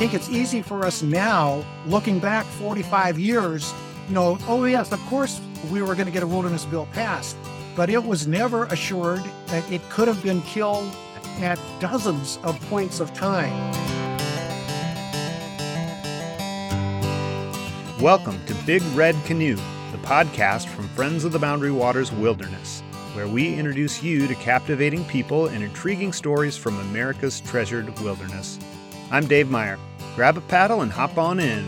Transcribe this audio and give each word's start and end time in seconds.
think 0.00 0.14
it's 0.14 0.30
easy 0.30 0.62
for 0.62 0.86
us 0.86 1.02
now, 1.02 1.62
looking 1.84 2.18
back 2.18 2.46
45 2.46 3.18
years, 3.18 3.70
you 4.08 4.14
know, 4.14 4.38
oh, 4.48 4.64
yes, 4.64 4.92
of 4.92 5.00
course 5.00 5.42
we 5.70 5.82
were 5.82 5.94
going 5.94 6.06
to 6.06 6.10
get 6.10 6.22
a 6.22 6.26
wilderness 6.26 6.64
bill 6.64 6.88
passed, 6.94 7.36
but 7.76 7.90
it 7.90 8.02
was 8.02 8.26
never 8.26 8.64
assured 8.64 9.22
that 9.48 9.70
it 9.70 9.82
could 9.90 10.08
have 10.08 10.22
been 10.22 10.40
killed 10.40 10.90
at 11.40 11.60
dozens 11.80 12.38
of 12.44 12.58
points 12.70 12.98
of 12.98 13.12
time. 13.12 13.52
Welcome 18.00 18.42
to 18.46 18.54
Big 18.64 18.80
Red 18.94 19.14
Canoe, 19.26 19.56
the 19.56 19.98
podcast 19.98 20.66
from 20.68 20.88
Friends 20.88 21.26
of 21.26 21.32
the 21.32 21.38
Boundary 21.38 21.72
Waters 21.72 22.10
Wilderness, 22.10 22.80
where 23.12 23.28
we 23.28 23.54
introduce 23.54 24.02
you 24.02 24.26
to 24.26 24.34
captivating 24.36 25.04
people 25.04 25.48
and 25.48 25.62
intriguing 25.62 26.14
stories 26.14 26.56
from 26.56 26.80
America's 26.88 27.42
treasured 27.42 27.98
wilderness. 28.00 28.58
I'm 29.10 29.26
Dave 29.26 29.50
Meyer. 29.50 29.78
Grab 30.20 30.36
a 30.36 30.42
paddle 30.42 30.82
and 30.82 30.92
hop 30.92 31.16
on 31.16 31.40
in. 31.40 31.64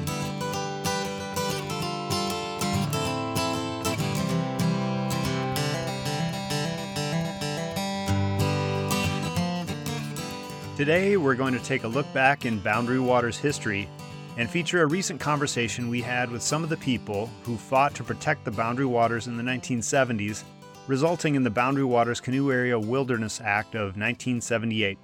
Today, 10.77 11.17
we're 11.17 11.35
going 11.35 11.55
to 11.55 11.61
take 11.61 11.85
a 11.85 11.89
look 11.89 12.05
back 12.13 12.45
in 12.45 12.59
Boundary 12.59 13.01
Waters 13.01 13.39
history 13.39 13.89
and 14.37 14.51
feature 14.51 14.83
a 14.83 14.87
recent 14.87 15.19
conversation 15.19 15.89
we 15.89 16.03
had 16.03 16.31
with 16.31 16.43
some 16.43 16.63
of 16.63 16.69
the 16.69 16.77
people 16.77 17.31
who 17.45 17.57
fought 17.57 17.95
to 17.95 18.05
protect 18.05 18.45
the 18.45 18.51
Boundary 18.51 18.85
Waters 18.85 19.29
in 19.29 19.39
the 19.39 19.43
1970s, 19.43 20.45
resulting 20.89 21.37
in 21.37 21.43
the 21.43 21.49
Boundary 21.49 21.85
Waters 21.85 22.21
Canoe 22.21 22.53
Area 22.53 22.79
Wilderness 22.79 23.41
Act 23.43 23.75
of 23.75 23.97
1978. 23.97 24.99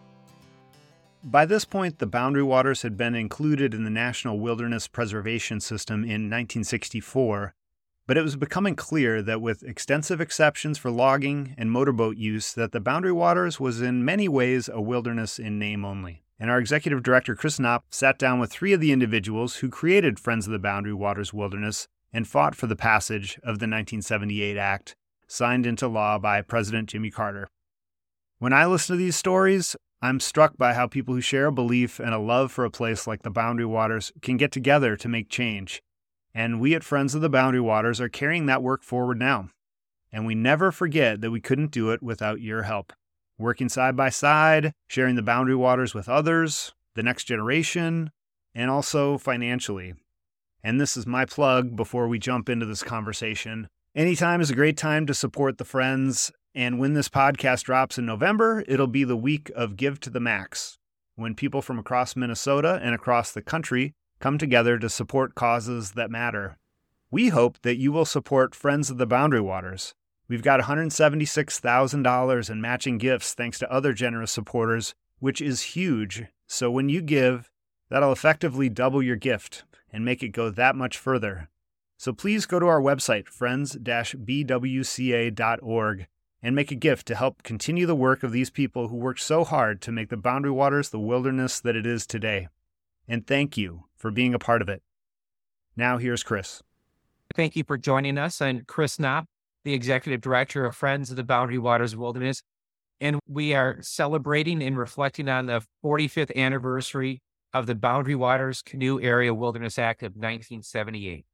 By 1.24 1.46
this 1.46 1.64
point, 1.64 1.98
the 1.98 2.06
Boundary 2.06 2.44
Waters 2.44 2.82
had 2.82 2.96
been 2.96 3.16
included 3.16 3.74
in 3.74 3.82
the 3.82 3.90
National 3.90 4.38
Wilderness 4.38 4.86
Preservation 4.86 5.60
System 5.60 6.04
in 6.04 6.30
1964, 6.30 7.54
but 8.06 8.16
it 8.16 8.22
was 8.22 8.36
becoming 8.36 8.76
clear 8.76 9.20
that 9.22 9.42
with 9.42 9.64
extensive 9.64 10.20
exceptions 10.20 10.78
for 10.78 10.92
logging 10.92 11.54
and 11.58 11.72
motorboat 11.72 12.16
use 12.16 12.54
that 12.54 12.70
the 12.70 12.80
Boundary 12.80 13.12
Waters 13.12 13.58
was 13.58 13.82
in 13.82 14.04
many 14.04 14.28
ways 14.28 14.70
a 14.72 14.80
wilderness 14.80 15.40
in 15.40 15.58
name 15.58 15.84
only. 15.84 16.22
And 16.38 16.50
our 16.50 16.60
executive 16.60 17.02
director 17.02 17.34
Chris 17.34 17.58
Knopp 17.58 17.84
sat 17.90 18.16
down 18.16 18.38
with 18.38 18.52
three 18.52 18.72
of 18.72 18.80
the 18.80 18.92
individuals 18.92 19.56
who 19.56 19.68
created 19.68 20.20
Friends 20.20 20.46
of 20.46 20.52
the 20.52 20.58
Boundary 20.60 20.94
Waters 20.94 21.34
Wilderness 21.34 21.88
and 22.12 22.28
fought 22.28 22.54
for 22.54 22.68
the 22.68 22.76
passage 22.76 23.34
of 23.38 23.58
the 23.58 23.66
1978 23.66 24.56
Act, 24.56 24.94
signed 25.26 25.66
into 25.66 25.88
law 25.88 26.16
by 26.16 26.40
President 26.42 26.88
Jimmy 26.88 27.10
Carter. 27.10 27.48
When 28.38 28.52
I 28.52 28.66
listen 28.66 28.96
to 28.96 28.98
these 28.98 29.16
stories, 29.16 29.76
I'm 30.00 30.20
struck 30.20 30.56
by 30.56 30.74
how 30.74 30.86
people 30.86 31.14
who 31.14 31.20
share 31.20 31.46
a 31.46 31.52
belief 31.52 31.98
and 31.98 32.14
a 32.14 32.18
love 32.18 32.52
for 32.52 32.64
a 32.64 32.70
place 32.70 33.06
like 33.06 33.22
the 33.22 33.30
Boundary 33.30 33.66
Waters 33.66 34.12
can 34.22 34.36
get 34.36 34.52
together 34.52 34.96
to 34.96 35.08
make 35.08 35.28
change 35.28 35.82
and 36.38 36.60
we 36.60 36.72
at 36.74 36.84
Friends 36.84 37.16
of 37.16 37.20
the 37.20 37.28
Boundary 37.28 37.60
Waters 37.60 38.00
are 38.00 38.08
carrying 38.08 38.46
that 38.46 38.62
work 38.62 38.84
forward 38.84 39.18
now. 39.18 39.50
And 40.12 40.24
we 40.24 40.36
never 40.36 40.70
forget 40.70 41.20
that 41.20 41.32
we 41.32 41.40
couldn't 41.40 41.72
do 41.72 41.90
it 41.90 42.00
without 42.00 42.40
your 42.40 42.62
help. 42.62 42.92
Working 43.38 43.68
side 43.68 43.96
by 43.96 44.10
side, 44.10 44.72
sharing 44.86 45.16
the 45.16 45.22
boundary 45.22 45.56
waters 45.56 45.94
with 45.94 46.08
others, 46.08 46.72
the 46.94 47.02
next 47.02 47.24
generation, 47.24 48.12
and 48.54 48.70
also 48.70 49.18
financially. 49.18 49.94
And 50.62 50.80
this 50.80 50.96
is 50.96 51.08
my 51.08 51.24
plug 51.24 51.74
before 51.74 52.06
we 52.06 52.20
jump 52.20 52.48
into 52.48 52.66
this 52.66 52.84
conversation. 52.84 53.68
Anytime 53.96 54.40
is 54.40 54.50
a 54.50 54.54
great 54.54 54.76
time 54.76 55.06
to 55.06 55.14
support 55.14 55.58
the 55.58 55.64
friends. 55.64 56.30
And 56.58 56.78
when 56.80 56.94
this 56.94 57.08
podcast 57.08 57.62
drops 57.62 57.98
in 57.98 58.06
November, 58.06 58.64
it'll 58.66 58.88
be 58.88 59.04
the 59.04 59.16
week 59.16 59.52
of 59.54 59.76
Give 59.76 60.00
to 60.00 60.10
the 60.10 60.18
Max, 60.18 60.76
when 61.14 61.36
people 61.36 61.62
from 61.62 61.78
across 61.78 62.16
Minnesota 62.16 62.80
and 62.82 62.96
across 62.96 63.30
the 63.30 63.42
country 63.42 63.94
come 64.18 64.38
together 64.38 64.76
to 64.76 64.88
support 64.88 65.36
causes 65.36 65.92
that 65.92 66.10
matter. 66.10 66.58
We 67.12 67.28
hope 67.28 67.62
that 67.62 67.76
you 67.76 67.92
will 67.92 68.04
support 68.04 68.56
Friends 68.56 68.90
of 68.90 68.98
the 68.98 69.06
Boundary 69.06 69.40
Waters. 69.40 69.94
We've 70.26 70.42
got 70.42 70.58
$176,000 70.58 72.50
in 72.50 72.60
matching 72.60 72.98
gifts 72.98 73.34
thanks 73.34 73.60
to 73.60 73.72
other 73.72 73.92
generous 73.92 74.32
supporters, 74.32 74.96
which 75.20 75.40
is 75.40 75.62
huge. 75.62 76.24
So 76.48 76.72
when 76.72 76.88
you 76.88 77.02
give, 77.02 77.52
that'll 77.88 78.10
effectively 78.10 78.68
double 78.68 79.00
your 79.00 79.14
gift 79.14 79.62
and 79.92 80.04
make 80.04 80.24
it 80.24 80.30
go 80.30 80.50
that 80.50 80.74
much 80.74 80.98
further. 80.98 81.50
So 81.98 82.12
please 82.12 82.46
go 82.46 82.58
to 82.58 82.66
our 82.66 82.80
website, 82.80 83.28
friends-bwca.org, 83.28 86.06
and 86.42 86.54
make 86.54 86.70
a 86.70 86.76
gift 86.76 87.06
to 87.06 87.14
help 87.14 87.42
continue 87.42 87.86
the 87.86 87.96
work 87.96 88.22
of 88.22 88.32
these 88.32 88.50
people 88.50 88.88
who 88.88 88.96
worked 88.96 89.20
so 89.20 89.44
hard 89.44 89.80
to 89.82 89.92
make 89.92 90.08
the 90.08 90.16
Boundary 90.16 90.50
Waters 90.50 90.90
the 90.90 90.98
wilderness 90.98 91.60
that 91.60 91.76
it 91.76 91.86
is 91.86 92.06
today. 92.06 92.48
And 93.08 93.26
thank 93.26 93.56
you 93.56 93.84
for 93.96 94.10
being 94.10 94.34
a 94.34 94.38
part 94.38 94.62
of 94.62 94.68
it. 94.68 94.82
Now, 95.76 95.98
here's 95.98 96.22
Chris. 96.22 96.62
Thank 97.34 97.56
you 97.56 97.64
for 97.64 97.76
joining 97.76 98.18
us. 98.18 98.40
I'm 98.40 98.64
Chris 98.66 98.98
Knopp, 98.98 99.26
the 99.64 99.74
Executive 99.74 100.20
Director 100.20 100.64
of 100.64 100.76
Friends 100.76 101.10
of 101.10 101.16
the 101.16 101.24
Boundary 101.24 101.58
Waters 101.58 101.96
Wilderness. 101.96 102.42
And 103.00 103.20
we 103.28 103.54
are 103.54 103.78
celebrating 103.80 104.62
and 104.62 104.76
reflecting 104.76 105.28
on 105.28 105.46
the 105.46 105.62
45th 105.84 106.34
anniversary 106.34 107.20
of 107.52 107.66
the 107.66 107.74
Boundary 107.74 108.14
Waters 108.14 108.62
Canoe 108.62 109.00
Area 109.00 109.32
Wilderness 109.32 109.78
Act 109.78 110.02
of 110.02 110.12
1978. 110.12 111.24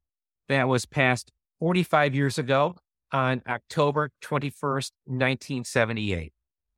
That 0.47 0.67
was 0.67 0.85
passed 0.85 1.31
45 1.59 2.13
years 2.13 2.37
ago 2.37 2.75
on 3.15 3.41
October 3.47 4.11
21st, 4.21 4.91
1978. 5.05 6.33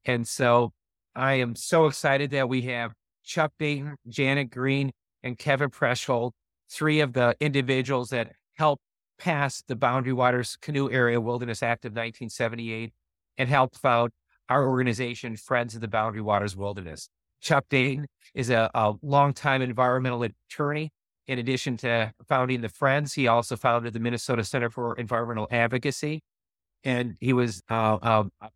And 0.05 0.27
so 0.27 0.71
I 1.15 1.33
am 1.33 1.55
so 1.55 1.87
excited 1.87 2.29
that 2.29 2.47
we 2.47 2.61
have 2.63 2.93
Chuck 3.23 3.53
Dayton, 3.57 3.95
Janet 4.07 4.51
Green, 4.51 4.91
and 5.23 5.35
Kevin 5.35 5.71
Proescholdt, 5.71 6.33
three 6.69 6.99
of 6.99 7.13
the 7.13 7.35
individuals 7.39 8.11
that 8.11 8.33
helped 8.53 8.83
pass 9.17 9.63
the 9.67 9.75
Boundary 9.75 10.13
Waters 10.13 10.59
Canoe 10.61 10.91
Area 10.91 11.19
Wilderness 11.19 11.63
Act 11.63 11.85
of 11.85 11.93
1978 11.93 12.93
and 13.39 13.49
helped 13.49 13.75
found 13.75 14.11
our 14.47 14.69
organization, 14.69 15.37
Friends 15.37 15.73
of 15.73 15.81
the 15.81 15.87
Boundary 15.87 16.21
Waters 16.21 16.55
Wilderness. 16.55 17.09
Chuck 17.41 17.65
Dayton 17.67 18.05
is 18.35 18.51
a, 18.51 18.69
a 18.75 18.93
longtime 19.01 19.63
environmental 19.63 20.21
attorney. 20.21 20.91
In 21.27 21.39
addition 21.39 21.75
to 21.77 22.13
founding 22.27 22.61
the 22.61 22.69
Friends, 22.69 23.13
he 23.13 23.27
also 23.27 23.57
founded 23.57 23.93
the 23.93 23.99
Minnesota 23.99 24.43
Center 24.43 24.69
for 24.69 24.95
Environmental 24.95 25.47
Advocacy. 25.51 26.23
And 26.83 27.17
he 27.19 27.33
was 27.33 27.61
uh, 27.69 27.97
um, 28.01 28.31
a, 28.39 28.49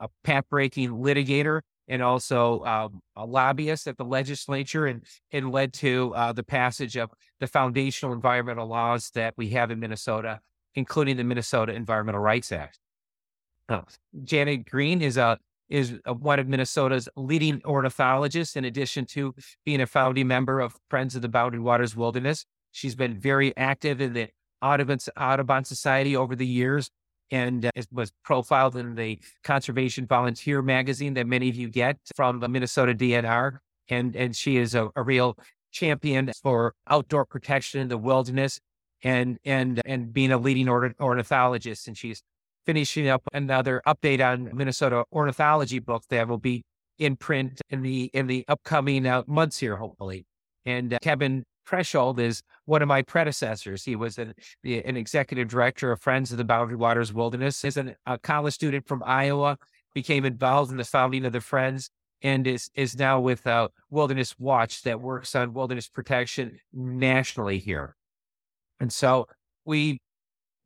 a 0.00 0.08
path-breaking 0.24 0.90
litigator 0.90 1.60
and 1.88 2.02
also 2.02 2.64
um, 2.64 3.00
a 3.16 3.26
lobbyist 3.26 3.86
at 3.86 3.98
the 3.98 4.04
legislature 4.04 4.86
and, 4.86 5.04
and 5.32 5.50
led 5.50 5.72
to 5.74 6.14
uh, 6.14 6.32
the 6.32 6.44
passage 6.44 6.96
of 6.96 7.10
the 7.40 7.46
foundational 7.46 8.14
environmental 8.14 8.66
laws 8.66 9.10
that 9.14 9.34
we 9.36 9.48
have 9.50 9.70
in 9.70 9.80
Minnesota, 9.80 10.40
including 10.74 11.16
the 11.16 11.24
Minnesota 11.24 11.72
Environmental 11.72 12.20
Rights 12.20 12.52
Act. 12.52 12.78
Uh, 13.68 13.82
Janet 14.24 14.70
Green 14.70 15.02
is 15.02 15.16
a 15.16 15.38
is 15.70 15.98
one 16.04 16.38
of 16.38 16.48
Minnesota's 16.48 17.08
leading 17.16 17.62
ornithologists, 17.64 18.56
in 18.56 18.64
addition 18.64 19.06
to 19.06 19.34
being 19.64 19.80
a 19.80 19.86
founding 19.86 20.26
member 20.26 20.60
of 20.60 20.76
Friends 20.90 21.14
of 21.14 21.22
the 21.22 21.28
Boundary 21.28 21.60
Waters 21.60 21.96
Wilderness. 21.96 22.44
She's 22.72 22.94
been 22.94 23.18
very 23.18 23.56
active 23.56 24.00
in 24.00 24.12
the 24.12 24.28
Audubon, 24.60 24.98
Audubon 25.16 25.64
Society 25.64 26.16
over 26.16 26.36
the 26.36 26.46
years, 26.46 26.90
and 27.30 27.64
uh, 27.64 27.70
was 27.92 28.12
profiled 28.24 28.76
in 28.76 28.96
the 28.96 29.18
Conservation 29.44 30.06
Volunteer 30.06 30.60
magazine 30.60 31.14
that 31.14 31.26
many 31.26 31.48
of 31.48 31.54
you 31.54 31.68
get 31.68 31.98
from 32.16 32.40
the 32.40 32.48
Minnesota 32.48 32.94
DNR. 32.94 33.58
And, 33.88 34.14
and 34.14 34.36
she 34.36 34.56
is 34.56 34.74
a, 34.74 34.90
a 34.94 35.02
real 35.02 35.36
champion 35.72 36.30
for 36.42 36.74
outdoor 36.88 37.24
protection 37.24 37.80
in 37.80 37.88
the 37.88 37.98
wilderness 37.98 38.60
and, 39.02 39.38
and, 39.44 39.80
and 39.84 40.12
being 40.12 40.32
a 40.32 40.38
leading 40.38 40.68
ornithologist. 40.68 41.88
And 41.88 41.96
she's 41.96 42.22
finishing 42.66 43.08
up 43.08 43.22
another 43.32 43.82
update 43.86 44.24
on 44.24 44.50
Minnesota 44.54 45.04
ornithology 45.12 45.78
book 45.78 46.04
that 46.10 46.28
will 46.28 46.38
be 46.38 46.62
in 46.98 47.16
print 47.16 47.60
in 47.70 47.82
the, 47.82 48.10
in 48.12 48.26
the 48.26 48.44
upcoming 48.48 49.06
uh, 49.06 49.22
months 49.26 49.58
here, 49.58 49.76
hopefully. 49.76 50.26
And 50.66 50.94
uh, 50.94 50.98
Kevin 51.02 51.44
Proescholdt 51.66 52.18
is 52.18 52.42
one 52.66 52.82
of 52.82 52.88
my 52.88 53.02
predecessors. 53.02 53.84
He 53.84 53.96
was 53.96 54.18
an, 54.18 54.34
an 54.64 54.96
executive 54.96 55.48
director 55.48 55.92
of 55.92 56.00
Friends 56.00 56.32
of 56.32 56.38
the 56.38 56.44
Boundary 56.44 56.76
Waters 56.76 57.12
Wilderness. 57.12 57.64
An, 57.64 57.94
a 58.06 58.18
college 58.18 58.54
student 58.54 58.86
from 58.86 59.02
Iowa, 59.06 59.56
became 59.94 60.24
involved 60.24 60.70
in 60.70 60.76
the 60.76 60.84
founding 60.84 61.24
of 61.24 61.32
the 61.32 61.40
Friends 61.40 61.90
and 62.22 62.46
is 62.46 62.70
is 62.74 62.96
now 62.96 63.20
with 63.20 63.46
uh, 63.46 63.68
Wilderness 63.88 64.38
Watch 64.38 64.82
that 64.82 65.00
works 65.00 65.34
on 65.34 65.54
wilderness 65.54 65.88
protection 65.88 66.58
nationally 66.72 67.58
here. 67.58 67.96
And 68.78 68.92
so 68.92 69.26
we 69.64 69.98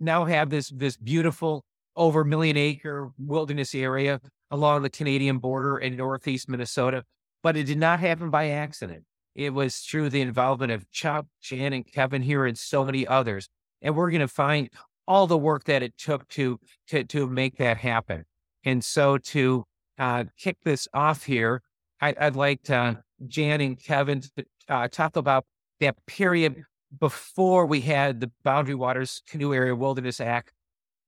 now 0.00 0.24
have 0.24 0.50
this 0.50 0.68
this 0.70 0.96
beautiful 0.96 1.64
over 1.96 2.24
million 2.24 2.56
acre 2.56 3.10
wilderness 3.18 3.74
area 3.74 4.20
along 4.50 4.82
the 4.82 4.90
Canadian 4.90 5.38
border 5.38 5.78
in 5.78 5.96
northeast 5.96 6.48
Minnesota, 6.48 7.04
but 7.42 7.56
it 7.56 7.64
did 7.64 7.78
not 7.78 8.00
happen 8.00 8.30
by 8.30 8.48
accident. 8.48 9.04
It 9.34 9.50
was 9.50 9.78
through 9.78 10.10
the 10.10 10.20
involvement 10.20 10.70
of 10.72 10.88
Chuck, 10.90 11.26
Jan, 11.42 11.72
and 11.72 11.86
Kevin 11.86 12.22
here, 12.22 12.46
and 12.46 12.56
so 12.56 12.84
many 12.84 13.06
others. 13.06 13.48
And 13.82 13.96
we're 13.96 14.10
going 14.10 14.20
to 14.20 14.28
find 14.28 14.70
all 15.06 15.26
the 15.26 15.38
work 15.38 15.64
that 15.64 15.82
it 15.82 15.96
took 15.98 16.28
to 16.28 16.58
to 16.88 17.04
to 17.04 17.26
make 17.26 17.56
that 17.58 17.78
happen. 17.78 18.24
And 18.64 18.84
so 18.84 19.18
to 19.18 19.64
uh, 19.98 20.24
kick 20.38 20.58
this 20.64 20.88
off 20.94 21.24
here, 21.24 21.62
I, 22.00 22.14
would 22.20 22.36
like 22.36 22.62
to 22.64 23.02
Jan 23.26 23.60
and 23.60 23.82
Kevin 23.82 24.20
to 24.20 24.44
uh, 24.68 24.88
talk 24.88 25.16
about 25.16 25.44
that 25.80 25.96
period 26.06 26.64
before 26.98 27.66
we 27.66 27.80
had 27.80 28.20
the 28.20 28.30
Boundary 28.42 28.74
Waters 28.74 29.22
Canoe 29.28 29.52
Area 29.52 29.74
Wilderness 29.74 30.20
Act. 30.20 30.52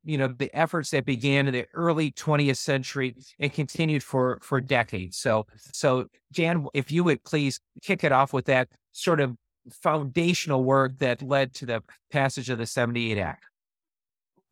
You 0.07 0.19
know, 0.19 0.29
the 0.29 0.55
efforts 0.57 0.91
that 0.91 1.05
began 1.05 1.49
in 1.49 1.53
the 1.53 1.67
early 1.75 2.13
20th 2.13 2.57
century 2.57 3.15
and 3.39 3.53
continued 3.53 4.03
for 4.03 4.39
for 4.41 4.61
decades. 4.61 5.19
So, 5.19 5.47
so 5.73 6.07
Jan, 6.33 6.67
if 6.73 6.91
you 6.91 7.05
would 7.05 7.25
please 7.25 7.61
kick 7.83 8.05
it 8.05 8.13
off 8.13 8.33
with 8.33 8.47
that 8.47 8.69
sort 8.93 9.21
of 9.21 9.37
foundational 9.71 10.65
work 10.65 10.99
that 10.99 11.23
led 11.23 11.53
to 11.55 11.67
the 11.67 11.83
passage 12.11 12.51
of 12.51 12.59
the 12.59 12.67
78 12.67 13.19
Act. 13.19 13.45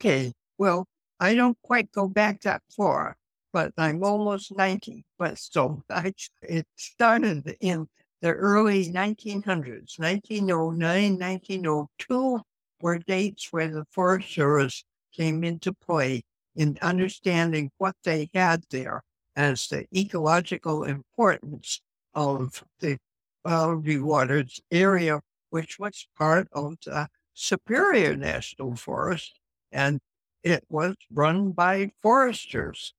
Okay. 0.01 0.33
Well, 0.59 0.87
I 1.21 1.35
don't 1.35 1.57
quite 1.63 1.91
go 1.93 2.09
back 2.09 2.43
that 2.43 2.63
far, 2.77 3.17
but 3.53 3.73
I'm 3.79 4.03
almost 4.03 4.57
90. 4.57 5.05
But 5.19 5.39
so 5.39 5.83
I, 5.91 6.13
it 6.43 6.67
started 6.77 7.57
in 7.61 7.89
the 8.21 8.33
early 8.33 8.91
1900s, 8.91 9.99
1909, 9.99 11.19
1902 11.19 12.41
were 12.81 12.99
dates 12.99 13.53
where 13.53 13.69
the 13.69 13.85
Forest 13.91 14.33
Service 14.33 14.85
came 15.15 15.45
into 15.45 15.73
play 15.73 16.23
in 16.55 16.79
understanding 16.83 17.71
what 17.79 17.97
they 18.05 18.31
had 18.35 18.65
there 18.71 19.03
as 19.37 19.67
the 19.69 19.87
ecological 19.97 20.85
importance 20.85 21.81
of 22.15 22.63
the 22.81 22.99
Boundary 23.45 24.01
Waters 24.01 24.61
area, 24.71 25.21
which 25.51 25.79
was 25.79 26.07
part 26.17 26.49
of 26.53 26.77
the 26.85 27.09
Superior 27.35 28.17
National 28.17 28.77
Forest, 28.77 29.39
and 29.73 30.01
it 30.43 30.65
was 30.69 30.95
run 31.11 31.51
by 31.51 31.91
foresters. 32.01 32.95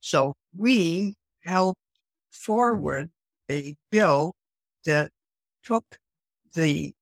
So 0.00 0.34
we 0.56 1.14
helped 1.44 1.80
forward 2.30 3.10
a 3.50 3.76
bill 3.90 4.34
that 4.84 5.10
took 5.62 5.98
the 6.54 6.94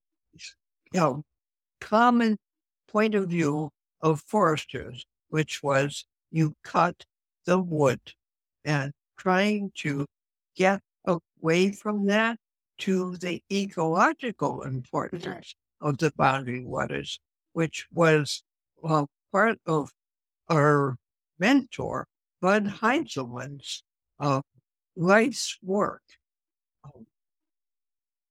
you 0.93 1.01
know 1.01 1.25
common 1.81 2.39
point 2.89 3.15
of 3.15 3.29
view 3.29 3.71
of 4.01 4.21
foresters, 4.21 5.07
which 5.29 5.63
was 5.63 6.05
you 6.31 6.55
cut 6.63 7.05
the 7.45 7.59
wood 7.59 8.01
and 8.65 8.93
trying 9.17 9.73
to 9.75 10.07
get 10.55 10.81
away 11.05 11.73
from 11.73 12.07
that 12.07 12.39
to 12.79 13.17
the 13.17 13.43
ecological 13.51 14.63
importance 14.63 15.55
of 15.81 15.99
the 15.99 16.13
boundary 16.17 16.65
waters, 16.65 17.19
which 17.53 17.87
was 17.93 18.43
well, 18.81 19.09
part 19.33 19.59
of 19.67 19.91
our 20.49 20.97
mentor, 21.39 22.07
Bud 22.41 22.67
Heinselman's 22.67 23.83
uh, 24.21 24.43
life's 24.97 25.59
work. 25.63 26.03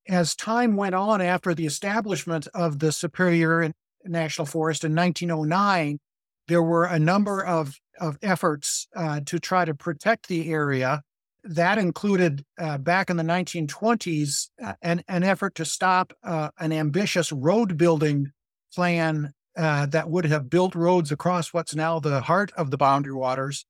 As 0.08 0.36
time 0.36 0.78
went 0.78 0.96
on 0.96 1.22
after 1.22 1.54
the 1.54 1.66
establishment 1.66 2.48
of 2.54 2.80
the 2.80 2.94
Superior 2.94 3.74
National 4.10 4.46
Forest 4.46 4.84
in 4.84 4.96
1909, 4.96 6.00
there 6.48 6.64
were 6.64 6.86
a 6.86 7.00
number 7.00 7.44
of, 7.44 7.78
of 8.00 8.18
efforts 8.22 8.88
uh, 8.96 9.22
to 9.26 9.40
try 9.40 9.66
to 9.66 9.74
protect 9.74 10.28
the 10.28 10.52
area. 10.52 11.02
That 11.44 11.78
included 11.78 12.44
uh, 12.60 12.78
back 12.78 13.10
in 13.10 13.18
the 13.18 13.24
1920s 13.24 14.50
uh, 14.64 14.74
an, 14.82 15.04
an 15.08 15.24
effort 15.24 15.56
to 15.56 15.66
stop 15.66 16.14
uh, 16.24 16.50
an 16.60 16.72
ambitious 16.72 17.32
road 17.32 17.78
building 17.78 18.32
plan 18.74 19.34
uh, 19.58 19.88
that 19.88 20.10
would 20.10 20.26
have 20.26 20.50
built 20.50 20.76
roads 20.76 21.12
across 21.12 21.54
what's 21.54 21.74
now 21.74 22.00
the 22.00 22.22
heart 22.22 22.52
of 22.58 22.70
the 22.72 22.78
boundary 22.78 23.14
waters. 23.14 23.66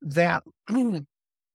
That 0.00 0.42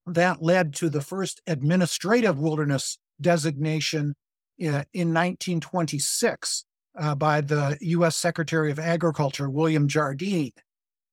that 0.05 0.41
led 0.41 0.73
to 0.75 0.89
the 0.89 1.01
first 1.01 1.41
administrative 1.45 2.39
wilderness 2.39 2.97
designation 3.19 4.15
uh, 4.59 4.87
in 4.93 5.13
1926 5.13 6.65
uh, 6.97 7.15
by 7.15 7.41
the 7.41 7.77
U.S. 7.81 8.15
Secretary 8.15 8.71
of 8.71 8.79
Agriculture, 8.79 9.49
William 9.49 9.87
Jardine. 9.87 10.53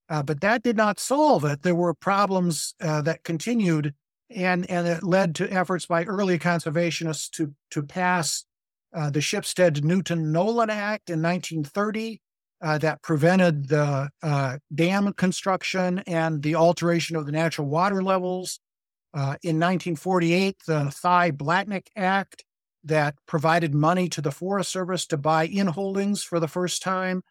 but 0.09 0.41
that 0.41 0.63
did 0.63 0.77
not 0.77 0.99
solve 0.99 1.45
it. 1.45 1.63
There 1.63 1.75
were 1.75 1.95
problems 1.95 2.75
that 2.81 3.25
continued 3.25 3.95
and 4.31 4.69
and 4.71 4.87
it 4.87 5.03
led 5.03 5.35
to 5.37 5.53
efforts 5.53 5.87
by 5.87 6.05
early 6.05 6.39
conservationists 6.39 7.31
to 7.31 7.55
to 7.71 7.83
pass 7.83 8.45
uh, 8.95 9.11
the 9.11 9.21
Shipstead 9.21 9.83
Newton 9.83 10.33
Nolan 10.33 10.71
Act 10.71 11.11
in 11.11 11.21
1930 11.23 12.21
uh, 12.63 12.79
that 12.79 13.03
prevented 13.03 13.69
the 13.69 14.09
uh, 14.23 14.59
dam 14.75 15.13
construction 15.15 16.01
and 16.07 16.43
the 16.43 16.55
alteration 16.55 17.17
of 17.17 17.27
the 17.27 17.33
natural 17.33 17.69
water 17.69 18.03
levels. 18.03 18.61
Uh, 19.13 19.39
in 19.43 19.61
1948, 19.61 20.57
the 20.67 20.91
Thye 20.91 21.31
Blatnik 21.31 21.87
Act 21.95 22.45
that 22.85 23.15
provided 23.27 23.75
money 23.75 24.09
to 24.11 24.21
the 24.21 24.31
Forest 24.31 24.71
Service 24.71 25.07
to 25.07 25.17
buy 25.17 25.47
in 25.47 25.69
holdings 25.69 26.23
for 26.23 26.39
the 26.39 26.49
first 26.49 26.83
time. 26.83 27.23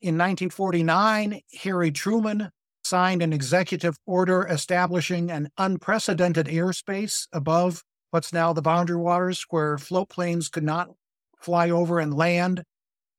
In 0.00 0.16
1949, 0.16 1.40
Harry 1.62 1.90
Truman 1.92 2.50
signed 2.84 3.22
an 3.22 3.32
executive 3.32 3.96
order 4.06 4.46
establishing 4.46 5.30
an 5.30 5.48
unprecedented 5.58 6.46
airspace 6.46 7.26
above 7.32 7.82
what's 8.10 8.32
now 8.32 8.52
the 8.52 8.62
boundary 8.62 8.96
waters 8.96 9.44
where 9.50 9.78
float 9.78 10.08
planes 10.08 10.48
could 10.48 10.64
not 10.64 10.88
fly 11.40 11.70
over 11.70 11.98
and 11.98 12.14
land. 12.14 12.62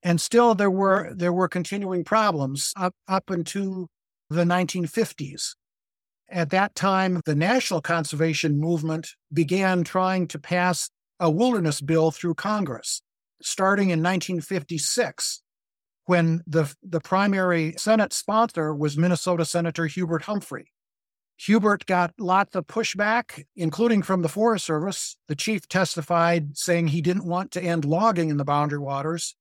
And 0.03 0.19
still 0.19 0.53
there 0.53 0.71
were 0.71 1.13
there 1.15 1.33
were 1.33 1.47
continuing 1.47 2.03
problems 2.03 2.73
up 2.75 2.93
up 3.07 3.31
into 3.31 3.87
the 4.29 4.43
1950s. 4.43 5.55
At 6.29 6.49
that 6.49 6.75
time, 6.75 7.21
the 7.25 7.35
national 7.35 7.81
conservation 7.81 8.59
movement 8.59 9.15
began 9.31 9.83
trying 9.83 10.27
to 10.29 10.39
pass 10.39 10.89
a 11.19 11.29
wilderness 11.29 11.81
bill 11.81 12.11
through 12.11 12.35
Congress. 12.35 13.01
Starting 13.41 13.89
in 13.89 13.99
1956, 13.99 15.41
when 16.05 16.41
the, 16.47 16.73
the 16.81 16.99
primary 16.99 17.73
Senate 17.77 18.13
sponsor 18.13 18.73
was 18.73 18.97
Minnesota 18.97 19.45
Senator 19.45 19.85
Hubert 19.87 20.23
Humphrey. 20.23 20.71
Hubert 21.37 21.85
got 21.85 22.13
lots 22.19 22.55
of 22.55 22.67
pushback, 22.67 23.43
including 23.55 24.01
from 24.01 24.21
the 24.21 24.29
Forest 24.29 24.65
Service. 24.65 25.17
The 25.27 25.35
chief 25.35 25.67
testified 25.67 26.57
saying 26.57 26.87
he 26.87 27.01
didn't 27.01 27.25
want 27.25 27.51
to 27.51 27.61
end 27.61 27.85
logging 27.85 28.29
in 28.29 28.37
the 28.37 28.45
boundary 28.45 28.79
waters. 28.79 29.35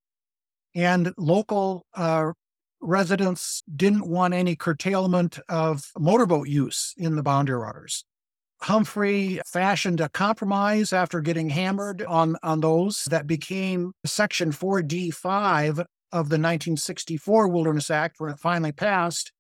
And 0.75 1.13
local 1.19 1.87
uh, 1.95 2.33
residents 2.81 3.63
didn't 3.75 4.09
want 4.09 4.35
any 4.35 4.57
curtailment 4.57 5.39
of 5.49 5.91
motorboat 5.99 6.49
use 6.49 6.95
in 6.97 7.17
the 7.17 7.23
boundary 7.23 7.59
waters. 7.59 8.05
Humphrey 8.63 9.41
fashioned 9.47 10.01
a 10.01 10.09
compromise 10.09 10.93
after 10.93 11.21
getting 11.21 11.51
hammered 11.51 12.03
on, 12.03 12.37
on 12.43 12.61
those 12.61 13.05
that 13.11 13.27
became 13.27 13.93
Section 14.05 14.53
4D5 14.53 15.71
of 15.71 16.29
the 16.29 16.39
1964 16.39 17.49
Wilderness 17.49 17.91
Act, 17.91 18.17
where 18.19 18.31
it 18.31 18.39
finally 18.39 18.73
passed. 18.73 19.33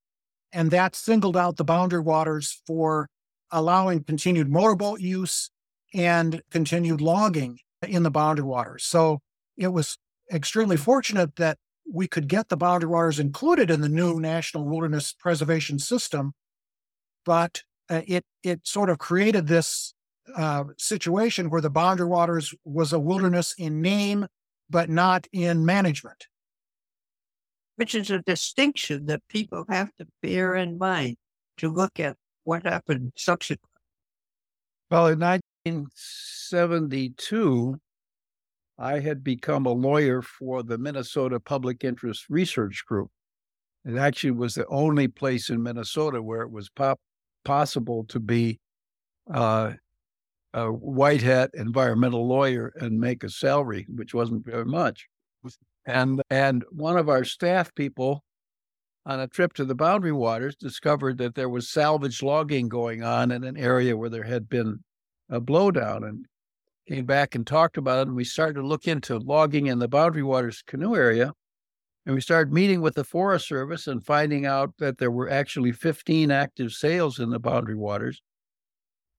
And 0.52 0.70
that 0.70 0.96
singled 0.96 1.36
out 1.36 1.56
the 1.56 1.64
boundary 1.64 2.00
waters 2.00 2.62
for 2.66 3.08
allowing 3.50 4.02
continued 4.04 4.50
motorboat 4.50 5.00
use 5.00 5.50
and 5.94 6.42
continued 6.50 7.00
logging 7.00 7.58
in 7.86 8.02
the 8.02 8.10
boundary 8.10 8.44
waters. 8.44 8.84
So 8.84 9.20
it 9.56 9.68
was 9.68 9.98
extremely 10.32 10.76
fortunate 10.76 11.36
that 11.36 11.58
we 11.90 12.08
could 12.08 12.28
get 12.28 12.48
the 12.48 12.56
boundary 12.56 12.88
waters 12.88 13.20
included 13.20 13.70
in 13.70 13.82
the 13.82 13.88
new 13.88 14.18
National 14.18 14.64
Wilderness 14.64 15.14
Preservation 15.18 15.78
System, 15.78 16.32
but 17.24 17.62
uh, 17.92 18.02
it 18.06 18.24
it 18.42 18.66
sort 18.66 18.90
of 18.90 18.98
created 18.98 19.46
this 19.46 19.94
uh, 20.36 20.64
situation 20.78 21.50
where 21.50 21.60
the 21.60 21.70
boundary 21.70 22.06
waters 22.06 22.54
was 22.64 22.92
a 22.92 22.98
wilderness 22.98 23.54
in 23.58 23.82
name, 23.82 24.26
but 24.70 24.88
not 24.88 25.26
in 25.32 25.64
management 25.64 26.26
which 27.76 27.94
is 27.94 28.10
a 28.10 28.18
distinction 28.20 29.04
that 29.06 29.22
people 29.28 29.64
have 29.68 29.94
to 29.96 30.06
bear 30.22 30.54
in 30.54 30.78
mind 30.78 31.16
to 31.56 31.68
look 31.68 31.98
at 31.98 32.16
what 32.44 32.62
happened 32.64 33.12
subsequently. 33.16 33.66
Well, 34.90 35.08
in 35.08 35.18
1972, 35.18 37.80
I 38.78 39.00
had 39.00 39.24
become 39.24 39.66
a 39.66 39.72
lawyer 39.72 40.22
for 40.22 40.62
the 40.62 40.78
Minnesota 40.78 41.40
Public 41.40 41.84
Interest 41.84 42.24
Research 42.28 42.84
Group. 42.86 43.10
It 43.84 43.96
actually 43.96 44.30
was 44.32 44.54
the 44.54 44.66
only 44.68 45.08
place 45.08 45.50
in 45.50 45.62
Minnesota 45.62 46.22
where 46.22 46.42
it 46.42 46.50
was 46.50 46.68
pop- 46.68 47.00
possible 47.44 48.04
to 48.08 48.20
be 48.20 48.60
uh, 49.32 49.72
a 50.54 50.70
white 50.70 51.22
hat 51.22 51.50
environmental 51.54 52.26
lawyer 52.26 52.72
and 52.76 52.98
make 52.98 53.24
a 53.24 53.30
salary, 53.30 53.86
which 53.88 54.14
wasn't 54.14 54.44
very 54.44 54.64
much. 54.64 55.08
And 55.86 56.22
and 56.30 56.64
one 56.70 56.96
of 56.96 57.08
our 57.08 57.24
staff 57.24 57.74
people 57.74 58.22
on 59.04 59.20
a 59.20 59.26
trip 59.26 59.52
to 59.54 59.64
the 59.64 59.74
boundary 59.74 60.12
waters 60.12 60.54
discovered 60.54 61.18
that 61.18 61.34
there 61.34 61.48
was 61.48 61.68
salvage 61.68 62.22
logging 62.22 62.68
going 62.68 63.02
on 63.02 63.32
in 63.32 63.42
an 63.42 63.56
area 63.56 63.96
where 63.96 64.10
there 64.10 64.22
had 64.22 64.48
been 64.48 64.78
a 65.28 65.40
blowdown 65.40 66.08
and 66.08 66.26
came 66.88 67.04
back 67.04 67.34
and 67.34 67.46
talked 67.46 67.76
about 67.76 68.00
it 68.00 68.08
and 68.08 68.16
we 68.16 68.24
started 68.24 68.54
to 68.54 68.66
look 68.66 68.86
into 68.86 69.18
logging 69.18 69.66
in 69.66 69.78
the 69.78 69.88
boundary 69.88 70.22
waters 70.22 70.62
canoe 70.66 70.94
area 70.94 71.32
and 72.04 72.14
we 72.14 72.20
started 72.20 72.52
meeting 72.52 72.80
with 72.80 72.94
the 72.94 73.04
forest 73.04 73.46
service 73.46 73.86
and 73.86 74.04
finding 74.04 74.44
out 74.46 74.74
that 74.78 74.98
there 74.98 75.10
were 75.10 75.30
actually 75.30 75.72
15 75.72 76.30
active 76.30 76.72
sales 76.72 77.18
in 77.18 77.30
the 77.30 77.38
boundary 77.38 77.76
waters 77.76 78.22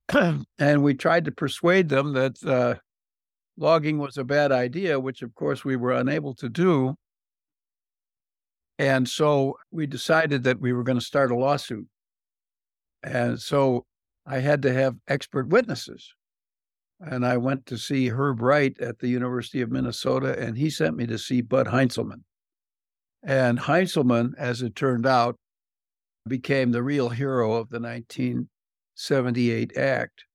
and 0.59 0.83
we 0.83 0.93
tried 0.93 1.25
to 1.25 1.31
persuade 1.31 1.89
them 1.89 2.13
that 2.13 2.43
uh, 2.43 2.75
logging 3.57 3.97
was 3.97 4.17
a 4.17 4.23
bad 4.23 4.51
idea, 4.51 4.99
which 4.99 5.21
of 5.21 5.33
course 5.35 5.63
we 5.63 5.75
were 5.75 5.93
unable 5.93 6.33
to 6.35 6.49
do. 6.49 6.95
And 8.79 9.07
so 9.07 9.57
we 9.71 9.85
decided 9.85 10.43
that 10.43 10.59
we 10.59 10.73
were 10.73 10.83
going 10.83 10.99
to 10.99 11.05
start 11.05 11.31
a 11.31 11.35
lawsuit. 11.35 11.87
And 13.03 13.39
so 13.39 13.85
I 14.25 14.39
had 14.39 14.61
to 14.63 14.73
have 14.73 14.95
expert 15.07 15.49
witnesses. 15.49 16.13
And 16.99 17.25
I 17.25 17.37
went 17.37 17.65
to 17.67 17.77
see 17.77 18.09
Herb 18.09 18.41
Wright 18.41 18.77
at 18.79 18.99
the 18.99 19.09
University 19.09 19.61
of 19.61 19.71
Minnesota, 19.71 20.39
and 20.39 20.57
he 20.57 20.69
sent 20.69 20.95
me 20.95 21.05
to 21.07 21.17
see 21.17 21.41
Bud 21.41 21.67
Heinselman. 21.67 22.21
And 23.23 23.59
Heinselman, 23.59 24.33
as 24.37 24.61
it 24.61 24.75
turned 24.75 25.05
out, 25.05 25.37
became 26.27 26.71
the 26.71 26.83
real 26.83 27.09
hero 27.09 27.53
of 27.53 27.69
the 27.69 27.79
1978 27.79 29.77
Act. 29.77 30.25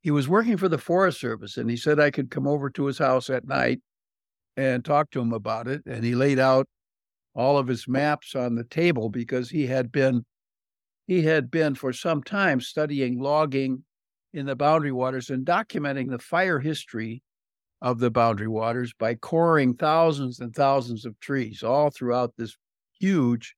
He 0.00 0.10
was 0.10 0.28
working 0.28 0.56
for 0.56 0.68
the 0.68 0.78
Forest 0.78 1.20
Service, 1.20 1.56
and 1.56 1.70
he 1.70 1.76
said 1.76 1.98
I 1.98 2.10
could 2.10 2.30
come 2.30 2.46
over 2.46 2.70
to 2.70 2.86
his 2.86 2.98
house 2.98 3.30
at 3.30 3.46
night 3.46 3.80
and 4.56 4.84
talk 4.84 5.10
to 5.10 5.20
him 5.20 5.32
about 5.32 5.66
it. 5.66 5.82
And 5.86 6.04
he 6.04 6.14
laid 6.14 6.38
out 6.38 6.66
all 7.34 7.58
of 7.58 7.66
his 7.66 7.88
maps 7.88 8.34
on 8.34 8.54
the 8.54 8.64
table 8.64 9.08
because 9.08 9.50
he 9.50 9.66
had 9.66 9.90
been 9.90 10.24
he 11.06 11.22
had 11.22 11.50
been 11.50 11.74
for 11.74 11.92
some 11.92 12.22
time 12.22 12.60
studying 12.60 13.18
logging 13.18 13.84
in 14.32 14.46
the 14.46 14.56
boundary 14.56 14.92
waters 14.92 15.30
and 15.30 15.44
documenting 15.44 16.08
the 16.08 16.18
fire 16.18 16.60
history 16.60 17.22
of 17.82 17.98
the 17.98 18.10
boundary 18.10 18.48
waters 18.48 18.92
by 18.98 19.14
coring 19.14 19.74
thousands 19.74 20.40
and 20.40 20.54
thousands 20.54 21.04
of 21.04 21.18
trees 21.20 21.62
all 21.62 21.90
throughout 21.90 22.32
this 22.36 22.56
huge 22.98 23.54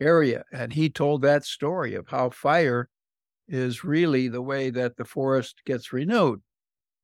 area. 0.00 0.44
And 0.52 0.72
he 0.72 0.88
told 0.88 1.22
that 1.22 1.44
story 1.44 1.94
of 1.94 2.08
how 2.08 2.30
fire 2.30 2.88
is 3.48 3.84
really 3.84 4.28
the 4.28 4.42
way 4.42 4.70
that 4.70 4.96
the 4.96 5.04
forest 5.04 5.62
gets 5.66 5.92
renewed. 5.92 6.40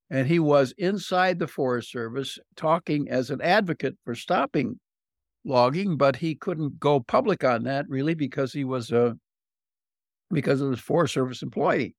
And 0.08 0.28
he 0.28 0.38
was 0.38 0.72
inside 0.78 1.38
the 1.38 1.48
Forest 1.48 1.90
Service 1.90 2.38
talking 2.54 3.08
as 3.10 3.30
an 3.30 3.40
advocate 3.40 3.96
for 4.04 4.14
stopping 4.14 4.78
logging, 5.44 5.96
but 5.96 6.16
he 6.16 6.34
couldn't 6.34 6.78
go 6.78 7.00
public 7.00 7.44
on 7.44 7.64
that 7.64 7.86
really 7.88 8.14
because 8.14 8.52
he 8.52 8.64
was 8.64 8.90
a 8.92 9.16
because 10.32 10.60
of 10.60 10.70
his 10.70 10.80
Forest 10.80 11.14
Service 11.14 11.42
employee, 11.42 11.94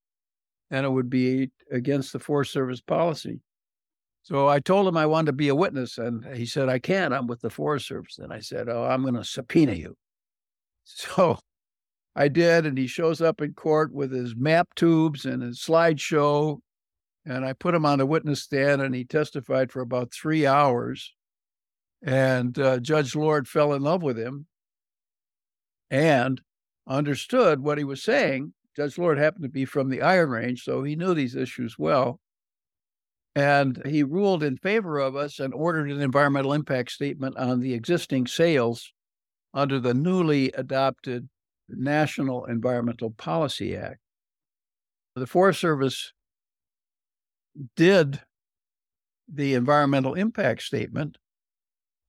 and 0.69 0.85
it 0.85 0.89
would 0.89 1.09
be 1.09 1.49
against 1.71 2.13
the 2.13 2.19
Forest 2.19 2.51
Service 2.51 2.81
policy. 2.81 3.39
So 4.27 4.49
I 4.49 4.59
told 4.59 4.89
him 4.89 4.97
I 4.97 5.05
wanted 5.05 5.27
to 5.27 5.31
be 5.31 5.47
a 5.47 5.55
witness, 5.55 5.97
and 5.97 6.25
he 6.35 6.45
said, 6.45 6.67
"I 6.67 6.79
can't. 6.79 7.13
I'm 7.13 7.27
with 7.27 7.39
the 7.39 7.49
Forest 7.49 7.87
Service." 7.87 8.19
And 8.19 8.33
I 8.33 8.41
said, 8.41 8.67
"Oh, 8.67 8.83
I'm 8.83 9.03
going 9.03 9.13
to 9.13 9.23
subpoena 9.23 9.71
you." 9.71 9.95
So 10.83 11.39
I 12.13 12.27
did, 12.27 12.65
and 12.65 12.77
he 12.77 12.87
shows 12.87 13.21
up 13.21 13.41
in 13.41 13.53
court 13.53 13.93
with 13.93 14.11
his 14.11 14.35
map 14.35 14.75
tubes 14.75 15.25
and 15.25 15.41
his 15.41 15.61
slideshow, 15.61 16.59
and 17.25 17.45
I 17.45 17.53
put 17.53 17.73
him 17.73 17.85
on 17.85 17.99
the 17.99 18.05
witness 18.05 18.43
stand, 18.43 18.81
and 18.81 18.93
he 18.93 19.05
testified 19.05 19.71
for 19.71 19.81
about 19.81 20.13
three 20.13 20.45
hours. 20.45 21.13
And 22.01 22.59
uh, 22.59 22.79
Judge 22.79 23.15
Lord 23.15 23.47
fell 23.47 23.71
in 23.73 23.81
love 23.81 24.03
with 24.03 24.17
him 24.17 24.47
and 25.89 26.41
understood 26.85 27.61
what 27.61 27.77
he 27.77 27.85
was 27.85 28.03
saying. 28.03 28.53
Judge 28.75 28.97
Lord 28.97 29.17
happened 29.17 29.43
to 29.43 29.49
be 29.49 29.63
from 29.63 29.87
the 29.87 30.01
Iron 30.01 30.31
Range, 30.31 30.61
so 30.61 30.83
he 30.83 30.97
knew 30.97 31.13
these 31.13 31.35
issues 31.35 31.79
well. 31.79 32.19
And 33.37 33.83
he 33.85 34.01
ruled 34.01 34.41
in 34.41 34.57
favor 34.57 34.97
of 34.97 35.15
us 35.15 35.37
and 35.37 35.53
ordered 35.53 35.91
an 35.91 36.01
environmental 36.01 36.53
impact 36.53 36.89
statement 36.91 37.37
on 37.37 37.59
the 37.59 37.75
existing 37.75 38.25
sales 38.25 38.91
under 39.53 39.79
the 39.79 39.93
newly 39.93 40.51
adopted 40.53 41.29
National 41.69 42.45
Environmental 42.45 43.11
Policy 43.11 43.75
Act. 43.75 43.99
The 45.15 45.27
Forest 45.27 45.61
Service 45.61 46.13
did 47.75 48.21
the 49.31 49.53
environmental 49.53 50.15
impact 50.15 50.63
statement 50.63 51.17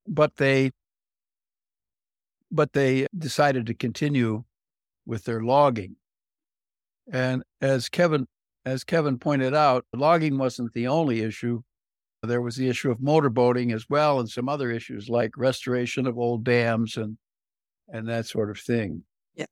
but 0.07 0.37
they 0.37 0.71
but 2.51 2.73
they 2.73 3.07
decided 3.19 3.67
to 3.67 3.75
continue 3.75 4.45
with 5.05 5.25
their 5.25 5.43
logging. 5.43 5.97
And 7.13 7.43
as 7.61 7.91
Kevin 7.91 8.27
as 8.69 8.85
Kevin 8.85 9.19
pointed 9.19 9.55
out, 9.55 9.85
logging 9.93 10.39
wasn't 10.39 10.73
the 10.75 10.87
only 10.87 11.21
issue. 11.21 11.63
There 12.23 12.43
was 12.43 12.57
the 12.57 12.69
issue 12.69 12.91
of 12.91 12.99
motorboating 12.99 13.73
as 13.73 13.87
well, 13.89 14.19
and 14.19 14.29
some 14.29 14.49
other 14.49 14.71
issues 14.71 15.09
like 15.09 15.37
restoration 15.37 16.07
of 16.07 16.19
old 16.19 16.45
dams 16.45 16.97
and 16.97 17.17
and 17.93 18.09
that 18.09 18.27
sort 18.27 18.51
of 18.51 18.59
thing. 18.59 19.05
Yeah, 19.35 19.47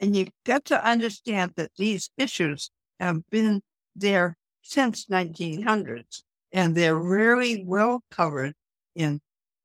and 0.00 0.14
you 0.16 0.28
got 0.44 0.64
to 0.66 0.88
understand 0.88 1.52
that 1.56 1.72
these 1.76 2.10
issues 2.16 2.70
have 3.00 3.28
been 3.30 3.62
there 3.96 4.36
since 4.62 5.06
1900s, 5.06 6.22
and 6.52 6.76
they're 6.76 6.96
really 6.96 7.64
well 7.66 8.02
covered 8.10 8.54
in 8.94 9.20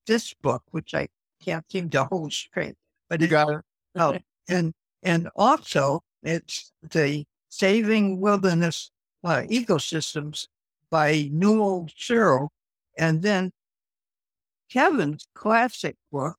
this 0.07 0.33
book, 0.33 0.63
which 0.71 0.93
I 0.93 1.09
can't 1.43 1.65
seem 1.71 1.89
to 1.91 2.05
hold 2.05 2.33
straight, 2.33 2.75
but 3.09 3.21
you 3.21 3.27
got 3.27 3.49
it. 3.49 3.61
Oh, 3.95 4.17
and 4.49 4.73
and 5.03 5.29
also 5.35 6.01
it's 6.23 6.71
the 6.81 7.25
Saving 7.49 8.19
Wilderness 8.19 8.91
uh, 9.27 9.41
Ecosystems 9.41 10.47
by 10.89 11.29
Newell 11.33 11.89
Searle, 11.97 12.49
and 12.97 13.21
then 13.21 13.51
Kevin's 14.71 15.27
classic 15.33 15.97
book, 16.13 16.37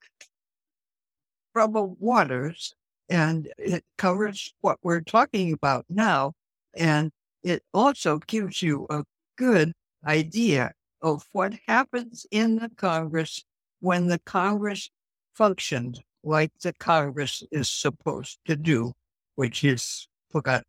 Troubled 1.52 1.96
Waters, 2.00 2.74
and 3.10 3.48
it 3.58 3.84
covers 3.98 4.54
what 4.62 4.78
we're 4.82 5.02
talking 5.02 5.52
about 5.52 5.84
now, 5.90 6.32
and 6.74 7.10
it 7.42 7.62
also 7.74 8.20
gives 8.26 8.62
you 8.62 8.86
a 8.88 9.04
good 9.36 9.72
idea 10.06 10.72
of 11.02 11.24
what 11.32 11.54
happens 11.66 12.26
in 12.30 12.56
the 12.56 12.70
Congress 12.76 13.44
when 13.80 14.06
the 14.06 14.18
Congress 14.20 14.90
functioned 15.34 16.00
like 16.24 16.52
the 16.62 16.72
Congress 16.72 17.42
is 17.52 17.68
supposed 17.68 18.38
to 18.46 18.56
do, 18.56 18.92
which 19.34 19.62
is 19.62 20.08
forgot 20.30 20.64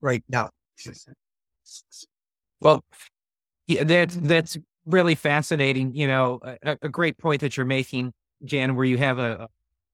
right 0.00 0.22
now. 0.28 0.50
Well, 2.60 2.84
yeah, 3.66 3.84
that's 3.84 4.16
that's 4.16 4.56
really 4.86 5.14
fascinating. 5.14 5.94
You 5.94 6.06
know, 6.06 6.40
a, 6.42 6.76
a, 6.82 6.88
great 6.88 7.18
point 7.18 7.40
that 7.40 7.56
you're 7.56 7.66
making, 7.66 8.12
Jan, 8.44 8.76
where 8.76 8.84
you 8.84 8.98
have 8.98 9.18
a, 9.18 9.48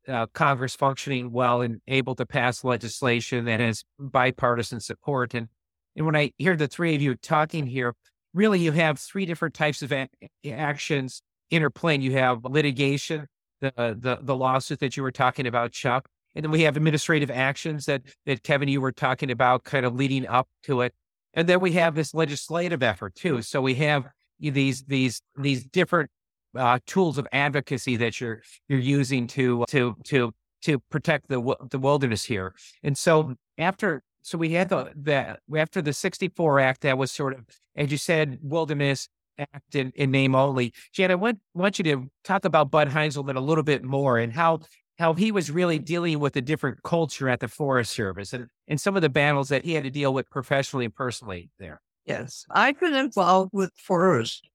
a, 0.09 0.27
Congress 0.29 0.75
functioning 0.75 1.31
well 1.31 1.61
and 1.63 1.81
able 1.87 2.15
to 2.17 2.27
pass 2.27 2.65
legislation 2.65 3.45
that 3.45 3.61
has 3.61 3.85
bipartisan 3.99 4.81
support. 4.81 5.35
And 5.35 5.49
and 5.97 6.07
when 6.07 6.17
I 6.17 6.33
hear 6.39 6.57
the 6.57 6.69
three 6.69 6.95
of 6.95 7.03
you 7.03 7.15
talking 7.15 7.67
here, 7.67 7.95
really 8.35 8.61
you 8.61 8.73
have 8.73 8.99
three 8.99 9.27
different 9.27 9.55
types 9.55 9.83
of 9.83 9.93
a- 9.93 10.09
actions 10.49 11.23
interplaying. 11.53 12.03
You 12.03 12.13
have 12.13 12.45
litigation, 12.45 13.27
the, 13.61 13.73
the 13.77 14.19
the 14.21 14.37
lawsuit 14.37 14.81
that 14.81 14.97
you 14.97 15.03
were 15.03 15.13
talking 15.13 15.47
about, 15.47 15.73
Chuck, 15.73 16.09
and 16.35 16.45
then 16.45 16.51
we 16.51 16.63
have 16.63 16.77
administrative 16.77 17.31
actions 17.31 17.87
that 17.87 18.03
that 18.27 18.43
Kevin 18.43 18.69
you 18.69 18.81
were 18.81 18.93
talking 18.93 19.31
about, 19.31 19.65
kind 19.65 19.87
of 19.87 19.95
leading 19.95 20.27
up 20.27 20.49
to 20.65 20.81
it, 20.81 20.95
and 21.35 21.49
then 21.49 21.61
we 21.61 21.73
have 21.73 21.95
this 21.95 22.15
legislative 22.15 22.83
effort 22.83 23.15
too. 23.15 23.43
So 23.43 23.61
we 23.61 23.75
have 23.77 24.07
these 24.39 24.83
these 24.85 25.23
these 25.37 25.65
different 25.65 26.11
uh, 26.57 26.79
tools 26.87 27.19
of 27.19 27.27
advocacy 27.33 27.97
that 27.97 28.21
you're 28.21 28.43
you're 28.69 28.79
using 28.79 29.27
to 29.29 29.65
to 29.69 29.97
to 30.05 30.33
to 30.63 30.79
protect 30.91 31.29
the 31.29 31.57
the 31.71 31.79
wilderness 31.79 32.25
here. 32.25 32.55
And 32.83 32.97
so 32.97 33.35
after 33.59 34.03
so 34.23 34.39
we 34.39 34.53
had 34.53 34.69
the 34.69 34.93
that 34.97 35.41
after 35.57 35.81
the 35.81 35.93
64 35.93 36.61
act 36.61 36.83
that 36.83 36.99
was 36.99 37.11
sort 37.13 37.35
of 37.35 37.47
as 37.77 37.91
you 37.91 37.99
said 37.99 38.39
wilderness 38.43 39.09
act 39.39 39.75
in, 39.75 39.93
in 39.95 40.11
name 40.11 40.35
only. 40.35 40.73
Jan, 40.93 41.11
I 41.11 41.15
want, 41.15 41.39
want 41.55 41.79
you 41.79 41.85
to 41.85 42.11
talk 42.25 42.45
about 42.45 42.71
Bud 42.71 42.89
Heinselman 42.89 43.37
a 43.37 43.41
little 43.41 43.65
bit 43.65 43.83
more 43.83 44.19
and 44.19 44.33
how 44.33 44.61
how 45.01 45.15
he 45.15 45.33
was 45.33 45.51
really 45.51 45.79
dealing 45.79 46.21
with 46.21 46.37
a 46.37 46.43
different 46.43 46.83
culture 46.83 47.31
at 47.31 47.41
the 47.41 47.49
Forest 47.49 47.91
Service 47.93 48.35
and, 48.35 48.49
and 48.69 48.79
some 48.79 48.97
of 48.97 49.03
the 49.03 49.09
battles 49.09 49.49
that 49.49 49.65
he 49.65 49.73
had 49.73 49.85
to 49.85 49.91
deal 49.91 50.13
with 50.13 50.29
professionally 50.29 50.85
and 50.85 50.95
personally 50.95 51.49
there. 51.59 51.81
Yes, 52.05 52.45
I've 52.51 52.79
been 52.79 52.95
involved 52.95 53.51
with 53.55 53.73
forest 53.75 54.47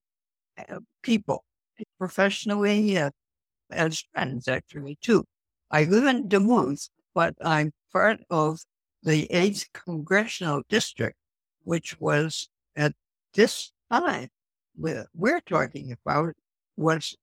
uh, 0.58 0.82
people 1.02 1.44
professionally 1.98 2.96
uh, 2.96 3.10
as 3.72 4.04
friends, 4.14 4.48
actually, 4.48 5.00
too. 5.02 5.26
I 5.72 5.86
live 5.86 6.06
in 6.06 6.30
Moines, 6.46 6.92
but 7.16 7.34
I'm 7.44 7.72
part 7.92 8.20
of 8.30 8.60
the 9.02 9.28
8th 9.34 9.66
Congressional 9.74 10.62
District, 10.70 11.18
which 11.64 12.00
was 12.00 12.50
at 12.76 12.94
this 13.34 13.72
time 13.92 14.30
we're 14.78 15.42
talking 15.42 15.96
about 16.06 16.34
was 16.78 17.16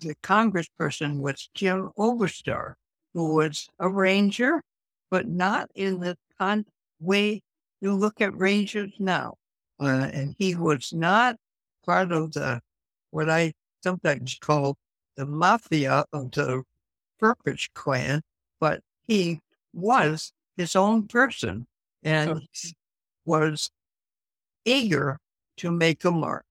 the 0.00 0.14
congressperson 0.22 1.20
was 1.20 1.50
Jim 1.54 1.90
Oberstar, 1.98 2.74
who 3.14 3.34
was 3.34 3.68
a 3.78 3.88
ranger, 3.88 4.62
but 5.10 5.26
not 5.26 5.70
in 5.74 6.00
the 6.00 6.16
con- 6.38 6.66
way 7.00 7.42
you 7.80 7.94
look 7.94 8.20
at 8.20 8.36
rangers 8.36 8.92
now. 8.98 9.34
Uh, 9.80 10.10
and 10.12 10.34
he 10.38 10.54
was 10.54 10.92
not 10.92 11.36
part 11.84 12.12
of 12.12 12.32
the 12.32 12.60
what 13.10 13.30
I 13.30 13.52
sometimes 13.82 14.36
call 14.40 14.76
the 15.16 15.26
mafia 15.26 16.04
of 16.12 16.32
the 16.32 16.62
Perpich 17.20 17.68
clan, 17.74 18.22
but 18.60 18.80
he 19.06 19.40
was 19.72 20.32
his 20.56 20.76
own 20.76 21.06
person 21.06 21.66
and 22.02 22.42
was 23.24 23.70
eager 24.64 25.18
to 25.56 25.70
make 25.70 26.04
a 26.04 26.10
mark. 26.10 26.44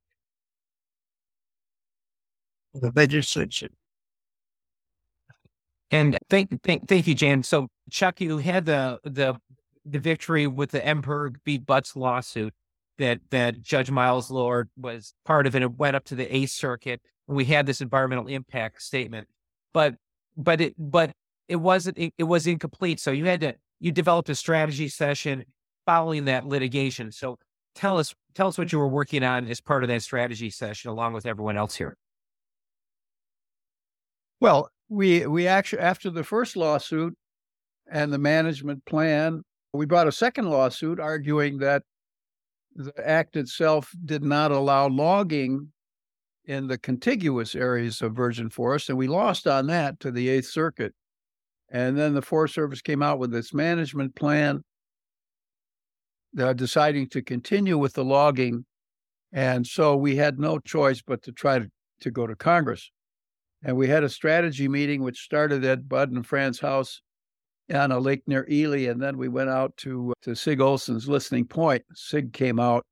The 2.82 2.92
legislation. 2.96 3.70
And 5.92 6.18
thank, 6.30 6.62
thank, 6.64 6.88
thank 6.88 7.08
you, 7.08 7.16
Jan. 7.16 7.44
So, 7.44 7.70
Chuck, 7.90 8.20
you 8.20 8.38
had 8.40 8.66
the 8.66 9.00
the 9.04 9.40
the 9.86 10.00
victory 10.00 10.48
with 10.48 10.72
the 10.72 10.82
MPIRG 10.82 11.38
v. 11.46 11.60
Butz 11.60 11.96
lawsuit 11.96 12.54
that 12.98 13.20
that 13.32 13.62
Judge 13.62 13.90
Miles 13.90 14.30
Lord 14.30 14.70
was 14.78 15.14
part 15.26 15.48
of, 15.48 15.56
and 15.56 15.64
it 15.64 15.78
went 15.78 15.96
up 15.96 16.04
to 16.06 16.16
the 16.16 16.36
Eighth 16.36 16.52
Circuit. 16.52 17.02
And 17.28 17.38
we 17.38 17.46
had 17.46 17.66
this 17.66 17.82
environmental 17.82 18.28
impact 18.28 18.82
statement, 18.82 19.28
but 19.74 19.96
but 20.36 20.62
it 20.62 20.76
but 20.78 21.12
it 21.48 21.58
wasn't 21.58 21.98
it, 21.98 22.14
it 22.18 22.24
was 22.26 22.48
incomplete. 22.48 23.00
So 23.00 23.12
you 23.12 23.26
had 23.26 23.42
to 23.42 23.56
you 23.80 23.92
developed 23.92 24.30
a 24.30 24.36
strategy 24.36 24.90
session 24.90 25.46
following 25.86 26.26
that 26.26 26.46
litigation. 26.46 27.12
So 27.12 27.38
tell 27.76 27.98
us 27.98 28.14
tell 28.36 28.48
us 28.48 28.58
what 28.58 28.72
you 28.74 28.80
were 28.80 28.88
working 28.88 29.24
on 29.24 29.48
as 29.48 29.62
part 29.62 29.84
of 29.84 29.90
that 29.90 30.02
strategy 30.02 30.50
session, 30.50 30.90
along 30.92 31.14
with 31.14 31.26
everyone 31.26 31.58
else 31.58 31.76
here. 31.76 31.96
Well, 34.40 34.70
we 34.90 35.26
we 35.26 35.48
actually 35.48 35.82
after 35.82 36.10
the 36.10 36.24
first 36.24 36.56
lawsuit 36.56 37.16
and 37.92 38.12
the 38.14 38.18
management 38.20 38.86
plan, 38.86 39.44
we 39.74 39.86
brought 39.86 40.08
a 40.08 40.12
second 40.12 40.50
lawsuit 40.50 41.00
arguing 41.00 41.58
that 41.60 41.84
the 42.76 42.94
act 43.04 43.36
itself 43.36 43.92
did 44.06 44.24
not 44.24 44.52
allow 44.52 44.88
logging 44.88 45.72
in 46.46 46.68
the 46.68 46.78
contiguous 46.78 47.56
areas 47.56 48.02
of 48.02 48.16
virgin 48.16 48.50
forest, 48.50 48.90
and 48.90 48.98
we 48.98 49.08
lost 49.08 49.48
on 49.48 49.68
that 49.68 50.00
to 50.00 50.12
the 50.12 50.30
Eighth 50.30 50.48
Circuit. 50.48 50.94
And 51.70 51.98
then 51.98 52.14
the 52.14 52.22
Forest 52.22 52.54
Service 52.54 52.82
came 52.82 53.04
out 53.04 53.20
with 53.20 53.36
its 53.36 53.54
management 53.54 54.16
plan, 54.16 54.64
uh, 56.40 56.54
deciding 56.54 57.10
to 57.10 57.22
continue 57.22 57.78
with 57.78 57.94
the 57.94 58.06
logging. 58.06 58.66
And 59.34 59.68
so 59.68 59.98
we 59.98 60.16
had 60.16 60.40
no 60.40 60.60
choice 60.60 61.02
but 61.06 61.22
to 61.24 61.34
try 61.34 61.60
to, 61.60 61.70
to 62.02 62.12
go 62.12 62.26
to 62.26 62.36
Congress. 62.36 62.90
And 63.64 63.76
we 63.76 63.88
had 63.88 64.04
a 64.04 64.10
strategy 64.10 64.68
meeting, 64.68 65.02
which 65.02 65.24
started 65.24 65.66
at 65.66 65.90
Bud 65.90 66.12
and 66.12 66.26
Fran's 66.26 66.60
house 66.60 67.02
on 67.74 67.92
a 67.92 68.00
lake 68.00 68.24
near 68.28 68.48
Ely. 68.50 68.90
And 68.90 69.02
then 69.02 69.18
we 69.18 69.28
went 69.28 69.50
out 69.50 69.76
to, 69.78 70.12
uh, 70.12 70.14
to 70.24 70.36
Sig 70.36 70.62
Olson's 70.62 71.10
listening 71.10 71.46
point. 71.46 71.84
Sig 71.94 72.34
came 72.34 72.60
out 72.60 72.86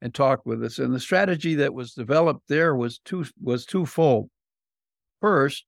and 0.00 0.14
talked 0.14 0.46
with 0.46 0.62
us. 0.64 0.78
And 0.78 0.94
the 0.94 1.00
strategy 1.00 1.54
that 1.56 1.74
was 1.74 1.92
developed 1.92 2.48
there 2.48 2.74
was 2.74 2.98
two 2.98 3.24
was 3.42 3.66
twofold. 3.66 4.30
First, 5.20 5.64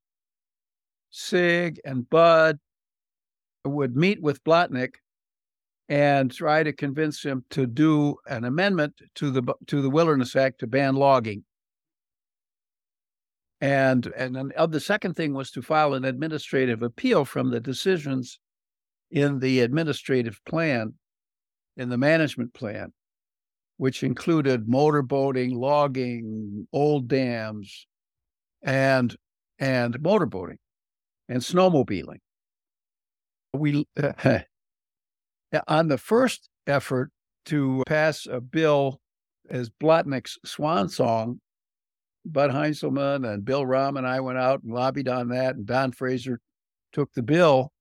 Sig 1.10 1.80
and 1.84 2.08
Bud 2.08 2.58
would 3.64 3.96
meet 3.96 4.22
with 4.22 4.44
Blatnik 4.44 4.94
and 5.88 6.30
try 6.30 6.62
to 6.62 6.72
convince 6.72 7.22
him 7.22 7.44
to 7.50 7.66
do 7.66 8.16
an 8.26 8.44
amendment 8.44 8.94
to 9.14 9.30
the 9.30 9.42
to 9.66 9.80
the 9.80 9.90
Wilderness 9.90 10.36
Act 10.36 10.60
to 10.60 10.66
ban 10.66 10.94
logging. 10.94 11.44
And 13.60 14.06
and 14.16 14.36
then 14.36 14.52
uh, 14.56 14.66
the 14.66 14.80
second 14.80 15.14
thing 15.14 15.34
was 15.34 15.50
to 15.52 15.62
file 15.62 15.94
an 15.94 16.04
administrative 16.04 16.82
appeal 16.82 17.24
from 17.24 17.50
the 17.50 17.60
decisions 17.60 18.38
in 19.10 19.40
the 19.40 19.60
administrative 19.60 20.40
plan, 20.48 20.94
in 21.76 21.88
the 21.88 21.98
management 21.98 22.54
plan, 22.54 22.92
which 23.78 24.04
included 24.04 24.66
motorboating, 24.66 25.54
logging, 25.54 26.68
old 26.72 27.08
dams, 27.08 27.86
and 28.62 29.16
and 29.58 29.94
motorboating 29.98 30.58
and 31.28 31.42
snowmobiling. 31.42 32.18
We 33.54 33.86
uh, 34.00 34.40
on 35.68 35.88
the 35.88 35.98
first 35.98 36.48
effort 36.68 37.10
to 37.46 37.82
pass 37.88 38.26
a 38.30 38.40
bill 38.40 39.00
as 39.50 39.70
Blatnik's 39.70 40.38
swan 40.44 40.88
song 40.88 41.40
Bud 42.32 42.50
Heinselman 42.50 43.28
and 43.28 43.44
Bill 43.44 43.64
Rom 43.64 43.96
and 43.96 44.06
I 44.06 44.20
went 44.20 44.38
out 44.38 44.62
and 44.62 44.72
lobbied 44.72 45.08
on 45.08 45.28
that, 45.28 45.56
and 45.56 45.66
Don 45.66 45.92
Fraser 45.92 46.40
took 46.92 47.12
the 47.14 47.22
bill. 47.22 47.72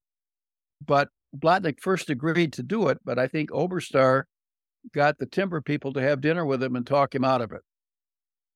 But 0.84 1.08
Blatnik 1.36 1.80
first 1.80 2.10
agreed 2.10 2.52
to 2.54 2.62
do 2.62 2.88
it, 2.88 2.98
but 3.04 3.18
I 3.18 3.26
think 3.26 3.50
Oberstar 3.50 4.24
got 4.94 5.18
the 5.18 5.26
timber 5.26 5.60
people 5.60 5.92
to 5.92 6.02
have 6.02 6.20
dinner 6.20 6.44
with 6.44 6.62
him 6.62 6.76
and 6.76 6.86
talk 6.86 7.14
him 7.14 7.24
out 7.24 7.42
of 7.42 7.52
it, 7.52 7.62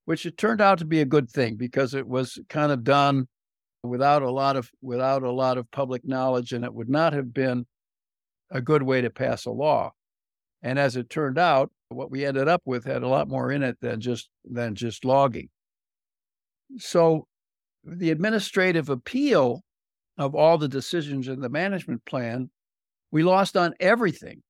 which 0.05 0.25
it 0.25 0.39
turned 0.39 0.61
out 0.61 0.79
to 0.79 0.85
be 0.85 1.01
a 1.01 1.07
good 1.07 1.31
thing 1.31 1.57
because 1.57 1.95
it 1.95 2.07
was 2.07 2.39
kind 2.49 2.73
of 2.73 2.85
done 2.85 3.29
without 3.83 4.23
a 4.23 4.31
lot 4.31 4.57
of 4.57 4.71
without 4.81 5.23
a 5.23 5.33
lot 5.33 5.59
of 5.59 5.71
public 5.71 6.07
knowledge, 6.07 6.53
and 6.53 6.65
it 6.65 6.73
would 6.73 6.89
not 6.89 7.13
have 7.13 7.35
been 7.35 7.67
a 8.51 8.61
good 8.61 8.83
way 8.83 9.01
to 9.01 9.11
pass 9.11 9.45
a 9.45 9.51
law. 9.51 9.93
And 10.63 10.79
as 10.79 10.97
it 10.97 11.11
turned 11.11 11.39
out, 11.39 11.71
what 11.89 12.11
we 12.11 12.25
ended 12.25 12.49
up 12.49 12.63
with 12.65 12.85
had 12.85 13.03
a 13.03 13.09
lot 13.09 13.29
more 13.29 13.51
in 13.51 13.63
it 13.63 13.79
than 13.81 14.01
just 14.01 14.31
than 14.45 14.75
just 14.75 15.05
logging. 15.05 15.49
So 16.79 17.27
the 17.85 18.11
administrative 18.11 18.89
appeal 18.89 19.63
of 20.19 20.35
all 20.35 20.59
the 20.59 20.69
decisions 20.69 21.29
in 21.29 21.41
the 21.41 21.49
management 21.49 22.05
plan, 22.05 22.51
we 23.11 23.23
lost 23.23 23.57
on 23.57 23.75
everything 23.81 24.43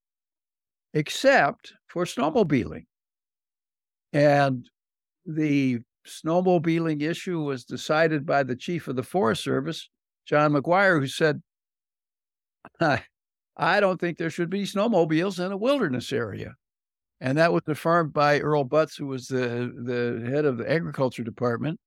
except 0.94 1.72
for 1.88 2.04
snowmobiling. 2.04 2.84
And 4.12 4.68
the 5.24 5.80
snowmobiling 6.06 7.02
issue 7.02 7.40
was 7.40 7.64
decided 7.64 8.26
by 8.26 8.42
the 8.42 8.56
chief 8.56 8.88
of 8.88 8.96
the 8.96 9.02
Forest 9.02 9.42
Service, 9.42 9.88
John 10.26 10.52
McGuire, 10.52 11.00
who 11.00 11.06
said, 11.06 11.40
I 12.80 13.80
don't 13.80 14.00
think 14.00 14.18
there 14.18 14.30
should 14.30 14.50
be 14.50 14.64
snowmobiles 14.64 15.44
in 15.44 15.52
a 15.52 15.56
wilderness 15.56 16.12
area. 16.12 16.54
And 17.20 17.38
that 17.38 17.52
was 17.52 17.62
affirmed 17.68 18.12
by 18.12 18.40
Earl 18.40 18.64
Butz, 18.64 18.98
who 18.98 19.06
was 19.06 19.28
the, 19.28 19.72
the 19.84 20.28
head 20.28 20.44
of 20.44 20.58
the 20.58 20.70
agriculture 20.70 21.22
department. 21.22 21.78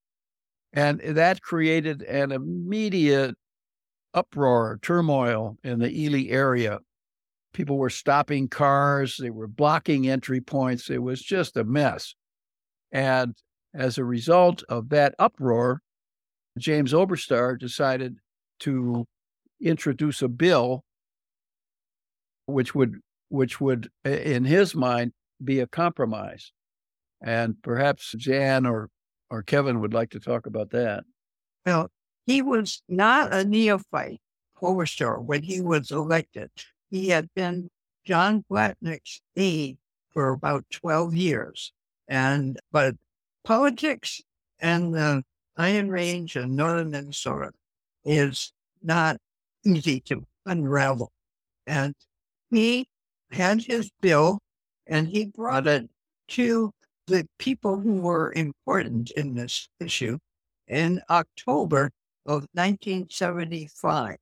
And 0.76 1.00
that 1.00 1.42
created 1.42 2.02
an 2.04 2.34
immediate 2.34 3.36
uproar, 4.14 4.78
turmoil 4.82 5.58
in 5.64 5.80
the 5.80 5.90
Ely 5.90 6.28
area. 6.30 6.80
People 7.54 7.78
were 7.78 7.90
stopping 7.90 8.50
cars, 8.50 9.16
they 9.18 9.30
were 9.30 9.48
blocking 9.48 10.10
entry 10.10 10.42
points. 10.42 10.90
It 10.90 11.02
was 11.02 11.22
just 11.22 11.56
a 11.56 11.64
mess. 11.64 12.14
And 12.92 13.36
as 13.74 13.98
a 13.98 14.04
result 14.04 14.64
of 14.68 14.90
that 14.90 15.16
uproar, 15.18 15.82
James 16.58 16.92
Oberstar 16.94 17.58
decided 17.58 18.18
to 18.62 19.06
introduce 19.62 20.22
a 20.22 20.28
bill 20.28 20.84
which 22.46 22.76
would 22.76 22.96
which 23.30 23.60
would 23.60 23.90
in 24.04 24.46
his 24.46 24.76
mind 24.76 25.12
be 25.44 25.60
a 25.60 25.68
compromise. 25.68 26.52
And 27.22 27.56
perhaps 27.64 28.14
Jan 28.18 28.66
or 28.66 28.90
or 29.36 29.44
Kevin 29.44 29.82
would 29.82 29.94
like 29.94 30.12
to 30.12 30.20
talk 30.20 30.46
about 30.46 30.70
that. 30.70 31.04
Well, 31.66 31.92
he 32.26 32.42
was 32.42 32.82
not 32.88 33.34
a 33.34 33.44
neophyte 33.44 34.22
Oberstar 34.62 35.22
when 35.22 35.44
he 35.44 35.60
was 35.60 35.92
elected. 35.92 36.50
He 36.90 37.10
had 37.10 37.28
been 37.36 37.70
John 38.06 38.46
Blatnik's 38.50 39.20
aide 39.36 39.78
for 40.12 40.30
about 40.30 40.64
12 40.72 41.14
years. 41.16 41.74
And, 42.08 42.58
but 42.72 42.96
politics 43.44 44.22
and 44.60 44.94
the 44.94 45.24
Iron 45.58 45.90
Range 45.90 46.38
in 46.38 46.56
northern 46.56 46.92
Minnesota 46.92 47.52
is 48.06 48.54
not 48.82 49.18
easy 49.66 50.00
to 50.02 50.26
unravel. 50.46 51.12
And 51.68 51.94
he 52.50 52.88
had 53.32 53.64
his 53.64 53.92
bill 54.02 54.40
and 54.88 55.10
he 55.10 55.26
brought 55.26 55.68
it 55.68 55.90
to 56.30 56.72
the 57.08 57.28
people 57.38 57.80
who 57.80 58.02
were 58.02 58.34
important 58.36 59.12
in 59.12 59.36
this 59.36 59.70
issue 59.80 60.18
in 60.68 61.02
October 61.10 61.92
of 62.26 62.48
1975. 62.54 64.18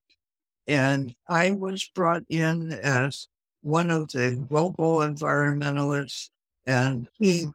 And 0.68 1.16
I 1.28 1.52
was 1.52 1.90
brought 1.96 2.24
in 2.30 2.72
as 2.72 3.28
one 3.62 3.90
of 3.90 4.10
the 4.10 4.46
local 4.50 4.98
environmentalists, 4.98 6.30
and 6.66 7.08
he 7.18 7.48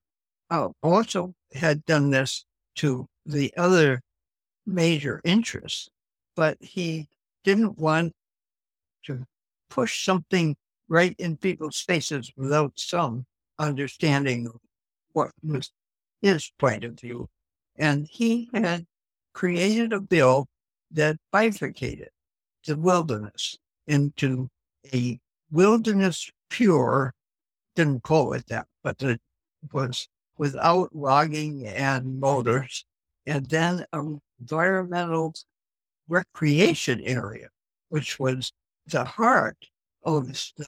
uh, 0.50 0.68
also 0.82 1.34
had 1.52 1.84
done 1.84 2.10
this 2.10 2.44
to 2.76 3.06
the 3.26 3.52
other 3.56 4.00
major 4.66 5.20
interests, 5.24 5.88
but 6.36 6.56
he 6.60 7.08
didn't 7.44 7.78
want 7.78 8.12
to 9.04 9.24
push 9.70 10.04
something 10.04 10.56
right 10.88 11.14
in 11.18 11.36
people's 11.36 11.80
faces 11.80 12.32
without 12.36 12.72
some 12.76 13.26
understanding 13.58 14.46
of 14.46 14.56
what 15.18 15.32
was 15.42 15.72
his 16.22 16.52
point 16.60 16.84
of 16.84 17.00
view. 17.00 17.28
And 17.76 18.06
he 18.08 18.48
had 18.54 18.86
created 19.32 19.92
a 19.92 20.00
bill 20.00 20.46
that 20.92 21.16
bifurcated 21.32 22.10
the 22.64 22.76
wilderness 22.76 23.58
into 23.88 24.48
a 24.94 25.18
wilderness 25.50 26.30
pure, 26.50 27.12
didn't 27.74 28.04
call 28.04 28.32
it 28.32 28.46
that, 28.46 28.68
but 28.84 29.02
it 29.02 29.20
was 29.72 30.08
without 30.36 30.94
logging 30.94 31.66
and 31.66 32.20
motors, 32.20 32.84
and 33.26 33.46
then 33.46 33.84
an 33.92 34.20
environmental 34.40 35.34
recreation 36.08 37.00
area, 37.00 37.48
which 37.88 38.20
was 38.20 38.52
the 38.86 39.04
heart 39.04 39.58
of 40.04 40.28
the 40.28 40.66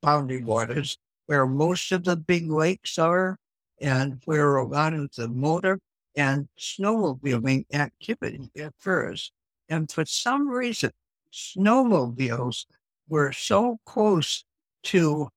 boundary 0.00 0.44
waters 0.44 0.96
where 1.26 1.44
most 1.44 1.90
of 1.90 2.04
the 2.04 2.16
big 2.16 2.48
lakes 2.50 2.98
are 2.98 3.36
and 3.80 4.20
where 4.24 4.56
a 4.56 4.66
lot 4.66 4.94
of 4.94 5.10
the 5.16 5.28
motor 5.28 5.78
and 6.16 6.48
snowmobiling 6.58 7.64
activity 7.72 8.50
occurs. 8.56 9.32
And 9.68 9.90
for 9.90 10.04
some 10.04 10.48
reason, 10.48 10.90
snowmobiles 11.32 12.66
were 13.08 13.32
so 13.32 13.78
close 13.86 14.44
to 14.84 15.28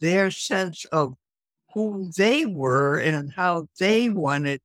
their 0.00 0.30
sense 0.30 0.84
of 0.86 1.14
who 1.74 2.10
they 2.16 2.46
were 2.46 2.98
and 2.98 3.32
how 3.32 3.66
they 3.78 4.08
wanted 4.08 4.60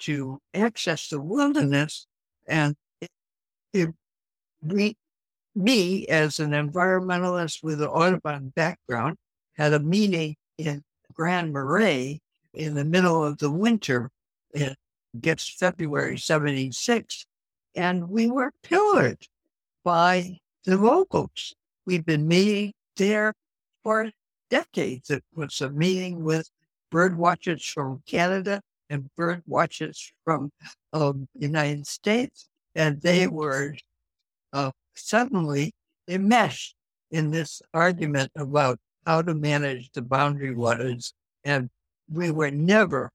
to 0.00 0.40
access 0.52 1.08
the 1.08 1.20
wilderness. 1.20 2.06
And 2.46 2.74
it, 3.00 3.10
it, 3.72 3.94
we, 4.62 4.96
me, 5.54 6.06
as 6.08 6.40
an 6.40 6.50
environmentalist 6.50 7.62
with 7.62 7.80
an 7.80 7.88
Audubon 7.88 8.52
background, 8.54 9.16
had 9.56 9.72
a 9.72 9.78
meeting 9.78 10.36
in 10.58 10.82
Grand 11.12 11.52
Marais 11.52 12.20
in 12.54 12.74
the 12.74 12.84
middle 12.84 13.24
of 13.24 13.38
the 13.38 13.50
winter. 13.50 14.10
It 14.52 14.76
gets 15.20 15.48
February 15.48 16.18
76. 16.18 17.26
And 17.74 18.08
we 18.08 18.30
were 18.30 18.52
pillared 18.62 19.26
by 19.84 20.38
the 20.64 20.76
locals. 20.76 21.54
We've 21.86 22.06
been 22.06 22.26
meeting 22.26 22.72
there 22.96 23.34
for 23.82 24.10
decades. 24.50 25.10
It 25.10 25.24
was 25.34 25.60
a 25.60 25.70
meeting 25.70 26.24
with 26.24 26.48
bird 26.90 27.18
watchers 27.18 27.64
from 27.64 28.02
Canada 28.06 28.60
and 28.88 29.10
bird 29.16 29.42
watchers 29.46 30.12
from 30.24 30.50
um, 30.92 31.26
United 31.34 31.86
States, 31.86 32.48
and 32.74 33.00
they 33.00 33.26
were 33.26 33.74
uh, 34.52 34.70
suddenly 34.94 35.72
enmeshed 36.08 36.76
in 37.10 37.30
this 37.30 37.62
argument 37.72 38.30
about 38.36 38.78
how 39.06 39.22
to 39.22 39.34
manage 39.34 39.90
the 39.92 40.02
boundary 40.02 40.54
waters. 40.54 41.12
And 41.44 41.68
we 42.10 42.30
were 42.30 42.50
never, 42.50 43.10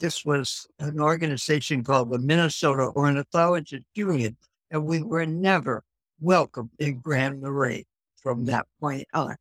this 0.00 0.24
was 0.24 0.66
an 0.78 1.00
organization 1.00 1.84
called 1.84 2.10
the 2.10 2.18
Minnesota 2.18 2.90
Ornithologist 2.94 3.84
Union, 3.94 4.36
and 4.70 4.84
we 4.84 5.02
were 5.02 5.26
never 5.26 5.82
welcome 6.20 6.70
in 6.78 6.98
Grand 6.98 7.40
Marais 7.40 7.86
from 8.16 8.44
that 8.46 8.66
point 8.80 9.06
on. 9.14 9.36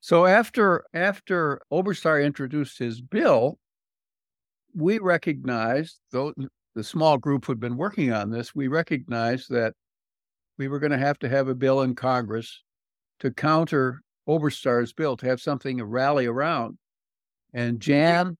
So 0.00 0.26
after 0.26 0.84
after 0.92 1.60
Oberstar 1.72 2.24
introduced 2.24 2.78
his 2.78 3.00
bill, 3.00 3.58
we 4.74 4.98
recognized, 4.98 6.00
though 6.10 6.34
the 6.74 6.82
small 6.82 7.18
group 7.18 7.44
who 7.44 7.52
had 7.52 7.60
been 7.60 7.76
working 7.76 8.12
on 8.12 8.30
this, 8.30 8.54
we 8.54 8.66
recognized 8.66 9.50
that 9.50 9.74
we 10.58 10.66
were 10.66 10.80
going 10.80 10.92
to 10.92 10.98
have 10.98 11.18
to 11.20 11.28
have 11.28 11.48
a 11.48 11.54
bill 11.54 11.82
in 11.82 11.94
Congress 11.94 12.62
to 13.20 13.30
counter 13.30 14.02
Oberstar's 14.28 14.92
bill, 14.92 15.16
to 15.18 15.26
have 15.26 15.40
something 15.40 15.78
to 15.78 15.84
rally 15.84 16.26
around. 16.26 16.78
And 17.52 17.80
Jan 17.80 18.36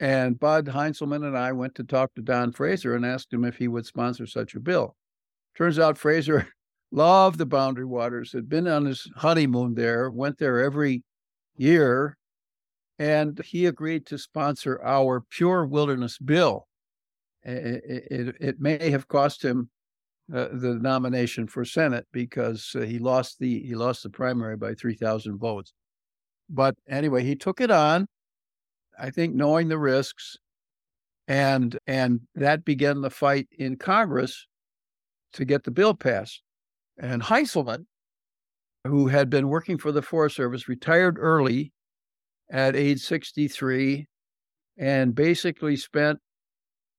and 0.00 0.38
Bud 0.40 0.66
Heinselman 0.66 1.26
and 1.26 1.36
I 1.36 1.52
went 1.52 1.74
to 1.76 1.84
talk 1.84 2.14
to 2.14 2.22
Don 2.22 2.52
Fraser 2.52 2.94
and 2.94 3.04
asked 3.04 3.32
him 3.32 3.44
if 3.44 3.56
he 3.56 3.68
would 3.68 3.86
sponsor 3.86 4.26
such 4.26 4.54
a 4.54 4.60
bill. 4.60 4.96
Turns 5.56 5.78
out 5.78 5.98
Fraser 5.98 6.48
loved 6.92 7.38
the 7.38 7.46
Boundary 7.46 7.84
Waters, 7.84 8.32
had 8.32 8.48
been 8.48 8.66
on 8.66 8.86
his 8.86 9.08
honeymoon 9.16 9.74
there, 9.74 10.10
went 10.10 10.38
there 10.38 10.60
every 10.60 11.02
year, 11.56 12.16
and 12.98 13.40
he 13.44 13.66
agreed 13.66 14.06
to 14.06 14.18
sponsor 14.18 14.80
our 14.82 15.20
Pure 15.30 15.66
Wilderness 15.66 16.18
Bill. 16.18 16.66
It, 17.42 17.82
it, 18.10 18.36
it 18.40 18.60
may 18.60 18.90
have 18.90 19.08
cost 19.08 19.44
him 19.44 19.70
uh, 20.32 20.48
the 20.52 20.78
nomination 20.80 21.46
for 21.46 21.64
Senate 21.64 22.06
because 22.12 22.72
uh, 22.76 22.80
he 22.80 22.98
lost 22.98 23.38
the 23.38 23.62
he 23.62 23.74
lost 23.74 24.02
the 24.02 24.10
primary 24.10 24.56
by 24.56 24.74
three 24.74 24.94
thousand 24.94 25.38
votes. 25.38 25.72
But 26.48 26.76
anyway, 26.88 27.24
he 27.24 27.34
took 27.34 27.60
it 27.60 27.70
on. 27.70 28.06
I 28.98 29.10
think 29.10 29.34
knowing 29.34 29.68
the 29.68 29.78
risks, 29.78 30.36
and 31.28 31.78
and 31.86 32.20
that 32.34 32.64
began 32.64 33.00
the 33.00 33.10
fight 33.10 33.48
in 33.58 33.76
Congress 33.76 34.46
to 35.34 35.44
get 35.44 35.64
the 35.64 35.70
bill 35.70 35.94
passed. 35.94 36.42
And 36.98 37.22
Heinselman, 37.22 37.86
who 38.86 39.08
had 39.08 39.30
been 39.30 39.48
working 39.48 39.78
for 39.78 39.92
the 39.92 40.02
Forest 40.02 40.36
Service, 40.36 40.68
retired 40.68 41.16
early 41.18 41.72
at 42.50 42.76
age 42.76 43.00
63 43.00 44.06
and 44.76 45.14
basically 45.14 45.76
spent 45.76 46.18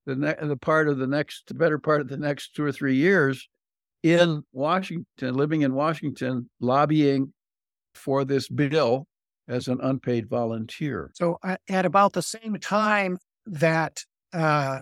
the, 0.06 0.15
ne- 0.15 0.36
the 0.41 0.58
part 0.58 0.88
of 0.88 0.97
the 0.97 1.08
next, 1.08 1.47
the 1.47 1.54
better 1.54 1.77
part 1.77 2.01
of 2.01 2.08
the 2.08 2.17
next 2.17 2.56
two 2.56 2.63
or 2.63 2.71
three 2.71 2.95
years 2.95 3.47
in 4.04 4.43
Washington, 4.51 5.36
living 5.36 5.62
in 5.62 5.73
Washington, 5.73 6.49
lobbying 6.60 7.34
for 7.93 8.25
this 8.25 8.47
bill 8.47 9.06
as 9.52 9.68
an 9.68 9.80
unpaid 9.82 10.28
volunteer. 10.28 11.12
So, 11.14 11.38
at 11.44 11.86
about 11.86 12.14
the 12.14 12.22
same 12.22 12.56
time 12.56 13.18
that 13.46 14.06
uh, 14.34 14.80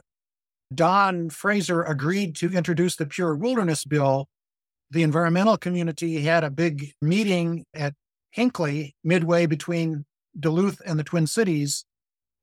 Don 0.73 1.29
Fraser 1.29 1.81
agreed 1.81 2.35
to 2.37 2.51
introduce 2.51 2.95
the 2.95 3.05
Pure 3.05 3.35
Wilderness 3.35 3.83
Bill, 3.83 4.27
the 4.91 5.03
environmental 5.03 5.57
community 5.57 6.21
had 6.21 6.43
a 6.43 6.51
big 6.51 6.93
meeting 7.01 7.65
at 7.73 7.93
Hinckley, 8.31 8.95
midway 9.03 9.47
between 9.47 10.05
Duluth 10.39 10.81
and 10.85 10.99
the 10.99 11.03
Twin 11.03 11.25
Cities, 11.25 11.85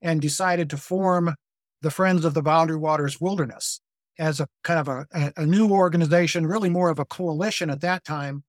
and 0.02 0.20
decided 0.20 0.68
to 0.70 0.76
form 0.76 1.34
the 1.82 1.90
Friends 1.90 2.24
of 2.24 2.34
the 2.34 2.42
Boundary 2.42 2.76
Waters 2.76 3.20
Wilderness 3.20 3.80
as 4.18 4.40
a 4.40 4.48
kind 4.64 4.80
of 4.80 4.88
a, 4.88 5.32
a 5.36 5.46
new 5.46 5.70
organization, 5.70 6.46
really 6.46 6.70
more 6.70 6.90
of 6.90 6.98
a 6.98 7.04
coalition 7.04 7.70
at 7.70 7.82
that 7.82 8.02
time 8.04 8.42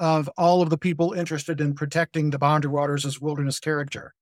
of 0.00 0.28
all 0.36 0.62
of 0.62 0.70
the 0.70 0.78
people 0.78 1.12
interested 1.12 1.60
in 1.60 1.74
protecting 1.74 2.30
the 2.30 2.38
boundary 2.38 2.72
waters 2.72 3.06
as 3.06 3.20
wilderness 3.20 3.60
character. 3.60 4.14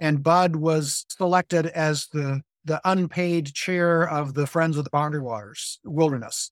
And 0.00 0.22
Bud 0.22 0.56
was 0.56 1.04
selected 1.08 1.66
as 1.66 2.08
the 2.08 2.40
the 2.64 2.80
unpaid 2.84 3.54
chair 3.54 4.08
of 4.08 4.34
the 4.34 4.46
Friends 4.46 4.76
of 4.76 4.84
the 4.84 4.90
Boundary 4.90 5.20
Waters 5.20 5.80
Wilderness. 5.84 6.50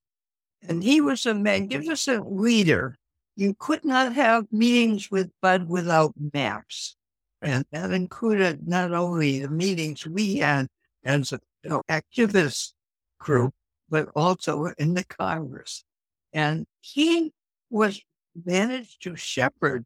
And 0.66 0.82
he 0.82 1.00
was 1.00 1.26
a 1.26 1.34
magnificent 1.34 2.32
leader. 2.32 2.96
You 3.36 3.54
could 3.58 3.84
not 3.84 4.14
have 4.14 4.46
meetings 4.50 5.10
with 5.10 5.30
Bud 5.42 5.68
without 5.68 6.14
maps. 6.32 6.96
And 7.42 7.64
that 7.72 7.92
included 7.92 8.66
not 8.66 8.92
only 8.92 9.40
the 9.40 9.50
meetings 9.50 10.06
we 10.06 10.38
had 10.38 10.68
as 11.04 11.32
an 11.32 11.40
you 11.62 11.70
know, 11.70 11.82
activist 11.88 12.72
group, 13.20 13.54
but 13.88 14.08
also 14.16 14.72
in 14.78 14.94
the 14.94 15.04
Congress. 15.04 15.84
And 16.32 16.66
he 16.80 17.32
was 17.70 18.00
managed 18.44 19.02
to 19.02 19.16
shepherd 19.16 19.84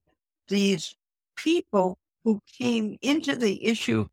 these 0.48 0.94
people 1.36 1.98
who 2.24 2.40
came 2.58 2.98
into 3.02 3.34
the 3.34 3.64
issue 3.64 4.06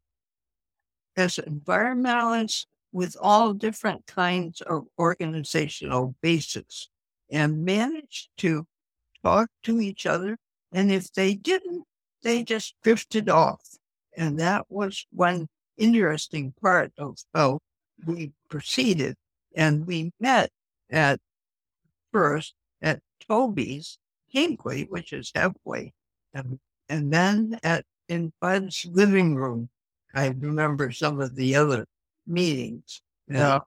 as 1.15 1.37
environmentalists 1.37 2.65
with 2.91 3.15
all 3.21 3.53
different 3.53 4.05
kinds 4.07 4.61
of 4.61 4.87
organizational 4.97 6.15
bases 6.21 6.89
and 7.29 7.63
managed 7.63 8.29
to 8.37 8.65
talk 9.23 9.49
to 9.63 9.79
each 9.79 10.05
other. 10.05 10.37
And 10.71 10.91
if 10.91 11.13
they 11.13 11.35
didn't, 11.35 11.83
they 12.23 12.43
just 12.43 12.73
drifted 12.83 13.29
off. 13.29 13.61
And 14.17 14.39
that 14.39 14.65
was 14.69 15.05
one 15.11 15.47
interesting 15.77 16.53
part 16.61 16.91
of 16.97 17.17
how 17.33 17.59
we 18.05 18.31
proceeded. 18.49 19.15
And 19.55 19.85
we 19.85 20.11
met 20.19 20.49
at 20.89 21.19
first 22.11 22.55
at 22.81 23.01
Toby's 23.27 23.98
Hinckley, 24.29 24.87
which 24.89 25.13
is 25.13 25.31
halfway, 25.33 25.93
and, 26.33 26.45
um, 26.45 26.59
and 26.89 27.13
then 27.13 27.59
at 27.63 27.85
in 28.07 28.33
Bud's 28.41 28.85
living 28.91 29.35
room. 29.35 29.69
I 30.15 30.27
remember 30.27 30.91
some 30.91 31.21
of 31.21 31.35
the 31.35 31.55
other 31.55 31.85
meetings. 32.25 33.01
Yeah. 33.27 33.55
Uh, 33.55 33.59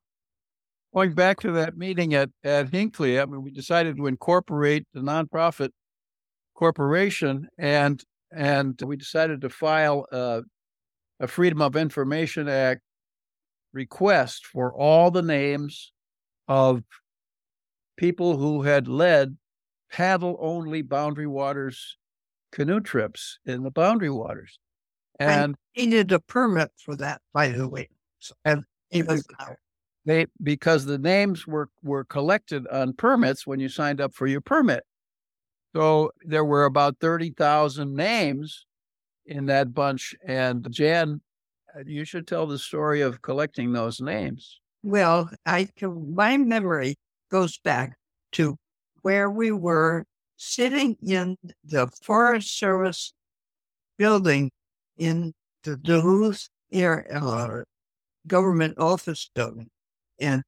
Going 0.94 1.14
back 1.14 1.40
to 1.40 1.52
that 1.52 1.78
meeting 1.78 2.12
at, 2.12 2.28
at 2.44 2.68
Hinckley, 2.68 3.18
I 3.18 3.24
mean, 3.24 3.42
we 3.42 3.50
decided 3.50 3.96
to 3.96 4.08
incorporate 4.08 4.86
the 4.92 5.00
nonprofit 5.00 5.70
corporation 6.54 7.48
and 7.56 8.02
and 8.30 8.80
we 8.82 8.96
decided 8.96 9.40
to 9.40 9.48
file 9.48 10.06
a, 10.12 10.42
a 11.20 11.26
Freedom 11.26 11.62
of 11.62 11.76
Information 11.76 12.48
Act 12.48 12.82
request 13.72 14.46
for 14.46 14.72
all 14.72 15.10
the 15.10 15.22
names 15.22 15.92
of 16.48 16.82
people 17.96 18.36
who 18.36 18.62
had 18.62 18.88
led 18.88 19.36
paddle 19.92 20.36
only 20.40 20.82
boundary 20.82 21.26
waters 21.26 21.96
canoe 22.50 22.80
trips 22.80 23.38
in 23.46 23.62
the 23.62 23.70
boundary 23.70 24.10
waters. 24.10 24.58
And 25.20 25.54
I 25.76 25.80
needed 25.80 26.10
a 26.10 26.18
permit 26.18 26.72
for 26.82 26.96
that, 26.96 27.20
by 27.32 27.48
the 27.48 27.68
way. 27.68 27.88
So, 28.18 28.34
and 28.44 28.64
even 28.90 29.22
they 30.04 30.26
because 30.42 30.84
the 30.84 30.98
names 30.98 31.46
were 31.46 31.68
were 31.82 32.04
collected 32.04 32.66
on 32.68 32.94
permits 32.94 33.46
when 33.46 33.60
you 33.60 33.68
signed 33.68 34.00
up 34.00 34.14
for 34.14 34.26
your 34.26 34.40
permit. 34.40 34.82
So 35.76 36.10
there 36.24 36.44
were 36.44 36.64
about 36.64 36.98
thirty 36.98 37.30
thousand 37.30 37.94
names 37.94 38.66
in 39.26 39.46
that 39.46 39.74
bunch. 39.74 40.14
And 40.26 40.66
Jan, 40.72 41.20
uh, 41.76 41.82
you 41.86 42.04
should 42.04 42.26
tell 42.26 42.46
the 42.46 42.58
story 42.58 43.00
of 43.00 43.22
collecting 43.22 43.72
those 43.72 44.00
names. 44.00 44.60
Well, 44.82 45.30
I 45.46 45.68
can, 45.76 46.14
my 46.14 46.36
memory 46.36 46.96
goes 47.30 47.58
back 47.58 47.96
to 48.32 48.56
where 49.02 49.30
we 49.30 49.52
were 49.52 50.04
sitting 50.36 50.96
in 51.06 51.36
the 51.64 51.86
Forest 52.02 52.58
Service 52.58 53.12
building 53.98 54.50
in 54.96 55.32
the 55.62 55.76
Duluth 55.76 56.48
air, 56.72 57.06
uh, 57.12 57.62
government 58.26 58.78
office 58.78 59.30
building. 59.34 59.68
And 60.18 60.42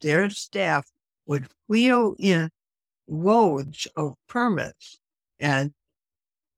their 0.00 0.30
staff 0.30 0.86
would 1.26 1.48
wheel 1.68 2.14
in 2.18 2.50
loads 3.08 3.86
of 3.96 4.14
permits. 4.28 4.98
And 5.38 5.72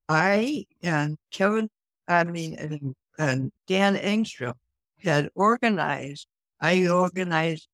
I 0.09 0.65
and 0.81 1.17
Kevin, 1.31 1.69
I 2.07 2.23
mean, 2.23 2.55
and, 2.55 2.95
and 3.17 3.51
Dan 3.67 3.95
Engstrom 3.95 4.53
had 5.03 5.29
organized, 5.35 6.27
I 6.61 6.87
organized 6.87 7.67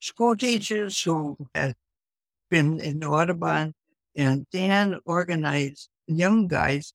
school 0.00 0.36
teachers 0.36 1.00
who 1.02 1.36
had 1.54 1.74
been 2.50 2.80
in 2.80 3.02
Audubon, 3.04 3.74
and 4.16 4.46
Dan 4.50 4.98
organized 5.04 5.88
young 6.06 6.48
guys 6.48 6.92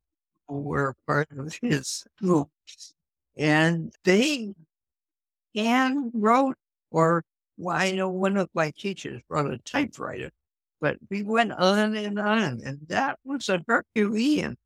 who 0.47 0.59
were 0.59 0.95
part 1.07 1.27
of 1.37 1.57
his 1.61 2.05
group. 2.21 2.49
And 3.37 3.93
they 4.03 4.53
hand 5.55 6.11
wrote, 6.13 6.55
or 6.91 7.23
well, 7.57 7.77
I 7.77 7.91
know 7.91 8.09
one 8.09 8.37
of 8.37 8.49
my 8.53 8.71
teachers 8.77 9.21
brought 9.29 9.51
a 9.51 9.57
typewriter, 9.59 10.31
but 10.81 10.97
we 11.09 11.23
went 11.23 11.53
on 11.53 11.95
and 11.95 12.19
on. 12.19 12.61
And 12.65 12.79
that 12.87 13.17
was 13.23 13.49
a 13.49 13.63
Herculean 13.67 14.57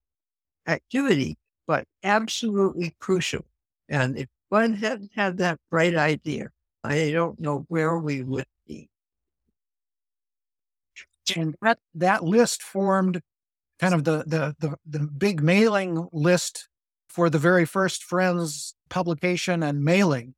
activity, 0.67 1.37
but 1.67 1.85
absolutely 2.03 2.95
crucial. 2.99 3.45
And 3.87 4.17
if 4.17 4.27
one 4.49 4.73
hadn't 4.73 5.11
had 5.15 5.37
that 5.37 5.59
bright 5.69 5.95
idea, 5.95 6.49
I 6.83 7.11
don't 7.11 7.39
know 7.39 7.65
where 7.67 7.97
we 7.97 8.23
would 8.23 8.47
be. 8.67 8.89
And 11.37 11.55
that, 11.61 11.79
that 11.95 12.23
list 12.23 12.61
formed 12.61 13.21
kind 13.79 13.93
of 13.93 14.03
the, 14.03 14.23
the, 14.25 14.55
the, 14.59 14.75
the 14.85 14.99
big 14.99 15.41
mailing 15.41 16.07
list 16.11 16.67
for 17.07 17.29
the 17.29 17.39
very 17.39 17.65
first 17.65 18.03
Friends 18.03 18.75
publication 18.89 19.63
and 19.63 19.83
mailing 19.83 20.35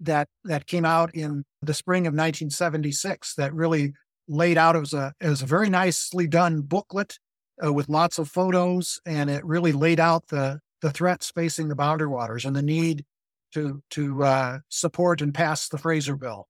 that 0.00 0.28
that 0.44 0.66
came 0.66 0.84
out 0.84 1.14
in 1.14 1.44
the 1.62 1.74
spring 1.74 2.06
of 2.06 2.12
1976 2.12 3.34
that 3.34 3.54
really 3.54 3.92
laid 4.28 4.58
out 4.58 4.76
as 4.76 4.92
a 4.92 5.12
as 5.20 5.42
a 5.42 5.46
very 5.46 5.68
nicely 5.68 6.26
done 6.26 6.60
booklet 6.62 7.18
uh, 7.64 7.72
with 7.72 7.88
lots 7.88 8.18
of 8.18 8.28
photos 8.28 9.00
and 9.06 9.30
it 9.30 9.44
really 9.44 9.72
laid 9.72 10.00
out 10.00 10.26
the 10.28 10.60
the 10.82 10.90
threats 10.90 11.30
facing 11.30 11.68
the 11.68 11.74
boundary 11.74 12.08
waters 12.08 12.44
and 12.44 12.54
the 12.56 12.62
need 12.62 13.04
to 13.52 13.82
to 13.90 14.24
uh, 14.24 14.58
support 14.68 15.22
and 15.22 15.32
pass 15.32 15.68
the 15.68 15.78
Fraser 15.78 16.16
bill. 16.16 16.48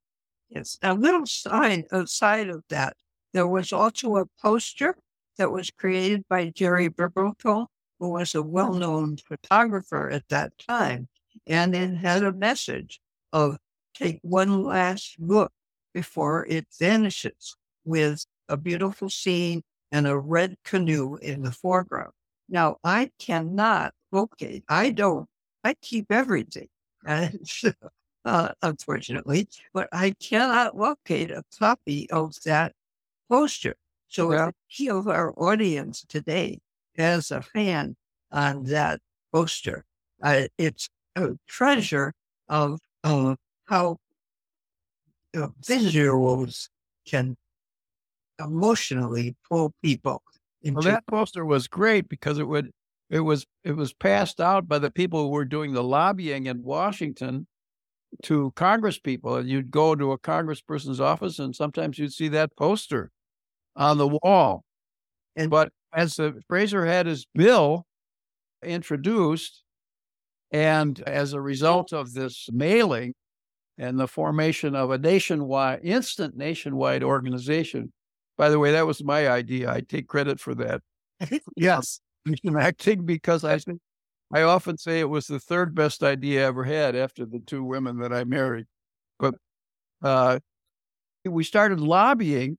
Yes, 0.48 0.78
a 0.82 0.94
little 0.94 1.26
sign 1.26 1.84
aside 1.90 2.48
of 2.48 2.62
that, 2.68 2.96
there 3.34 3.48
was 3.48 3.72
also 3.72 4.16
a 4.16 4.26
poster 4.40 4.96
that 5.36 5.50
was 5.50 5.70
created 5.70 6.24
by 6.30 6.50
Jerry 6.50 6.88
Burberto, 6.88 7.66
who 7.98 8.10
was 8.10 8.34
a 8.34 8.42
well-known 8.42 9.16
photographer 9.16 10.08
at 10.08 10.28
that 10.28 10.56
time, 10.56 11.08
and 11.46 11.74
it 11.74 11.96
had 11.96 12.22
a 12.22 12.32
message 12.32 13.00
of 13.32 13.58
take 13.92 14.20
one 14.22 14.62
last 14.62 15.16
look 15.18 15.52
before 15.92 16.46
it 16.46 16.66
vanishes 16.78 17.56
with 17.84 18.24
a 18.48 18.56
beautiful 18.56 19.10
scene 19.10 19.62
and 19.90 20.06
a 20.06 20.16
red 20.16 20.56
canoe 20.64 21.16
in 21.16 21.42
the 21.42 21.52
foreground. 21.52 22.12
Now, 22.48 22.76
I 22.84 23.10
cannot 23.18 23.94
locate, 24.12 24.64
I 24.68 24.90
don't, 24.90 25.28
I 25.64 25.74
keep 25.74 26.12
everything, 26.12 26.68
uh, 27.06 28.48
unfortunately, 28.62 29.48
but 29.72 29.88
I 29.92 30.14
cannot 30.20 30.76
locate 30.76 31.32
a 31.32 31.42
copy 31.58 32.08
of 32.10 32.40
that 32.44 32.74
poster. 33.28 33.74
So, 34.08 34.28
well, 34.28 34.52
if 34.70 34.90
of 34.90 35.08
our 35.08 35.32
audience 35.36 36.04
today 36.08 36.60
as 36.96 37.30
a 37.30 37.42
fan 37.42 37.96
on 38.30 38.64
that 38.64 39.00
poster, 39.32 39.84
uh, 40.22 40.44
it's 40.58 40.88
a 41.16 41.30
treasure 41.48 42.12
of 42.48 42.78
how 43.02 43.98
uh, 45.34 45.48
visuals 45.62 46.68
can 47.06 47.36
emotionally 48.38 49.36
pull 49.48 49.74
people. 49.82 50.22
Into- 50.62 50.76
well, 50.76 50.84
that 50.84 51.06
poster 51.06 51.44
was 51.44 51.68
great 51.68 52.08
because 52.08 52.38
it 52.38 52.48
would 52.48 52.70
it 53.10 53.20
was 53.20 53.46
it 53.64 53.72
was 53.72 53.92
passed 53.92 54.40
out 54.40 54.66
by 54.66 54.78
the 54.78 54.90
people 54.90 55.24
who 55.24 55.28
were 55.28 55.44
doing 55.44 55.72
the 55.72 55.82
lobbying 55.82 56.46
in 56.46 56.62
Washington 56.62 57.46
to 58.22 58.52
Congress 58.54 58.98
people, 58.98 59.36
and 59.36 59.48
you'd 59.48 59.70
go 59.70 59.94
to 59.94 60.12
a 60.12 60.18
Congressperson's 60.18 61.00
office, 61.00 61.38
and 61.38 61.54
sometimes 61.54 61.98
you'd 61.98 62.12
see 62.12 62.28
that 62.28 62.56
poster 62.56 63.10
on 63.76 63.98
the 63.98 64.08
wall. 64.08 64.64
And 65.36 65.50
but 65.50 65.70
as 65.92 66.16
the 66.16 66.40
Fraser 66.48 66.86
had 66.86 67.06
his 67.06 67.26
bill 67.34 67.86
introduced, 68.62 69.62
and 70.52 71.00
as 71.00 71.32
a 71.32 71.40
result 71.40 71.92
of 71.92 72.12
this 72.12 72.48
mailing 72.52 73.14
and 73.78 73.98
the 73.98 74.06
formation 74.06 74.76
of 74.76 74.90
a 74.90 74.98
nationwide, 74.98 75.80
instant 75.82 76.36
nationwide 76.36 77.02
organization. 77.02 77.92
By 78.36 78.48
the 78.48 78.58
way, 78.58 78.72
that 78.72 78.86
was 78.86 79.02
my 79.02 79.28
idea. 79.28 79.70
I 79.70 79.80
take 79.80 80.06
credit 80.06 80.38
for 80.40 80.54
that. 80.56 80.80
yes. 81.56 82.00
Acting 82.56 83.04
because 83.04 83.44
I 83.44 83.58
think 83.58 83.80
I 84.32 84.42
often 84.42 84.78
say 84.78 85.00
it 85.00 85.08
was 85.08 85.26
the 85.26 85.38
third 85.38 85.74
best 85.74 86.02
idea 86.02 86.44
I 86.44 86.46
ever 86.46 86.64
had 86.64 86.96
after 86.96 87.26
the 87.26 87.40
two 87.40 87.62
women 87.62 87.98
that 87.98 88.12
I 88.12 88.24
married. 88.24 88.66
But 89.18 89.34
uh, 90.02 90.38
we 91.24 91.44
started 91.44 91.80
lobbying 91.80 92.58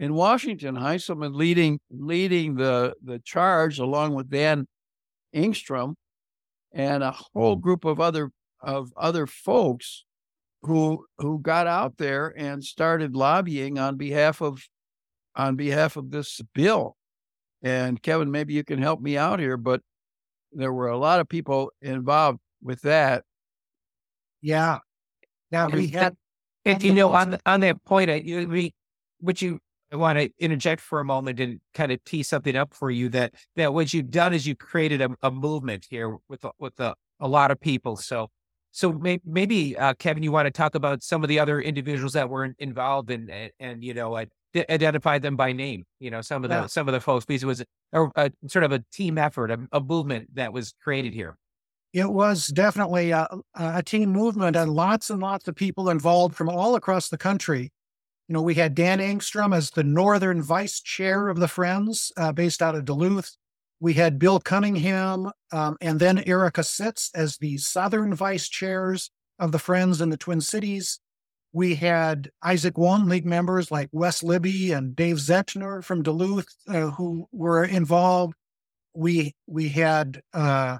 in 0.00 0.14
Washington, 0.14 0.76
Heinselman 0.76 1.34
leading 1.34 1.78
leading 1.90 2.54
the 2.54 2.94
the 3.04 3.18
charge 3.18 3.78
along 3.78 4.14
with 4.14 4.30
Dan 4.30 4.66
Engstrom 5.36 5.94
and 6.72 7.02
a 7.02 7.12
whole 7.12 7.54
group 7.54 7.84
of 7.84 8.00
other 8.00 8.30
of 8.62 8.92
other 8.96 9.26
folks 9.26 10.06
who 10.62 11.04
who 11.18 11.38
got 11.38 11.66
out 11.66 11.98
there 11.98 12.32
and 12.36 12.64
started 12.64 13.14
lobbying 13.14 13.78
on 13.78 13.96
behalf 13.96 14.40
of 14.40 14.66
on 15.36 15.54
behalf 15.56 15.96
of 15.96 16.10
this 16.10 16.40
bill. 16.54 16.96
And 17.62 18.02
Kevin, 18.02 18.30
maybe 18.30 18.54
you 18.54 18.64
can 18.64 18.80
help 18.80 19.02
me 19.02 19.18
out 19.18 19.38
here, 19.38 19.58
but 19.58 19.82
there 20.50 20.72
were 20.72 20.88
a 20.88 20.96
lot 20.96 21.20
of 21.20 21.28
people 21.28 21.72
involved 21.82 22.40
with 22.62 22.80
that. 22.82 23.24
Yeah. 24.40 24.78
Now 25.52 25.68
we 25.68 25.88
had, 25.88 26.16
and 26.64 26.82
you 26.82 26.94
know, 26.94 27.12
on 27.12 27.38
on 27.44 27.60
that 27.60 27.84
point, 27.84 28.08
I, 28.08 28.22
we, 28.24 28.72
would 29.20 29.42
you 29.42 29.60
I 29.92 29.96
want 29.96 30.18
to 30.18 30.30
interject 30.38 30.80
for 30.80 31.00
a 31.00 31.04
moment 31.04 31.40
and 31.40 31.60
kind 31.74 31.90
of 31.90 32.02
tee 32.04 32.22
something 32.22 32.54
up 32.54 32.74
for 32.74 32.90
you 32.90 33.08
that 33.10 33.34
that 33.56 33.74
what 33.74 33.92
you've 33.92 34.10
done 34.10 34.32
is 34.32 34.46
you've 34.46 34.58
created 34.58 35.00
a, 35.00 35.10
a 35.22 35.30
movement 35.30 35.86
here 35.90 36.16
with 36.28 36.44
a, 36.44 36.52
with 36.58 36.78
a, 36.78 36.94
a 37.18 37.26
lot 37.26 37.50
of 37.50 37.60
people. 37.60 37.96
So 37.96 38.28
so 38.72 38.92
may, 38.92 39.20
maybe 39.24 39.76
uh, 39.76 39.94
Kevin, 39.94 40.22
you 40.22 40.30
want 40.30 40.46
to 40.46 40.52
talk 40.52 40.74
about 40.74 41.02
some 41.02 41.24
of 41.24 41.28
the 41.28 41.40
other 41.40 41.60
individuals 41.60 42.12
that 42.12 42.28
were 42.28 42.54
involved 42.58 43.10
and 43.10 43.30
and, 43.30 43.50
and 43.58 43.84
you 43.84 43.94
know 43.94 44.24
identify 44.54 45.18
them 45.18 45.36
by 45.36 45.52
name. 45.52 45.84
You 45.98 46.10
know 46.10 46.20
some 46.20 46.44
of 46.44 46.50
the 46.50 46.56
yeah. 46.56 46.66
some 46.66 46.88
of 46.88 46.92
the 46.92 47.00
folks 47.00 47.24
because 47.24 47.42
it 47.42 47.46
was 47.46 47.64
a, 47.92 48.06
a, 48.14 48.30
sort 48.46 48.64
of 48.64 48.72
a 48.72 48.84
team 48.92 49.18
effort, 49.18 49.50
a, 49.50 49.58
a, 49.72 49.80
movement 49.80 50.34
that 50.34 50.52
was 50.52 50.72
created 50.82 51.14
here. 51.14 51.36
It 51.92 52.12
was 52.12 52.46
definitely 52.46 53.10
a, 53.10 53.26
a 53.54 53.82
team 53.82 54.10
movement 54.10 54.54
and 54.54 54.72
lots 54.72 55.10
and 55.10 55.20
lots 55.20 55.48
of 55.48 55.56
people 55.56 55.90
involved 55.90 56.36
from 56.36 56.48
all 56.48 56.76
across 56.76 57.08
the 57.08 57.18
country 57.18 57.72
you 58.30 58.34
know, 58.34 58.42
we 58.42 58.54
had 58.54 58.76
Dan 58.76 59.00
Engstrom 59.00 59.52
as 59.52 59.70
the 59.70 59.82
Northern 59.82 60.40
Vice 60.40 60.80
Chair 60.80 61.30
of 61.30 61.40
the 61.40 61.48
Friends, 61.48 62.12
uh, 62.16 62.30
based 62.30 62.62
out 62.62 62.76
of 62.76 62.84
Duluth. 62.84 63.36
We 63.80 63.94
had 63.94 64.20
Bill 64.20 64.38
Cunningham 64.38 65.32
um, 65.50 65.76
and 65.80 65.98
then 65.98 66.22
Erica 66.24 66.62
Sitz 66.62 67.10
as 67.12 67.38
the 67.38 67.58
Southern 67.58 68.14
Vice 68.14 68.48
Chairs 68.48 69.10
of 69.40 69.50
the 69.50 69.58
Friends 69.58 70.00
in 70.00 70.10
the 70.10 70.16
Twin 70.16 70.40
Cities. 70.40 71.00
We 71.52 71.74
had 71.74 72.30
Izaak 72.44 72.78
Walton 72.78 73.08
League 73.08 73.26
members 73.26 73.72
like 73.72 73.88
Wes 73.90 74.22
Libby 74.22 74.70
and 74.70 74.94
Dave 74.94 75.16
Zentner 75.16 75.82
from 75.82 76.04
Duluth 76.04 76.54
uh, 76.68 76.90
who 76.90 77.26
were 77.32 77.64
involved. 77.64 78.34
We 78.94 79.34
we 79.48 79.70
had 79.70 80.22
uh, 80.32 80.78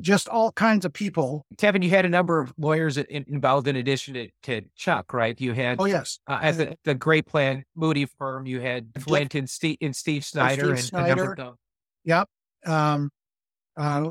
just 0.00 0.28
all 0.28 0.52
kinds 0.52 0.84
of 0.84 0.92
people. 0.92 1.44
Kevin, 1.58 1.82
you 1.82 1.90
had 1.90 2.04
a 2.04 2.08
number 2.08 2.40
of 2.40 2.52
lawyers 2.56 2.96
involved 2.96 3.68
in 3.68 3.76
addition 3.76 4.14
to, 4.14 4.28
to 4.44 4.62
Chuck, 4.74 5.12
right? 5.12 5.38
You 5.40 5.52
had, 5.52 5.80
oh 5.80 5.84
yes, 5.84 6.18
uh, 6.26 6.38
at 6.42 6.56
the, 6.56 6.76
the 6.84 6.94
Gray 6.94 7.22
Plant 7.22 7.64
Mooty 7.76 8.06
firm, 8.06 8.46
you 8.46 8.60
had 8.60 8.88
Flint 8.98 9.34
and 9.34 9.48
Steve, 9.48 9.76
and 9.80 9.94
Steve 9.94 10.24
Snyder, 10.24 10.62
Steve 10.62 10.70
and, 10.70 10.80
Snyder. 10.80 11.32
And 11.32 11.54
yep. 12.04 12.28
Um, 12.64 13.10
uh, 13.76 14.10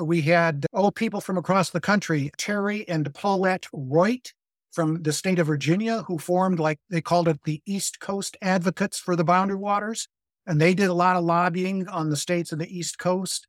we 0.00 0.22
had 0.22 0.66
oh 0.72 0.90
people 0.90 1.20
from 1.20 1.36
across 1.36 1.70
the 1.70 1.80
country, 1.80 2.30
Terry 2.38 2.88
and 2.88 3.12
Paulette 3.14 3.66
Roit 3.72 4.32
from 4.72 5.02
the 5.02 5.12
state 5.12 5.38
of 5.38 5.46
Virginia, 5.46 6.02
who 6.02 6.18
formed 6.18 6.58
like 6.58 6.78
they 6.88 7.00
called 7.00 7.28
it 7.28 7.40
the 7.44 7.60
East 7.66 8.00
Coast 8.00 8.36
Advocates 8.40 8.98
for 8.98 9.16
the 9.16 9.24
Boundary 9.24 9.56
Waters, 9.56 10.08
and 10.46 10.60
they 10.60 10.74
did 10.74 10.88
a 10.88 10.94
lot 10.94 11.16
of 11.16 11.24
lobbying 11.24 11.88
on 11.88 12.08
the 12.08 12.16
states 12.16 12.52
of 12.52 12.58
the 12.58 12.78
East 12.78 12.98
Coast. 12.98 13.46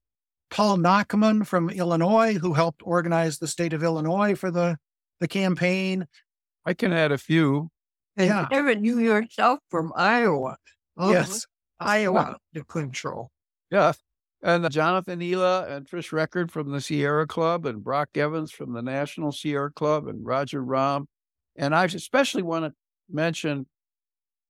Paul 0.53 0.77
Nachman 0.77 1.47
from 1.47 1.71
Illinois, 1.71 2.35
who 2.35 2.53
helped 2.53 2.83
organize 2.85 3.39
the 3.39 3.47
state 3.47 3.73
of 3.73 3.81
Illinois 3.81 4.35
for 4.35 4.51
the, 4.51 4.77
the 5.19 5.27
campaign. 5.27 6.05
I 6.63 6.75
can 6.75 6.93
add 6.93 7.11
a 7.11 7.17
few. 7.17 7.71
And 8.15 8.27
yeah. 8.27 8.47
Evan, 8.51 8.83
you 8.83 8.99
yourself 8.99 9.61
from 9.71 9.91
Iowa. 9.95 10.57
Oh, 10.95 11.11
yes. 11.11 11.47
Iowa 11.79 12.37
to 12.53 12.63
control. 12.65 13.31
Yeah. 13.71 13.93
And 14.43 14.63
uh, 14.63 14.69
Jonathan 14.69 15.23
Ela 15.23 15.65
and 15.67 15.87
Trish 15.87 16.11
Record 16.11 16.51
from 16.51 16.71
the 16.71 16.81
Sierra 16.81 17.25
Club, 17.25 17.65
and 17.65 17.83
Brock 17.83 18.09
Evans 18.13 18.51
from 18.51 18.73
the 18.73 18.83
National 18.83 19.31
Sierra 19.31 19.71
Club, 19.71 20.07
and 20.07 20.23
Roger 20.23 20.63
Rahm. 20.63 21.05
And 21.55 21.73
I 21.73 21.85
especially 21.85 22.43
want 22.43 22.65
to 22.65 22.73
mention 23.09 23.65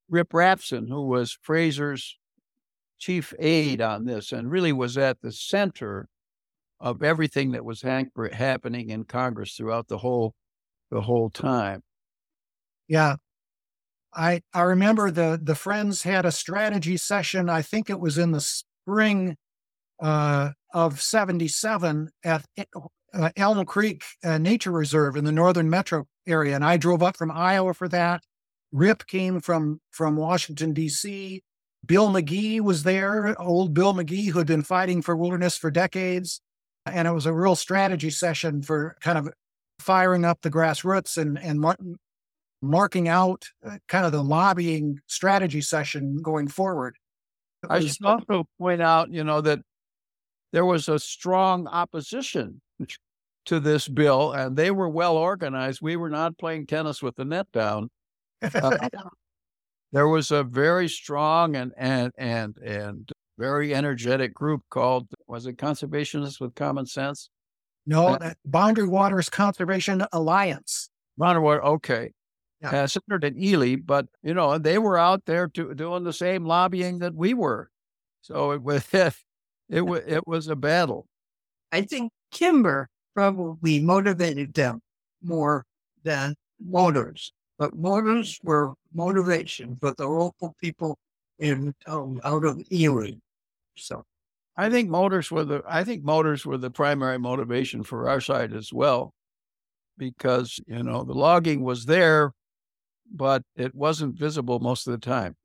Rip 0.10 0.32
Rapson, 0.34 0.90
who 0.90 1.08
was 1.08 1.38
Fraser's 1.42 2.20
chief 3.04 3.34
aide 3.38 3.82
on 3.82 4.06
this 4.06 4.32
and 4.32 4.50
really 4.50 4.72
was 4.72 4.98
at 4.98 5.22
the 5.22 5.32
center 5.32 6.08
of 6.80 7.04
everything 7.04 7.52
that 7.52 7.66
was 7.66 7.82
happening 7.82 8.90
in 8.90 9.04
Congress 9.04 9.56
throughout 9.56 9.88
the 9.88 9.98
whole 9.98 10.34
the 10.90 11.02
whole 11.02 11.30
time. 11.30 11.82
Yeah. 12.88 13.16
I 14.14 14.42
I 14.54 14.62
remember 14.62 15.12
the 15.12 15.40
the 15.42 15.56
friends 15.56 16.04
had 16.04 16.26
a 16.26 16.32
strategy 16.32 16.98
session. 16.98 17.50
I 17.50 17.62
think 17.62 17.90
it 17.90 18.00
was 18.00 18.18
in 18.18 18.32
the 18.32 18.42
spring 18.42 19.36
uh, 20.02 20.52
of 20.74 21.02
'77 21.02 22.10
at 22.24 22.46
uh, 23.14 23.30
Elm 23.36 23.66
Creek 23.66 24.04
uh, 24.24 24.38
Nature 24.38 24.72
Reserve 24.72 25.16
in 25.16 25.26
the 25.26 25.32
northern 25.32 25.70
metro 25.70 26.06
area, 26.28 26.56
and 26.56 26.64
I 26.64 26.78
drove 26.78 27.02
up 27.02 27.18
from 27.18 27.32
Iowa 27.32 27.74
for 27.74 27.88
that. 27.90 28.22
Rip 28.72 29.08
came 29.08 29.40
from 29.40 29.82
from 29.90 30.16
Washington 30.16 30.74
D.C. 30.74 31.42
Bill 31.86 32.10
McGee 32.10 32.62
was 32.62 32.84
there, 32.84 33.40
old 33.42 33.74
Bill 33.74 33.94
McGee, 33.94 34.30
who 34.30 34.38
had 34.38 34.48
been 34.48 34.64
fighting 34.64 35.02
for 35.02 35.16
wilderness 35.16 35.58
for 35.58 35.70
decades, 35.70 36.42
and 36.86 37.08
it 37.08 37.12
was 37.12 37.26
a 37.26 37.34
real 37.34 37.56
strategy 37.56 38.10
session 38.10 38.62
for 38.62 38.96
kind 39.02 39.18
of 39.18 39.30
firing 39.80 40.24
up 40.24 40.42
the 40.42 40.52
grassroots 40.52 41.18
and 41.18 41.38
and 41.40 41.60
mar- 41.60 41.78
marking 42.62 43.10
out 43.10 43.46
uh, 43.66 43.78
kind 43.90 44.06
of 44.06 44.12
the 44.12 44.24
lobbying 44.24 45.00
strategy 45.08 45.62
session 45.62 46.18
going 46.22 46.48
forward. 46.48 46.96
I 47.70 47.82
should 47.82 48.06
also 48.06 48.46
point 48.58 48.82
out, 48.82 49.12
you 49.12 49.24
know, 49.24 49.42
that 49.42 49.60
there 50.52 50.66
was 50.66 50.88
a 50.90 51.00
strong 51.00 51.68
opposition 51.68 52.62
to 53.46 53.60
this 53.60 53.88
bill, 53.88 54.32
and 54.32 54.56
they 54.56 54.72
were 54.72 54.90
well 54.90 55.18
organized. 55.18 55.82
We 55.82 55.96
were 55.96 56.10
not 56.10 56.38
playing 56.38 56.68
tennis 56.68 57.02
with 57.02 57.16
the 57.16 57.26
net 57.26 57.48
down. 57.52 57.90
Uh, 58.54 58.90
there 59.94 60.08
was 60.08 60.32
a 60.32 60.44
very 60.44 60.90
strong 60.90 61.56
and 61.56 61.72
and 61.78 62.12
and 62.18 62.58
and 62.58 63.12
very 63.38 63.74
energetic 63.74 64.34
group 64.34 64.64
called 64.70 65.08
was 65.28 65.46
it 65.46 65.58
Conservationists 65.58 66.42
with 66.42 66.56
Common 66.56 66.86
Sense? 66.86 67.30
No, 67.86 68.08
uh, 68.08 68.34
Boundary 68.44 68.88
Waters 68.88 69.30
Conservation 69.30 70.04
Alliance. 70.12 70.90
Boundary 71.18 71.44
Water, 71.44 71.64
okay. 71.64 72.12
Yeah. 72.62 72.84
Uh, 72.84 72.88
centered 72.88 73.26
in 73.26 73.42
Ely, 73.42 73.76
but 73.76 74.08
you 74.24 74.34
know 74.34 74.58
they 74.58 74.78
were 74.78 74.98
out 74.98 75.26
there 75.26 75.48
to, 75.50 75.74
doing 75.76 76.04
the 76.04 76.14
same 76.14 76.46
lobbying 76.46 77.00
that 77.00 77.14
we 77.14 77.34
were. 77.34 77.70
So 78.22 78.52
it 78.52 78.64
was 78.64 78.88
it, 78.94 79.14
it 79.70 79.82
was 79.82 80.02
it 80.08 80.26
was 80.26 80.48
a 80.48 80.56
battle. 80.56 81.06
I 81.72 81.82
think 81.82 82.12
Kimber 82.32 82.90
probably 83.14 83.80
motivated 83.80 84.54
them 84.54 84.80
more 85.22 85.66
than 86.04 86.36
Motors, 86.66 87.34
but 87.60 87.76
Motors 87.76 88.40
were 88.44 88.74
motivation 88.94 89.78
for 89.80 89.94
the 89.98 90.08
local 90.08 90.56
people 90.62 90.98
in 91.40 91.74
um, 91.88 92.22
out 92.24 92.46
of 92.46 92.62
Ely. 92.72 93.12
So 93.76 94.04
I 94.56 94.70
think 94.70 94.90
motors 94.90 95.32
were 95.32 95.44
the 95.44 95.64
I 95.68 95.84
think 95.84 96.04
motors 96.04 96.46
were 96.46 96.58
the 96.58 96.70
primary 96.70 97.18
motivation 97.18 97.84
for 97.84 98.10
our 98.10 98.22
side 98.22 98.54
as 98.54 98.72
well, 98.72 99.14
because 99.98 100.60
you 100.68 100.84
know 100.84 101.04
the 101.04 101.14
logging 101.14 101.64
was 101.64 101.86
there, 101.86 102.34
but 103.12 103.44
it 103.56 103.74
wasn't 103.74 104.18
visible 104.18 104.60
most 104.60 104.88
of 104.88 104.92
the 104.92 105.00
time. 105.00 105.36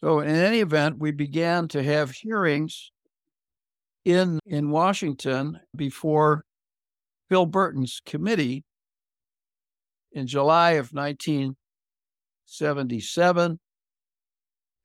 So 0.00 0.20
in 0.20 0.34
any 0.36 0.60
event, 0.60 0.98
we 0.98 1.12
began 1.12 1.68
to 1.68 1.82
have 1.82 2.10
hearings 2.10 2.90
in 4.04 4.38
in 4.46 4.70
Washington 4.70 5.60
before 5.74 6.44
Phil 7.30 7.46
Burton's 7.46 8.02
committee 8.04 8.64
in 10.12 10.26
July 10.26 10.72
of 10.72 10.92
1977 12.46 13.58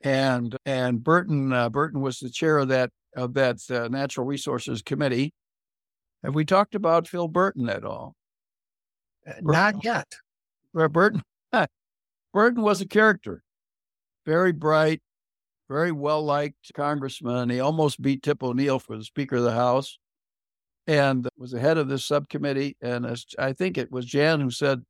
and 0.01 0.55
and 0.65 1.03
Burton 1.03 1.51
uh, 1.51 1.69
Burton 1.69 2.01
was 2.01 2.19
the 2.19 2.29
chair 2.29 2.57
of 2.57 2.69
that 2.69 2.91
of 3.15 3.33
that 3.33 3.57
uh, 3.69 3.87
Natural 3.89 4.25
Resources 4.25 4.81
Committee. 4.81 5.33
Have 6.23 6.35
we 6.35 6.45
talked 6.45 6.75
about 6.75 7.07
Phil 7.07 7.27
Burton 7.27 7.69
at 7.69 7.83
all? 7.83 8.15
Uh, 9.27 9.33
not 9.41 9.83
yet. 9.83 10.07
Burton 10.73 11.21
Burton 12.33 12.61
was 12.61 12.79
a 12.79 12.87
character, 12.87 13.43
very 14.25 14.51
bright, 14.51 15.01
very 15.67 15.91
well 15.91 16.23
liked 16.23 16.71
congressman. 16.75 17.49
He 17.49 17.59
almost 17.59 18.01
beat 18.01 18.23
Tip 18.23 18.43
O'Neill 18.43 18.79
for 18.79 18.97
the 18.97 19.03
Speaker 19.03 19.37
of 19.37 19.43
the 19.43 19.51
House, 19.51 19.97
and 20.87 21.27
was 21.37 21.51
the 21.51 21.59
head 21.59 21.77
of 21.77 21.89
this 21.89 22.05
subcommittee. 22.05 22.77
And 22.81 23.05
as, 23.05 23.25
I 23.37 23.53
think 23.53 23.77
it 23.77 23.91
was 23.91 24.05
Jan 24.05 24.41
who 24.41 24.51
said 24.51 24.83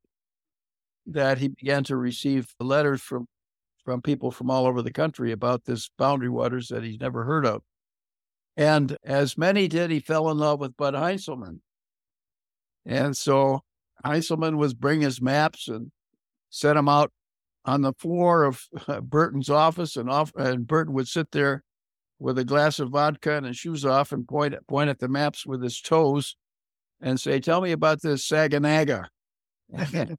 that 1.13 1.37
he 1.37 1.49
began 1.49 1.83
to 1.85 1.97
receive 1.97 2.53
letters 2.59 3.01
from 3.01 3.27
from 3.85 4.01
people 4.01 4.29
from 4.29 4.51
all 4.51 4.67
over 4.67 4.81
the 4.81 4.91
country 4.91 5.31
about 5.31 5.65
this 5.65 5.89
boundary 5.97 6.29
waters 6.29 6.67
that 6.67 6.83
he's 6.83 6.99
never 6.99 7.23
heard 7.23 7.45
of. 7.45 7.63
And 8.55 8.97
as 9.03 9.37
many 9.37 9.67
did, 9.67 9.89
he 9.89 9.99
fell 9.99 10.29
in 10.29 10.37
love 10.37 10.59
with 10.59 10.77
Bud 10.77 10.93
Heinselman. 10.93 11.61
And 12.85 13.15
so 13.15 13.61
Heinselman 14.05 14.57
was 14.57 14.73
bring 14.73 15.01
his 15.01 15.21
maps 15.21 15.67
and 15.67 15.91
set 16.49 16.73
them 16.73 16.89
out 16.89 17.11
on 17.65 17.81
the 17.81 17.93
floor 17.93 18.43
of 18.43 18.63
uh, 18.87 19.01
Burton's 19.01 19.49
office, 19.49 19.95
and 19.95 20.09
off, 20.09 20.33
and 20.35 20.67
Burton 20.67 20.93
would 20.93 21.07
sit 21.07 21.31
there 21.31 21.63
with 22.17 22.37
a 22.37 22.45
glass 22.45 22.79
of 22.79 22.89
vodka 22.89 23.37
and 23.37 23.45
his 23.45 23.57
shoes 23.57 23.85
off 23.85 24.11
and 24.11 24.27
point 24.27 24.55
point 24.67 24.89
at 24.89 24.99
the 24.99 25.07
maps 25.07 25.45
with 25.45 25.61
his 25.61 25.79
toes 25.81 26.35
and 27.01 27.19
say, 27.19 27.39
"Tell 27.39 27.61
me 27.61 27.71
about 27.71 28.01
this 28.01 28.27
Saganaga." 28.27 29.07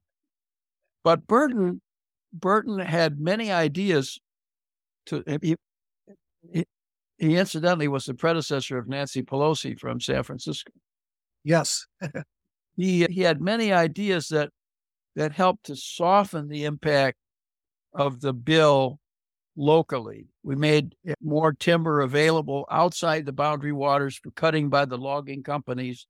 but 1.03 1.27
Burton 1.27 1.57
mm-hmm. 1.57 1.77
Burton 2.33 2.79
had 2.79 3.19
many 3.19 3.51
ideas 3.51 4.19
to 5.07 5.23
eh, 5.27 5.37
he, 5.41 5.55
eh, 6.09 6.13
he, 6.53 6.65
he 7.17 7.37
incidentally 7.37 7.87
was 7.87 8.05
the 8.05 8.13
predecessor 8.13 8.77
of 8.77 8.87
Nancy 8.87 9.21
Pelosi 9.21 9.77
from 9.79 9.99
San 9.99 10.23
Francisco. 10.23 10.71
Yes. 11.43 11.85
he 12.75 13.05
he 13.09 13.21
had 13.21 13.41
many 13.41 13.73
ideas 13.73 14.27
that 14.29 14.49
that 15.15 15.33
helped 15.33 15.65
to 15.65 15.75
soften 15.75 16.47
the 16.47 16.63
impact 16.63 17.17
of 17.93 18.21
the 18.21 18.33
bill 18.33 18.99
locally. 19.57 20.27
We 20.43 20.55
made 20.55 20.95
more 21.21 21.51
timber 21.51 22.01
available 22.01 22.65
outside 22.71 23.25
the 23.25 23.33
boundary 23.33 23.73
waters 23.73 24.17
for 24.17 24.31
cutting 24.31 24.69
by 24.69 24.85
the 24.85 24.97
logging 24.97 25.43
companies. 25.43 26.07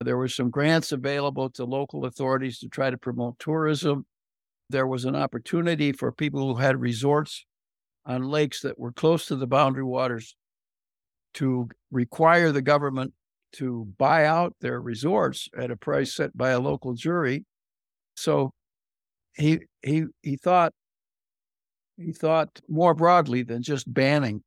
There 0.00 0.16
were 0.16 0.28
some 0.28 0.50
grants 0.50 0.90
available 0.90 1.50
to 1.50 1.64
local 1.64 2.04
authorities 2.04 2.58
to 2.58 2.68
try 2.68 2.90
to 2.90 2.98
promote 2.98 3.38
tourism 3.38 4.04
there 4.70 4.86
was 4.86 5.04
an 5.04 5.16
opportunity 5.16 5.92
for 5.92 6.10
people 6.12 6.54
who 6.54 6.60
had 6.60 6.80
resorts 6.80 7.44
on 8.06 8.22
lakes 8.24 8.60
that 8.62 8.78
were 8.78 8.92
close 8.92 9.26
to 9.26 9.36
the 9.36 9.46
boundary 9.46 9.84
waters 9.84 10.36
to 11.34 11.68
require 11.90 12.52
the 12.52 12.62
government 12.62 13.12
to 13.52 13.86
buy 13.98 14.24
out 14.24 14.54
their 14.60 14.80
resorts 14.80 15.48
at 15.56 15.70
a 15.70 15.76
price 15.76 16.14
set 16.14 16.36
by 16.36 16.50
a 16.50 16.60
local 16.60 16.94
jury. 16.94 17.44
So 18.16 18.52
he 19.36 19.60
he 19.82 20.06
he 20.22 20.36
thought 20.36 20.72
he 21.96 22.12
thought 22.12 22.60
more 22.68 22.94
broadly 22.94 23.42
than 23.42 23.62
just 23.62 23.92
banning 23.92 24.42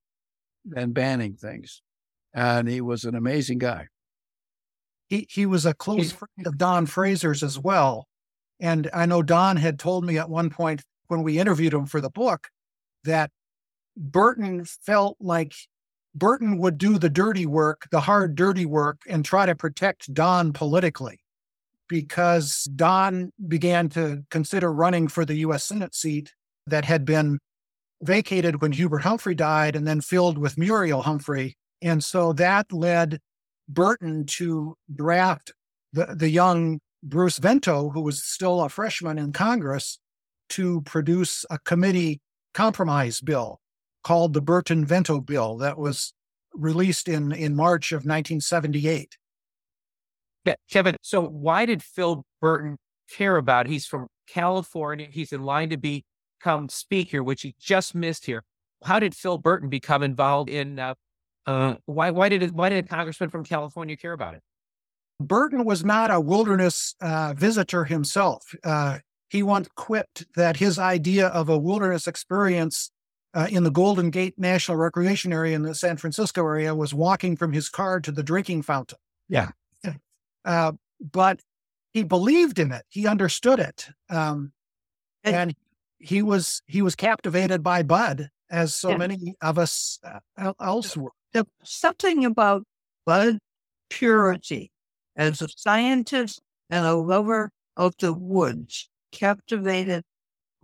than 0.66 0.92
banning 0.92 1.36
things. 1.36 1.82
And 2.34 2.68
he 2.68 2.82
was 2.82 3.06
an 3.06 3.16
amazing 3.16 3.60
guy. 3.60 3.88
He 5.10 5.28
he 5.30 5.46
was 5.46 5.66
a 5.66 5.74
close 5.74 6.12
friend 6.12 6.46
of 6.46 6.58
Don 6.58 6.86
Fraser's 6.86 7.44
as 7.44 7.60
well. 7.60 8.08
And 8.60 8.90
I 8.94 9.06
know 9.06 9.22
Don 9.22 9.58
had 9.58 9.80
told 9.80 10.06
me 10.06 10.18
at 10.18 10.30
one 10.30 10.50
point 10.50 10.84
when 11.08 11.24
we 11.24 11.40
interviewed 11.40 11.74
him 11.74 11.86
for 11.86 12.02
the 12.02 12.10
book 12.10 12.50
that 13.04 13.32
Burton 13.96 14.66
felt 14.66 15.18
like 15.20 15.54
Burton 16.16 16.58
would 16.58 16.78
do 16.78 16.98
the 16.98 17.10
dirty 17.10 17.46
work, 17.46 17.88
the 17.92 18.02
hard, 18.02 18.36
dirty 18.36 18.66
work, 18.66 19.02
and 19.08 19.24
try 19.24 19.46
to 19.46 19.56
protect 19.56 20.14
Don 20.14 20.52
politically 20.52 21.20
because 21.88 22.64
Don 22.76 23.32
began 23.48 23.90
to 23.90 24.24
consider 24.30 24.74
running 24.74 25.08
for 25.08 25.26
the 25.26 25.36
U.S. 25.36 25.64
Senate 25.64 25.96
seat 25.96 26.34
that 26.66 26.86
had 26.86 27.06
been 27.06 27.40
vacated 28.02 28.62
when 28.62 28.72
Hubert 28.72 29.00
Humphrey 29.00 29.36
died 29.36 29.76
and 29.76 29.88
then 29.88 30.02
filled 30.02 30.38
with 30.38 30.58
Muriel 30.58 31.04
Humphrey. 31.04 31.56
And 31.82 32.04
so 32.04 32.34
that 32.34 32.72
led 32.72 33.20
Burton 33.70 34.26
to 34.26 34.76
draft 34.94 35.52
the, 35.94 36.08
the 36.16 36.30
young 36.30 36.80
Bruce 37.10 37.38
Vento, 37.38 37.90
who 37.90 38.02
was 38.02 38.24
still 38.24 38.62
a 38.62 38.70
freshman 38.70 39.18
in 39.18 39.32
Congress, 39.32 40.00
to 40.50 40.82
produce 40.82 41.46
a 41.50 41.60
committee 41.60 42.22
compromise 42.54 43.22
bill 43.22 43.60
called 44.04 44.34
the 44.34 44.42
Burton 44.42 44.86
Vento 44.86 45.20
Bill 45.20 45.58
that 45.58 45.78
was 45.78 46.14
released 46.54 47.08
in, 47.08 47.32
in 47.32 47.56
March 47.56 47.92
of 47.92 47.98
1978. 47.98 49.18
Yeah, 50.46 50.56
Kevin, 50.72 50.96
so 51.02 51.22
why 51.22 51.66
did 51.66 51.84
Phil 51.84 52.26
Burton 52.42 52.78
care 53.10 53.38
about? 53.38 53.68
He's 53.68 53.86
from 53.86 54.08
California. 54.28 55.08
He's 55.12 55.34
in 55.34 55.44
line 55.44 55.70
to 55.70 55.78
become 55.78 56.70
speaker, 56.70 57.22
which 57.22 57.42
he 57.42 57.54
just 57.60 57.94
missed 57.94 58.26
here. 58.26 58.44
How 58.84 59.00
did 59.00 59.14
Phil 59.16 59.38
Burton 59.38 59.70
become 59.70 60.04
involved 60.04 60.50
in 60.50 60.80
uh, 60.80 60.96
Uh, 61.48 61.76
why 61.86 62.12
why 62.12 62.30
did 62.30 62.44
it, 62.44 62.54
why 62.54 62.70
did 62.70 62.86
a 62.86 62.88
congressman 62.88 63.30
from 63.30 63.44
California 63.44 63.96
care 63.98 64.14
about 64.14 64.36
it? 64.36 64.42
Burton 65.20 65.66
was 65.66 65.84
not 65.84 66.12
a 66.12 66.20
wilderness 66.20 66.96
uh, 67.02 67.34
visitor 67.36 67.86
himself. 67.86 68.54
Uh, 68.64 69.00
he 69.30 69.44
once 69.44 69.68
quipped 69.76 70.26
that 70.36 70.58
his 70.58 70.80
idea 70.80 71.28
of 71.28 71.50
a 71.50 71.58
wilderness 71.58 72.08
experience 72.08 72.92
uh, 73.34 73.48
in 73.50 73.64
the 73.64 73.72
Golden 73.72 74.10
Gate 74.10 74.36
National 74.38 74.78
Recreation 74.78 75.34
Area 75.34 75.56
in 75.56 75.64
the 75.64 75.76
San 75.76 75.98
Francisco 75.98 76.42
area 76.42 76.74
was 76.74 76.94
walking 76.94 77.36
from 77.36 77.52
his 77.52 77.70
car 77.70 78.00
to 78.00 78.12
the 78.12 78.24
drinking 78.24 78.62
fountain. 78.62 79.00
Yeah. 79.28 79.50
Uh, 80.46 80.72
but 81.00 81.42
he 81.94 82.04
believed 82.04 82.58
in 82.58 82.72
it. 82.72 82.84
He 82.88 83.06
understood 83.06 83.60
it. 83.60 83.90
Um, 84.10 84.54
and, 85.24 85.36
and, 85.36 85.56
he 86.00 86.22
was 86.22 86.62
he 86.68 86.84
was 86.84 86.96
captivated 86.96 87.64
by 87.64 87.82
Bud, 87.82 88.30
as 88.52 88.76
so 88.76 88.92
yeah. 88.92 88.98
many 88.98 89.36
of 89.42 89.58
us 89.58 90.00
uh, 90.38 90.54
else 90.62 90.96
were. 90.96 91.12
Something 91.64 92.24
about 92.24 92.64
Bud 93.06 93.40
purity 93.90 94.72
as 95.18 95.42
a 95.42 95.50
scientist 95.50 96.42
and 96.70 96.86
a 96.86 96.96
lover 96.96 97.52
of 97.76 97.94
the 98.00 98.14
woods 98.14 98.90
captivated 99.12 100.04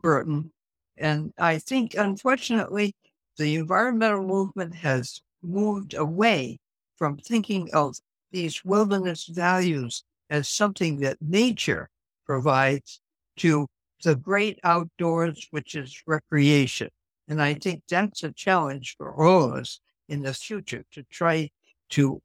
Burton. 0.01 0.51
And 0.97 1.33
I 1.39 1.57
think, 1.57 1.95
unfortunately, 1.95 2.95
the 3.37 3.55
environmental 3.55 4.23
movement 4.23 4.75
has 4.75 5.21
moved 5.41 5.95
away 5.95 6.59
from 6.97 7.17
thinking 7.17 7.69
of 7.73 7.95
these 8.31 8.63
wilderness 8.63 9.25
values 9.25 10.03
as 10.29 10.47
something 10.47 10.99
that 10.99 11.17
nature 11.21 11.89
provides 12.25 13.01
to 13.37 13.67
the 14.03 14.15
great 14.15 14.59
outdoors, 14.63 15.47
which 15.51 15.75
is 15.75 16.01
recreation. 16.05 16.89
And 17.27 17.41
I 17.41 17.55
think 17.55 17.83
that's 17.89 18.23
a 18.23 18.31
challenge 18.31 18.95
for 18.97 19.13
all 19.15 19.45
of 19.45 19.53
us 19.53 19.79
in 20.09 20.21
the 20.21 20.33
future 20.33 20.83
to 20.91 21.03
try 21.03 21.49
to 21.91 22.21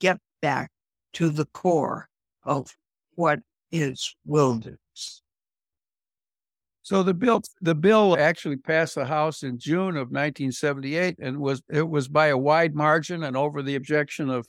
get 0.00 0.18
back 0.40 0.70
to 1.14 1.30
the 1.30 1.46
core 1.46 2.08
of 2.44 2.74
what 3.14 3.40
is 3.72 4.14
wilderness. 4.24 5.22
So 6.82 7.02
the 7.02 7.14
bill 7.14 7.42
the 7.60 7.74
bill 7.74 8.16
actually 8.16 8.58
passed 8.58 8.94
the 8.94 9.06
House 9.06 9.42
in 9.42 9.58
June 9.58 9.96
of 9.96 10.12
1978 10.12 11.18
and 11.18 11.38
was 11.38 11.60
it 11.68 11.88
was 11.88 12.06
by 12.06 12.28
a 12.28 12.38
wide 12.38 12.76
margin 12.76 13.24
and 13.24 13.36
over 13.36 13.60
the 13.60 13.74
objection 13.74 14.30
of 14.30 14.46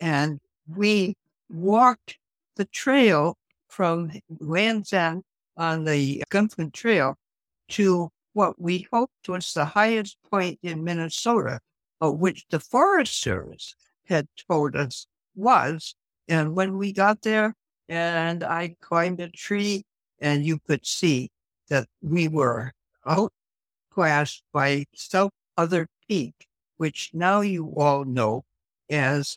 and 0.00 0.40
we 0.68 1.14
walked 1.50 2.18
the 2.56 2.64
trail 2.66 3.36
from 3.68 4.12
Land's 4.40 4.92
End 4.92 5.22
on 5.56 5.84
the 5.84 6.22
Gunflint 6.30 6.72
Trail 6.72 7.16
to 7.68 8.10
what 8.34 8.60
we 8.60 8.86
hoped 8.92 9.28
was 9.28 9.52
the 9.52 9.64
highest 9.64 10.16
point 10.30 10.58
in 10.62 10.84
Minnesota, 10.84 11.58
which 12.00 12.44
the 12.50 12.60
Forest 12.60 13.20
Service 13.20 13.74
had 14.06 14.28
told 14.48 14.76
us 14.76 15.06
was. 15.34 15.96
And 16.28 16.54
when 16.54 16.78
we 16.78 16.92
got 16.92 17.22
there, 17.22 17.54
and 17.92 18.42
I 18.42 18.74
climbed 18.80 19.20
a 19.20 19.28
tree, 19.28 19.84
and 20.18 20.46
you 20.46 20.58
could 20.66 20.86
see 20.86 21.30
that 21.68 21.86
we 22.00 22.26
were 22.26 22.72
outclassed 23.06 24.42
by 24.50 24.86
some 24.94 25.28
other 25.58 25.86
peak, 26.08 26.48
which 26.78 27.10
now 27.12 27.42
you 27.42 27.66
all 27.76 28.06
know 28.06 28.44
as 28.88 29.36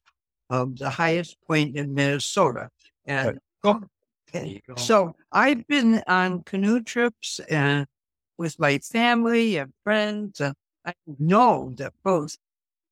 um, 0.50 0.76
the 0.76 0.90
highest 0.90 1.36
point 1.46 1.76
in 1.76 1.94
Minnesota. 1.94 2.70
And 3.04 3.40
okay. 3.66 4.62
so 4.78 5.18
I've 5.34 5.68
been 5.68 6.02
on 6.08 6.44
canoe 6.44 6.82
trips 6.82 7.42
and 7.50 7.86
with 8.38 8.58
my 8.58 8.78
family 8.78 9.58
and 9.58 9.74
friends, 9.84 10.40
and 10.40 10.56
I 10.86 10.94
know 11.20 11.74
that 11.76 11.92
both 12.06 12.38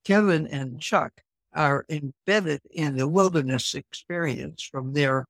Kevin 0.04 0.46
and 0.48 0.82
Chuck 0.82 1.22
are 1.54 1.86
embedded 1.88 2.60
in 2.70 2.98
the 2.98 3.08
wilderness 3.08 3.76
experience 3.76 4.62
from 4.62 4.92
their 4.92 5.26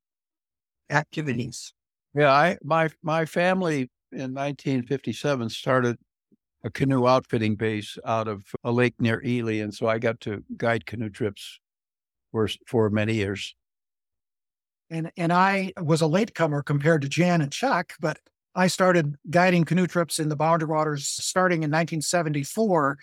activities. 0.93 1.73
Yeah, 2.15 2.31
I 2.31 2.57
my 2.63 2.89
my 3.01 3.25
family 3.25 3.89
in 4.11 4.33
1957 4.33 5.49
started 5.49 5.97
a 6.63 6.69
canoe 6.69 7.07
outfitting 7.07 7.55
base 7.55 7.97
out 8.05 8.27
of 8.27 8.43
a 8.63 8.71
lake 8.71 8.93
near 8.99 9.21
Ely, 9.25 9.55
and 9.55 9.73
so 9.73 9.87
I 9.87 9.99
got 9.99 10.19
to 10.21 10.43
guide 10.55 10.85
canoe 10.85 11.09
trips 11.09 11.59
for 12.31 12.47
for 12.67 12.89
many 12.89 13.15
years. 13.15 13.55
And 14.89 15.11
and 15.17 15.33
I 15.33 15.73
was 15.81 16.01
a 16.01 16.07
latecomer 16.07 16.61
compared 16.61 17.01
to 17.01 17.09
Jan 17.09 17.41
and 17.41 17.51
Chuck, 17.51 17.93
but 17.99 18.19
I 18.55 18.67
started 18.67 19.15
guiding 19.29 19.65
canoe 19.65 19.87
trips 19.87 20.19
in 20.19 20.29
the 20.29 20.35
Boundary 20.35 20.69
Waters 20.69 21.07
starting 21.07 21.63
in 21.63 21.71
1974 21.71 22.99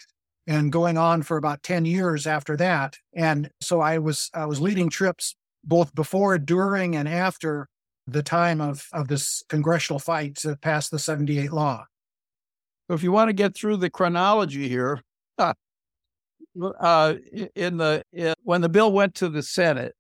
and 0.47 0.73
going 0.73 0.97
on 0.97 1.23
for 1.23 1.37
about 1.37 1.63
10 1.63 1.85
years 1.85 2.27
after 2.27 2.57
that. 2.57 2.97
And 3.15 3.51
so 3.61 3.81
I 3.81 3.99
was 3.99 4.31
I 4.33 4.47
was 4.47 4.61
leading 4.61 4.89
trips 4.89 5.35
both 5.65 5.95
before, 5.95 6.39
during, 6.39 6.97
and 6.97 7.09
after 7.09 7.69
the 8.13 8.23
time 8.23 8.61
of, 8.61 8.87
of 8.93 9.09
this 9.09 9.43
congressional 9.49 9.99
fight 9.99 10.37
to 10.37 10.57
pass 10.57 10.89
the 10.89 10.99
78 10.99 11.53
law. 11.53 11.85
So 12.89 12.95
if 12.95 13.03
you 13.03 13.13
want 13.13 13.29
to 13.29 13.35
get 13.35 13.55
through 13.55 13.77
the 13.77 13.91
chronology 13.91 14.69
here, 14.69 15.01
uh, 15.39 15.55
in 17.55 17.77
the 17.77 18.03
in, 18.13 18.35
when 18.43 18.61
the 18.61 18.69
bill 18.69 18.93
went 18.93 19.15
to 19.17 19.29
the 19.29 19.43
Senate, 19.43 19.95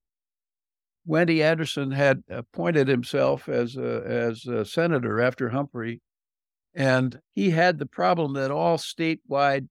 Wendy 1.07 1.43
Anderson 1.43 1.91
had 1.91 2.23
appointed 2.29 2.89
himself 2.89 3.49
as 3.49 3.77
a, 3.77 4.03
as 4.05 4.47
a 4.47 4.65
senator 4.65 5.21
after 5.21 5.49
Humphrey, 5.49 6.01
and 6.75 7.19
he 7.35 7.51
had 7.51 7.79
the 7.79 7.87
problem 7.87 8.35
that 8.35 8.51
all 8.51 8.77
statewide 8.77 9.69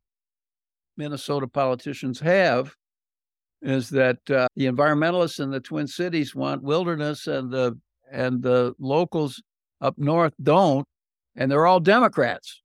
Minnesota 0.97 1.47
politicians 1.47 2.19
have, 2.19 2.73
is 3.61 3.89
that 3.89 4.17
uh, 4.29 4.47
the 4.55 4.65
environmentalists 4.65 5.39
in 5.39 5.49
the 5.49 5.59
Twin 5.59 5.87
Cities 5.87 6.33
want 6.33 6.63
wilderness, 6.63 7.27
and 7.27 7.51
the 7.51 7.77
and 8.11 8.41
the 8.41 8.73
locals 8.79 9.41
up 9.81 9.97
north 9.97 10.33
don't, 10.41 10.87
and 11.35 11.51
they're 11.51 11.65
all 11.65 11.79
Democrats. 11.79 12.61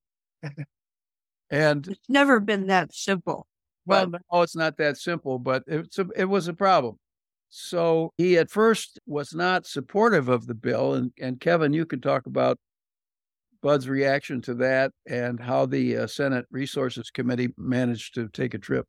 and 1.50 1.86
it's 1.86 2.08
never 2.08 2.40
been 2.40 2.66
that 2.68 2.94
simple. 2.94 3.46
Well, 3.86 4.10
no, 4.10 4.42
it's 4.42 4.56
not 4.56 4.78
that 4.78 4.96
simple, 4.96 5.38
but 5.38 5.62
it's 5.66 5.98
a, 5.98 6.06
it 6.16 6.24
was 6.24 6.48
a 6.48 6.54
problem. 6.54 6.96
So 7.50 8.12
he 8.16 8.38
at 8.38 8.50
first 8.50 8.98
was 9.06 9.34
not 9.34 9.66
supportive 9.66 10.28
of 10.28 10.46
the 10.46 10.54
bill. 10.54 10.94
And, 10.94 11.12
and 11.20 11.38
Kevin, 11.38 11.72
you 11.72 11.86
could 11.86 12.02
talk 12.02 12.26
about 12.26 12.58
Bud's 13.62 13.88
reaction 13.88 14.42
to 14.42 14.54
that 14.54 14.92
and 15.06 15.40
how 15.40 15.66
the 15.66 15.98
uh, 15.98 16.06
Senate 16.06 16.46
Resources 16.50 17.10
Committee 17.10 17.54
managed 17.56 18.14
to 18.14 18.28
take 18.28 18.54
a 18.54 18.58
trip. 18.58 18.86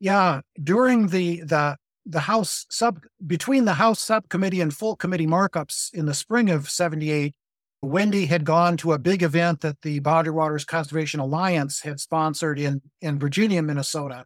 Yeah, 0.00 0.42
during 0.62 1.08
the 1.08 1.42
the 1.42 1.76
the 2.08 2.20
House 2.20 2.64
sub 2.70 3.02
between 3.26 3.66
the 3.66 3.74
House 3.74 4.00
subcommittee 4.00 4.62
and 4.62 4.74
full 4.74 4.96
committee 4.96 5.26
markups 5.26 5.92
in 5.92 6.06
the 6.06 6.14
spring 6.14 6.48
of 6.48 6.70
78, 6.70 7.34
Wendy 7.82 8.26
had 8.26 8.44
gone 8.44 8.76
to 8.78 8.92
a 8.92 8.98
big 8.98 9.22
event 9.22 9.60
that 9.60 9.82
the 9.82 9.98
Boundary 10.00 10.32
Waters 10.32 10.64
Conservation 10.64 11.20
Alliance 11.20 11.82
had 11.82 12.00
sponsored 12.00 12.58
in, 12.58 12.80
in 13.02 13.18
Virginia, 13.18 13.62
Minnesota. 13.62 14.24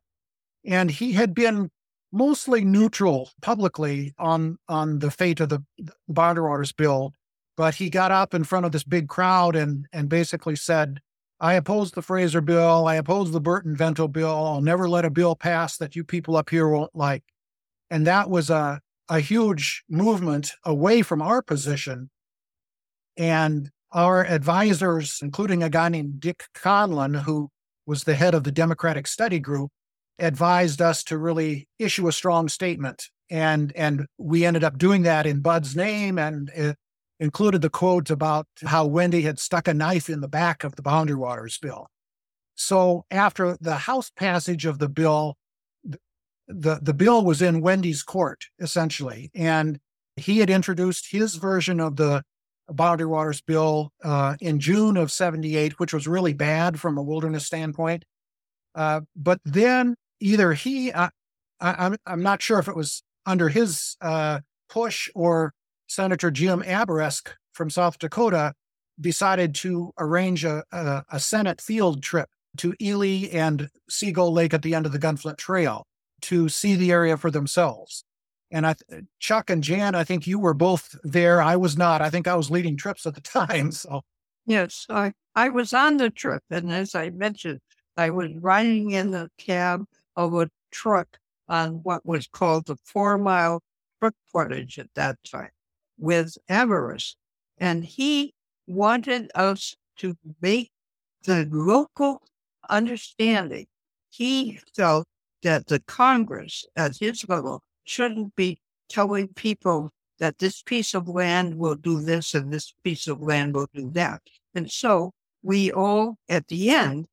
And 0.64 0.90
he 0.90 1.12
had 1.12 1.34
been 1.34 1.70
mostly 2.12 2.64
neutral 2.64 3.30
publicly 3.42 4.14
on, 4.16 4.58
on 4.68 5.00
the 5.00 5.10
fate 5.10 5.40
of 5.40 5.48
the 5.48 5.62
Boundary 6.08 6.48
Waters 6.48 6.72
bill. 6.72 7.12
But 7.56 7.74
he 7.74 7.90
got 7.90 8.12
up 8.12 8.32
in 8.32 8.44
front 8.44 8.64
of 8.64 8.72
this 8.72 8.84
big 8.84 9.08
crowd 9.08 9.56
and, 9.56 9.86
and 9.92 10.08
basically 10.08 10.56
said, 10.56 11.00
I 11.40 11.54
oppose 11.54 11.90
the 11.90 12.02
Fraser 12.02 12.40
bill. 12.40 12.86
I 12.86 12.94
oppose 12.94 13.32
the 13.32 13.40
Burton 13.40 13.76
Vento 13.76 14.06
bill. 14.06 14.30
I'll 14.30 14.62
never 14.62 14.88
let 14.88 15.04
a 15.04 15.10
bill 15.10 15.34
pass 15.34 15.76
that 15.78 15.96
you 15.96 16.04
people 16.04 16.36
up 16.36 16.48
here 16.48 16.68
won't 16.68 16.94
like. 16.94 17.24
And 17.92 18.06
that 18.06 18.30
was 18.30 18.48
a, 18.48 18.80
a 19.10 19.20
huge 19.20 19.84
movement 19.86 20.52
away 20.64 21.02
from 21.02 21.20
our 21.20 21.42
position. 21.42 22.08
And 23.18 23.68
our 23.92 24.24
advisors, 24.24 25.18
including 25.20 25.62
a 25.62 25.68
guy 25.68 25.90
named 25.90 26.18
Dick 26.18 26.44
Conlon, 26.54 27.24
who 27.24 27.50
was 27.84 28.04
the 28.04 28.14
head 28.14 28.34
of 28.34 28.44
the 28.44 28.50
Democratic 28.50 29.06
Study 29.06 29.38
Group, 29.38 29.70
advised 30.18 30.80
us 30.80 31.04
to 31.04 31.18
really 31.18 31.68
issue 31.78 32.08
a 32.08 32.12
strong 32.12 32.48
statement. 32.48 33.10
And, 33.28 33.74
and 33.76 34.06
we 34.16 34.46
ended 34.46 34.64
up 34.64 34.78
doing 34.78 35.02
that 35.02 35.26
in 35.26 35.40
Bud's 35.40 35.76
name 35.76 36.18
and 36.18 36.50
it 36.54 36.76
included 37.20 37.60
the 37.60 37.68
quote 37.68 38.08
about 38.08 38.46
how 38.64 38.86
Wendy 38.86 39.20
had 39.20 39.38
stuck 39.38 39.68
a 39.68 39.74
knife 39.74 40.08
in 40.08 40.22
the 40.22 40.28
back 40.28 40.64
of 40.64 40.76
the 40.76 40.82
Boundary 40.82 41.16
Waters 41.16 41.58
bill. 41.60 41.88
So 42.54 43.04
after 43.10 43.58
the 43.60 43.76
House 43.76 44.08
passage 44.08 44.64
of 44.64 44.78
the 44.78 44.88
bill, 44.88 45.36
the, 46.54 46.78
the 46.82 46.94
bill 46.94 47.24
was 47.24 47.42
in 47.42 47.60
Wendy's 47.60 48.02
court, 48.02 48.46
essentially. 48.60 49.30
And 49.34 49.78
he 50.16 50.38
had 50.38 50.50
introduced 50.50 51.10
his 51.10 51.36
version 51.36 51.80
of 51.80 51.96
the 51.96 52.22
Boundary 52.68 53.06
Waters 53.06 53.40
bill 53.40 53.92
uh, 54.04 54.36
in 54.40 54.60
June 54.60 54.96
of 54.96 55.12
78, 55.12 55.78
which 55.78 55.92
was 55.92 56.06
really 56.06 56.32
bad 56.32 56.80
from 56.80 56.96
a 56.96 57.02
wilderness 57.02 57.46
standpoint. 57.46 58.04
Uh, 58.74 59.02
but 59.16 59.40
then 59.44 59.96
either 60.20 60.52
he, 60.52 60.92
I, 60.92 61.04
am 61.04 61.10
I'm, 61.60 61.96
I'm 62.06 62.22
not 62.22 62.42
sure 62.42 62.58
if 62.58 62.68
it 62.68 62.76
was 62.76 63.02
under 63.26 63.48
his 63.48 63.96
uh, 64.00 64.40
push 64.68 65.08
or 65.14 65.52
Senator 65.86 66.30
Jim 66.30 66.62
Abourezk 66.62 67.30
from 67.52 67.70
South 67.70 67.98
Dakota 67.98 68.54
decided 69.00 69.54
to 69.56 69.92
arrange 69.98 70.44
a, 70.44 70.64
a, 70.72 71.04
a 71.12 71.20
Senate 71.20 71.60
field 71.60 72.02
trip 72.02 72.28
to 72.58 72.74
Ely 72.80 73.28
and 73.32 73.68
Seagull 73.88 74.32
Lake 74.32 74.54
at 74.54 74.62
the 74.62 74.74
end 74.74 74.86
of 74.86 74.92
the 74.92 74.98
Gunflint 74.98 75.38
Trail 75.38 75.86
to 76.22 76.48
see 76.48 76.74
the 76.74 76.92
area 76.92 77.16
for 77.16 77.30
themselves. 77.30 78.04
And 78.50 78.66
I, 78.66 78.74
Chuck 79.18 79.48
and 79.48 79.62
Jan, 79.62 79.94
I 79.94 80.04
think 80.04 80.26
you 80.26 80.38
were 80.38 80.54
both 80.54 80.94
there. 81.02 81.40
I 81.40 81.56
was 81.56 81.76
not. 81.76 82.02
I 82.02 82.10
think 82.10 82.28
I 82.28 82.34
was 82.34 82.50
leading 82.50 82.76
trips 82.76 83.06
at 83.06 83.14
the 83.14 83.20
time. 83.20 83.72
So, 83.72 84.02
yes, 84.46 84.86
I, 84.90 85.12
I 85.34 85.48
was 85.48 85.72
on 85.72 85.96
the 85.96 86.10
trip. 86.10 86.42
And 86.50 86.72
as 86.72 86.94
I 86.94 87.10
mentioned, 87.10 87.60
I 87.96 88.10
was 88.10 88.30
riding 88.40 88.90
in 88.90 89.10
the 89.10 89.30
cab 89.38 89.84
of 90.16 90.34
a 90.34 90.50
truck 90.70 91.18
on 91.48 91.80
what 91.82 92.04
was 92.04 92.26
called 92.26 92.66
the 92.66 92.76
four 92.84 93.18
mile 93.18 93.62
truck 94.00 94.14
portage 94.30 94.78
at 94.78 94.88
that 94.94 95.16
time 95.24 95.50
with 95.98 96.36
Abourezk. 96.50 97.14
And 97.58 97.84
he 97.84 98.34
wanted 98.66 99.30
us 99.34 99.76
to 99.98 100.16
make 100.40 100.70
the 101.24 101.48
local 101.50 102.22
understanding. 102.68 103.66
He 104.10 104.58
felt 104.74 105.06
that 105.42 105.66
the 105.66 105.80
Congress 105.80 106.64
at 106.76 106.96
his 106.98 107.28
level 107.28 107.62
shouldn't 107.84 108.34
be 108.36 108.58
telling 108.88 109.28
people 109.28 109.90
that 110.18 110.38
this 110.38 110.62
piece 110.62 110.94
of 110.94 111.08
land 111.08 111.56
will 111.56 111.74
do 111.74 112.00
this 112.00 112.34
and 112.34 112.52
this 112.52 112.74
piece 112.84 113.08
of 113.08 113.20
land 113.20 113.54
will 113.54 113.68
do 113.74 113.90
that. 113.90 114.22
And 114.54 114.70
so 114.70 115.12
we 115.42 115.72
all, 115.72 116.16
at 116.28 116.46
the 116.48 116.70
end, 116.70 117.06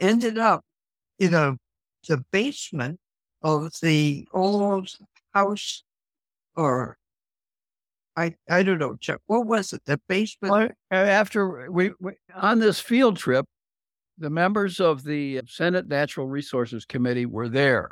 ended 0.00 0.38
up 0.38 0.64
in 1.18 1.34
a, 1.34 1.56
the 2.08 2.24
basement 2.30 2.98
of 3.42 3.72
the 3.82 4.26
old 4.32 4.88
house 5.34 5.82
or 6.56 6.96
I, 8.16 8.34
I 8.48 8.62
don't 8.62 8.78
know, 8.78 8.96
Chuck. 8.96 9.20
What 9.26 9.46
was 9.46 9.72
it? 9.72 9.82
The 9.86 10.00
basement? 10.08 10.52
Well, 10.52 10.68
after 10.90 11.70
we, 11.70 11.90
we 12.00 12.12
on 12.34 12.60
this 12.60 12.78
field 12.78 13.16
trip, 13.16 13.44
the 14.18 14.30
members 14.30 14.80
of 14.80 15.04
the 15.04 15.40
Senate 15.46 15.88
Natural 15.88 16.28
Resources 16.28 16.84
Committee 16.84 17.26
were 17.26 17.48
there. 17.48 17.90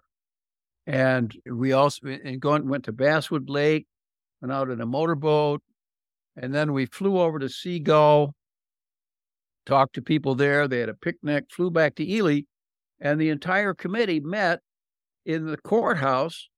And 0.87 1.35
we 1.51 1.73
also 1.73 2.07
and 2.07 2.41
going, 2.41 2.68
went 2.68 2.85
to 2.85 2.93
Basswood 2.93 3.49
Lake, 3.49 3.87
went 4.41 4.53
out 4.53 4.70
in 4.70 4.81
a 4.81 4.87
motorboat, 4.87 5.62
and 6.37 6.55
then 6.55 6.73
we 6.73 6.87
flew 6.87 7.18
over 7.20 7.39
to 7.39 7.49
Seagull, 7.49 8.35
talked 9.66 9.95
to 9.95 10.03
people 10.03 10.35
there. 10.35 10.66
They 10.66 10.81
had 10.81 10.89
a 10.89 10.95
picnic, 10.95 11.45
flew 11.51 11.70
back 11.70 11.95
to 11.97 12.09
Ely, 12.09 12.43
and 13.01 13.20
the 13.20 13.31
entire 13.31 13.75
committee 13.75 14.20
met 14.20 14.61
in 15.25 15.47
the 15.47 15.57
courthouse 15.57 16.49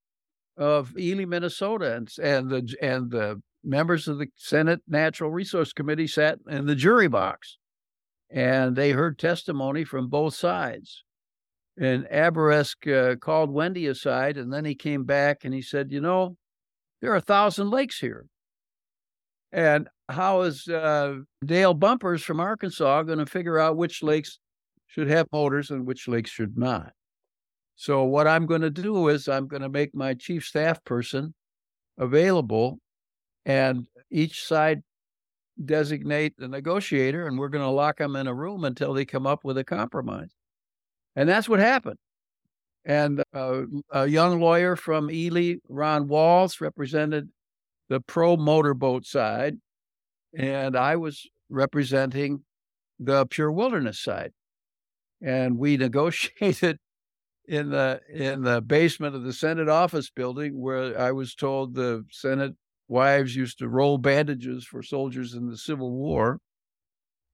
of 0.57 0.97
Ely, 0.99 1.25
Minnesota, 1.25 1.95
and 1.95 2.09
and 2.23 2.49
the 2.49 2.75
and 2.81 3.11
the 3.11 3.43
members 3.63 4.09
of 4.09 4.19
the 4.19 4.29
Senate 4.37 4.81
Natural 4.87 5.31
Resource 5.31 5.73
Committee 5.73 6.07
sat 6.07 6.39
in 6.49 6.67
the 6.67 6.75
jury 6.75 7.09
box, 7.09 7.59
and 8.35 8.75
they 8.75 8.91
heard 8.91 9.17
testimony 9.17 9.85
from 9.85 10.09
both 10.09 10.35
sides. 10.35 11.05
And 11.79 12.05
Abourezk 12.07 13.13
uh, 13.13 13.17
called 13.17 13.51
Wendy 13.51 13.87
aside, 13.87 14.37
and 14.37 14.53
then 14.53 14.65
he 14.65 14.75
came 14.75 15.05
back 15.05 15.45
and 15.45 15.55
he 15.55 15.63
said, 15.63 15.93
"You 15.93 16.01
know, 16.01 16.37
there 17.01 17.13
are 17.13 17.17
a 17.17 17.21
thousand 17.21 17.71
lakes 17.71 17.99
here, 17.99 18.27
and 19.53 19.89
how 20.09 20.43
is 20.43 20.69
uh, 20.69 21.17
Dale 21.45 21.75
Bumpers 21.75 22.23
from 22.23 22.41
Arkansas 22.41 23.03
going 23.05 23.19
to 23.19 23.27
figure 23.27 23.59
out 23.59 23.77
which 23.77 24.03
lakes 24.03 24.39
should 24.87 25.09
have 25.09 25.27
motors 25.33 25.71
and 25.71 25.87
which 25.87 26.07
lakes 26.07 26.31
should 26.31 26.59
not?" 26.59 26.93
So 27.77 28.05
what 28.05 28.29
I'm 28.29 28.47
going 28.47 28.63
to 28.63 28.71
do 28.71 29.09
is 29.09 29.29
I'm 29.29 29.49
going 29.49 29.63
to 29.63 29.69
make 29.69 29.95
my 29.95 30.15
chief 30.15 30.45
staff 30.45 30.83
person 30.85 31.35
available, 31.99 32.79
and 33.45 33.87
each 34.11 34.45
side 34.45 34.83
designate 35.63 36.37
the 36.37 36.49
negotiator, 36.49 37.27
and 37.27 37.39
we're 37.39 37.49
going 37.49 37.65
to 37.65 37.71
lock 37.71 37.99
them 37.99 38.17
in 38.17 38.27
a 38.27 38.35
room 38.35 38.65
until 38.65 38.93
they 38.93 39.05
come 39.05 39.27
up 39.27 39.45
with 39.45 39.59
a 39.59 39.65
compromise. 39.65 40.31
And 41.17 41.29
that's 41.29 41.49
what 41.49 41.61
happened. 41.61 41.99
And 42.85 43.23
uh, 43.33 43.63
a 43.91 44.07
young 44.07 44.41
lawyer 44.41 44.77
from 44.77 45.11
Ely, 45.11 45.55
Ron 45.69 46.09
Walls, 46.09 46.61
represented 46.61 47.31
the 47.89 48.01
pro 48.01 48.37
motorboat 48.37 49.07
side, 49.07 49.57
and 50.37 50.77
I 50.77 50.97
was 50.97 51.27
representing 51.49 52.45
the 52.99 53.27
pure 53.27 53.51
wilderness 53.51 54.01
side. 54.01 54.33
And 55.23 55.59
we 55.59 55.77
negotiated 55.79 56.79
in 57.47 57.71
the 57.71 58.01
in 58.13 58.43
the 58.43 58.61
basement 58.61 59.15
of 59.15 59.23
the 59.23 59.33
Senate 59.33 59.69
office 59.69 60.11
building, 60.11 60.61
where 60.61 60.99
I 60.99 61.13
was 61.13 61.35
told 61.35 61.75
the 61.75 62.05
Senate 62.11 62.55
wives 62.89 63.35
used 63.35 63.59
to 63.59 63.69
roll 63.69 63.99
bandages 63.99 64.65
for 64.65 64.83
soldiers 64.83 65.35
in 65.35 65.49
the 65.49 65.57
Civil 65.57 65.91
War, 65.91 66.39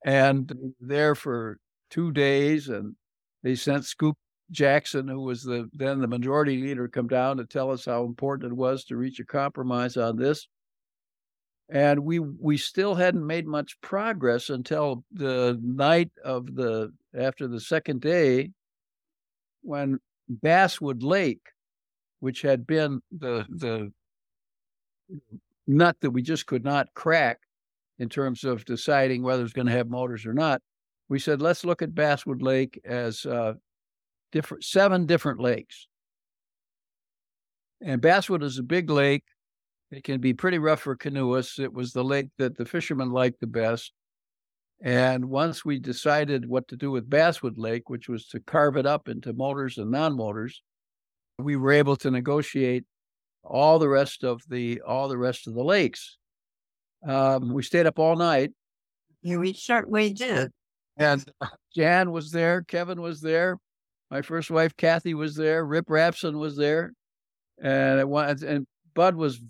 and 0.05 0.53
there 0.81 1.15
for 1.15 1.59
two 1.91 2.13
days, 2.13 2.69
and 2.69 2.95
they 3.43 3.55
sent 3.55 3.85
Scoop 3.85 4.17
Jackson, 4.51 5.09
who 5.09 5.23
was 5.23 5.43
the 5.43 5.69
then 5.73 6.01
the 6.01 6.09
majority 6.09 6.61
leader, 6.61 6.89
come 6.89 7.09
down 7.09 7.37
to 7.37 7.45
tell 7.45 7.71
us 7.71 7.85
how 7.85 8.05
important 8.05 8.53
it 8.53 8.57
was 8.57 8.85
to 8.85 8.97
reach 8.97 9.21
a 9.21 9.25
compromise 9.25 9.97
on 9.97 10.17
this. 10.17 10.49
And 11.69 12.01
we 12.01 12.19
we 12.19 12.57
still 12.57 12.97
hadn't 12.97 13.27
made 13.27 13.47
much 13.47 13.81
progress 13.81 14.51
until 14.51 15.05
the 15.13 15.59
night 15.63 16.11
of 16.25 16.55
the 16.57 16.93
after 17.17 17.47
the 17.47 17.61
second 17.61 18.01
day, 18.01 18.51
when 19.63 20.01
Basswood 20.29 21.03
Lake, 21.03 21.47
which 22.19 22.43
had 22.43 22.67
been 22.67 23.03
the 23.13 23.47
the 23.49 23.93
nut 25.67 25.97
that 26.01 26.11
we 26.11 26.23
just 26.23 26.47
could 26.47 26.65
not 26.65 26.89
crack 26.95 27.39
in 27.99 28.09
terms 28.09 28.45
of 28.45 28.65
deciding 28.65 29.23
whether 29.23 29.43
it's 29.43 29.53
going 29.53 29.67
to 29.67 29.73
have 29.73 29.89
motors 29.89 30.27
or 30.27 30.33
not, 30.33 30.63
we 31.09 31.19
said 31.19 31.43
let's 31.43 31.65
look 31.65 31.83
at 31.83 31.95
Basswood 31.95 32.43
Lake 32.43 32.81
as 32.85 33.27
uh, 33.27 33.55
different 34.33 34.65
seven 34.65 35.07
different 35.07 35.41
lakes. 35.41 35.87
And 37.83 38.01
Basswood 38.01 38.43
is 38.43 38.59
a 38.59 38.63
big 38.63 38.91
lake. 38.91 39.25
It 39.91 40.05
can 40.05 40.21
be 40.21 40.35
pretty 40.35 40.59
rough 40.59 40.81
for 40.81 40.97
canoeists. 40.97 41.59
It 41.59 41.73
was 41.73 41.93
the 41.93 42.05
lake 42.05 42.29
that 42.39 42.57
the 42.57 42.65
fishermen 42.65 43.11
liked 43.11 43.41
the 43.41 43.47
best. 43.47 43.93
And 44.83 45.27
once 45.27 45.65
we 45.65 45.79
decided 45.79 46.49
what 46.49 46.69
to 46.69 46.77
do 46.77 46.91
with 46.91 47.11
Basswood 47.11 47.59
Lake, 47.59 47.91
which 47.91 48.09
was 48.09 48.29
to 48.29 48.41
carve 48.41 48.77
it 48.77 48.87
up 48.87 49.09
into 49.09 49.33
motors 49.33 49.77
and 49.77 49.91
non-motors, 49.91 50.63
we 51.39 51.57
were 51.57 51.73
able 51.73 51.97
to 51.97 52.11
negotiate 52.11 52.85
all 53.45 53.79
the 53.79 53.89
rest 53.89 54.25
of 54.25 54.43
the 54.49 54.81
all 54.83 55.09
the 55.09 55.19
rest 55.19 55.47
of 55.47 55.55
the 55.55 55.65
lakes. 55.65 56.17
Um, 57.07 57.53
we 57.53 57.63
stayed 57.63 57.87
up 57.87 57.99
all 57.99 58.17
night. 58.17 58.53
Yeah, 59.23 59.39
we 59.39 59.53
certainly 59.53 60.13
did. 60.13 60.51
And 60.97 61.25
Jan 61.75 62.11
was 62.11 62.31
there, 62.31 62.63
Kevin 62.63 63.01
was 63.01 63.21
there, 63.21 63.59
my 64.11 64.23
first 64.23 64.51
wife 64.51 64.77
Kathy 64.77 65.15
was 65.15 65.35
there, 65.35 65.65
Rip 65.65 65.87
Rapson 65.87 66.39
was 66.39 66.57
there, 66.57 66.93
and 67.63 68.01
it 68.01 68.09
was, 68.09 68.43
and 68.43 68.67
Bud 68.95 69.15
was 69.15 69.41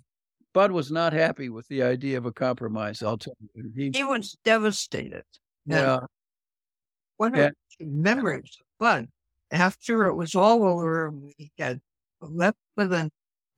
Bud 0.53 0.73
was 0.73 0.91
not 0.91 1.13
happy 1.13 1.49
with 1.49 1.67
the 1.69 1.83
idea 1.83 2.19
of 2.19 2.27
a 2.27 2.33
compromise. 2.33 3.03
I'll 3.03 3.19
tell 3.19 3.35
you, 3.55 3.71
he, 3.75 3.91
he 3.95 4.05
was 4.05 4.37
devastated. 4.45 5.25
Yeah. 5.65 6.01
One 7.17 7.35
yeah. 7.35 7.47
of 7.47 7.53
the 7.79 7.87
memories 7.87 8.57
of 8.61 8.67
Bud 8.79 9.09
after 9.51 10.07
it 10.07 10.15
was 10.15 10.35
all 10.35 10.65
over, 10.67 11.11
we 11.11 11.51
had 11.59 11.81
left 12.21 12.59
with 12.77 12.91
the 12.91 13.11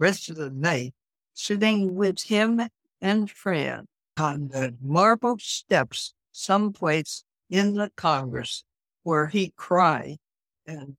rest 0.03 0.28
of 0.28 0.36
the 0.36 0.50
night, 0.50 0.94
sitting 1.32 1.94
with 1.94 2.24
him 2.24 2.61
and 3.00 3.30
Fran 3.30 3.86
on 4.18 4.48
the 4.48 4.74
marble 4.82 5.36
steps 5.38 6.12
someplace 6.32 7.24
in 7.48 7.74
the 7.74 7.90
Congress 7.96 8.64
where 9.05 9.28
he 9.28 9.53
cried 9.57 10.18
and 10.66 10.96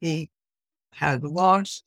he 0.00 0.30
had 0.92 1.24
lost 1.24 1.84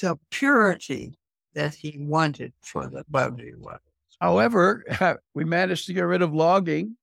the 0.00 0.18
purity 0.30 1.18
that 1.54 1.74
he 1.74 1.96
wanted 1.98 2.52
for 2.60 2.86
the 2.86 3.04
boundary 3.08 3.54
waters. 3.56 3.80
However, 4.20 4.84
we 5.34 5.44
managed 5.44 5.86
to 5.86 5.92
get 5.92 6.02
rid 6.02 6.22
of 6.22 6.34
logging 6.34 6.96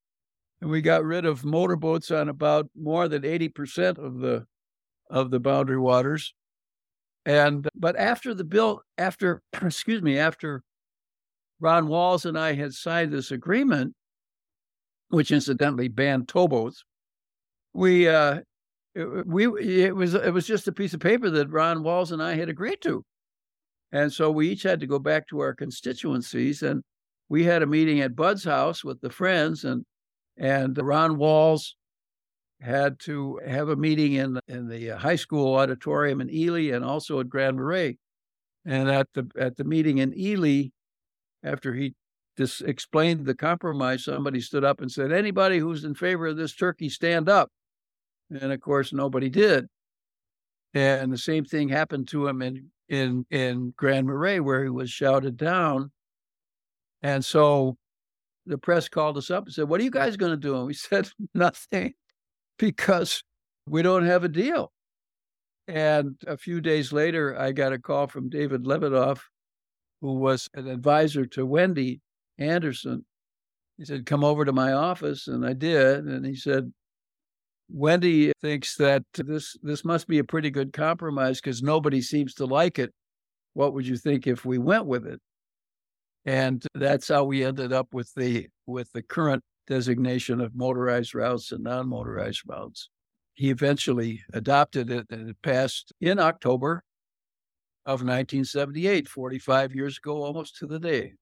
and 0.62 0.70
we 0.70 0.82
got 0.82 1.04
rid 1.04 1.26
of 1.26 1.44
motorboats 1.44 2.12
on 2.12 2.30
about 2.30 2.70
more 2.76 3.08
than 3.08 3.24
80% 3.24 3.98
of 3.98 4.20
the 4.20 4.46
of 5.10 5.30
the 5.30 5.40
boundary 5.40 5.78
waters. 5.78 6.34
And 7.26 7.68
but 7.76 7.96
after 7.96 8.34
the 8.34 8.44
bill 8.44 8.82
after 8.98 9.42
excuse 9.62 10.02
me, 10.02 10.18
after 10.20 10.64
Ron 11.60 11.88
Walls 11.88 12.26
and 12.26 12.38
I 12.38 12.54
had 12.54 12.74
signed 12.74 13.12
this 13.12 13.32
agreement, 13.32 13.94
which 15.10 15.32
incidentally 15.32 15.88
banned 15.88 16.28
towboats, 16.28 16.84
we 17.74 18.08
uh 18.08 18.42
we 19.26 19.46
it 19.86 19.96
was 19.96 20.14
it 20.14 20.34
was 20.34 20.48
just 20.48 20.68
a 20.68 20.72
piece 20.72 20.94
of 20.94 21.00
paper 21.00 21.30
that 21.30 21.50
Ron 21.50 21.84
Walls 21.84 22.12
and 22.12 22.22
I 22.22 22.36
had 22.36 22.50
agreed 22.50 22.82
to. 22.82 23.04
And 23.92 24.12
so 24.12 24.30
we 24.32 24.50
each 24.50 24.64
had 24.64 24.80
to 24.82 24.88
go 24.88 25.00
back 25.00 25.28
to 25.30 25.40
our 25.40 25.54
constituencies 25.54 26.64
and 26.64 26.84
we 27.30 27.44
had 27.44 27.64
a 27.64 27.68
meeting 27.68 28.02
at 28.02 28.16
Bud's 28.16 28.44
house 28.44 28.84
with 28.84 29.02
the 29.02 29.10
friends 29.10 29.64
and 29.64 29.84
and 30.38 30.78
Ron 30.78 31.18
Walls 31.18 31.76
had 32.66 33.00
to 33.00 33.40
have 33.48 33.70
a 33.70 33.76
meeting 33.76 34.14
in 34.14 34.40
in 34.48 34.68
the 34.68 34.92
uh, 34.92 34.98
high 34.98 35.16
school 35.16 35.56
auditorium 35.56 36.20
in 36.22 36.30
Ely 36.30 36.74
and 36.76 36.84
also 36.84 37.20
at 37.20 37.30
Grand 37.30 37.58
Marais. 37.58 37.98
And 38.66 38.90
at 38.90 39.08
the 39.14 39.30
at 39.40 39.58
the 39.58 39.64
meeting 39.64 40.00
in 40.00 40.18
Ely, 40.18 40.70
after 41.44 41.74
he 41.74 41.94
just 42.38 42.62
explained 42.62 43.26
the 43.26 43.36
compromise, 43.36 44.04
somebody 44.04 44.42
stood 44.42 44.64
up 44.64 44.82
and 44.82 44.92
said, 44.92 45.12
"Anybody 45.12 45.60
who's 45.60 45.84
in 45.84 45.96
favor 45.96 46.28
of 46.28 46.38
this 46.38 46.56
turkey, 46.56 46.90
stand 46.90 47.30
up." 47.30 47.52
And 48.30 48.52
of 48.52 48.60
course, 48.60 48.92
nobody 48.92 49.30
did. 49.30 49.68
And 50.74 51.12
the 51.14 51.18
same 51.18 51.46
thing 51.46 51.70
happened 51.70 52.08
to 52.10 52.28
him 52.28 52.42
in 52.42 52.72
in 52.90 53.26
in 53.30 53.74
Grand 53.78 54.08
Marais, 54.08 54.40
where 54.40 54.64
he 54.64 54.70
was 54.70 54.90
shouted 54.90 55.38
down. 55.38 55.92
And 57.02 57.24
so 57.24 57.78
the 58.46 58.58
press 58.58 58.90
called 58.90 59.18
us 59.18 59.32
up 59.32 59.46
and 59.46 59.54
said, 59.54 59.70
What 59.70 59.80
are 59.80 59.84
you 59.84 59.92
guys 59.92 60.18
going 60.18 60.32
to 60.32 60.38
do? 60.38 60.56
And 60.58 60.68
we 60.68 60.74
said, 60.90 61.10
Nothing, 61.34 61.94
because 62.58 63.24
we 63.68 63.82
don't 63.82 64.06
have 64.06 64.24
a 64.24 64.30
deal. 64.30 64.72
And 65.68 66.16
a 66.28 66.38
few 66.38 66.62
days 66.62 66.94
later, 66.94 67.38
I 67.40 67.52
got 67.52 67.74
a 67.74 67.80
call 67.80 68.08
from 68.08 68.30
David 68.30 68.66
Levidoff, 68.66 69.20
who 70.02 70.14
was 70.14 70.48
an 70.54 70.68
advisor 70.68 71.26
to 71.28 71.46
Wendy 71.46 72.02
Anderson. 72.38 73.06
He 73.78 73.86
said, 73.86 74.06
Come 74.06 74.24
over 74.24 74.46
to 74.46 74.54
my 74.54 74.74
office. 74.74 75.28
And 75.28 75.46
I 75.46 75.54
did. 75.54 76.06
And 76.06 76.26
he 76.26 76.36
said, 76.36 76.72
Wendy 77.70 78.32
thinks 78.42 78.76
that 78.78 79.04
this 79.14 79.58
this 79.64 79.84
must 79.84 80.08
be 80.08 80.20
a 80.20 80.24
pretty 80.24 80.52
good 80.52 80.72
compromise 80.72 81.42
because 81.42 81.64
nobody 81.64 82.02
seems 82.02 82.36
to 82.36 82.46
like 82.46 82.78
it. 82.78 82.92
What 83.54 83.74
would 83.74 83.88
you 83.88 83.98
think 83.98 84.28
if 84.28 84.46
we 84.46 84.58
went 84.58 84.86
with 84.86 85.08
it? 85.08 85.20
And 86.26 86.64
that's 86.76 87.08
how 87.08 87.24
we 87.24 87.44
ended 87.44 87.74
up 87.74 87.88
with 87.94 88.12
the 88.16 88.48
with 88.68 88.92
the 88.94 89.02
current 89.02 89.44
designation 89.68 90.42
of 90.42 90.56
motorized 90.56 91.16
routes 91.16 91.52
and 91.52 91.64
non-motorized 91.64 92.44
routes. 92.48 92.90
He 93.34 93.50
eventually 93.50 94.24
adopted 94.34 94.90
it 94.90 95.08
and 95.10 95.30
it 95.30 95.38
passed 95.42 95.92
in 96.00 96.20
October 96.20 96.84
of 97.86 98.00
1978, 98.00 99.08
45 99.08 99.76
years 99.76 99.98
ago, 99.98 100.24
almost 100.24 100.56
to 100.58 100.66
the 100.66 100.80
day. 100.80 101.14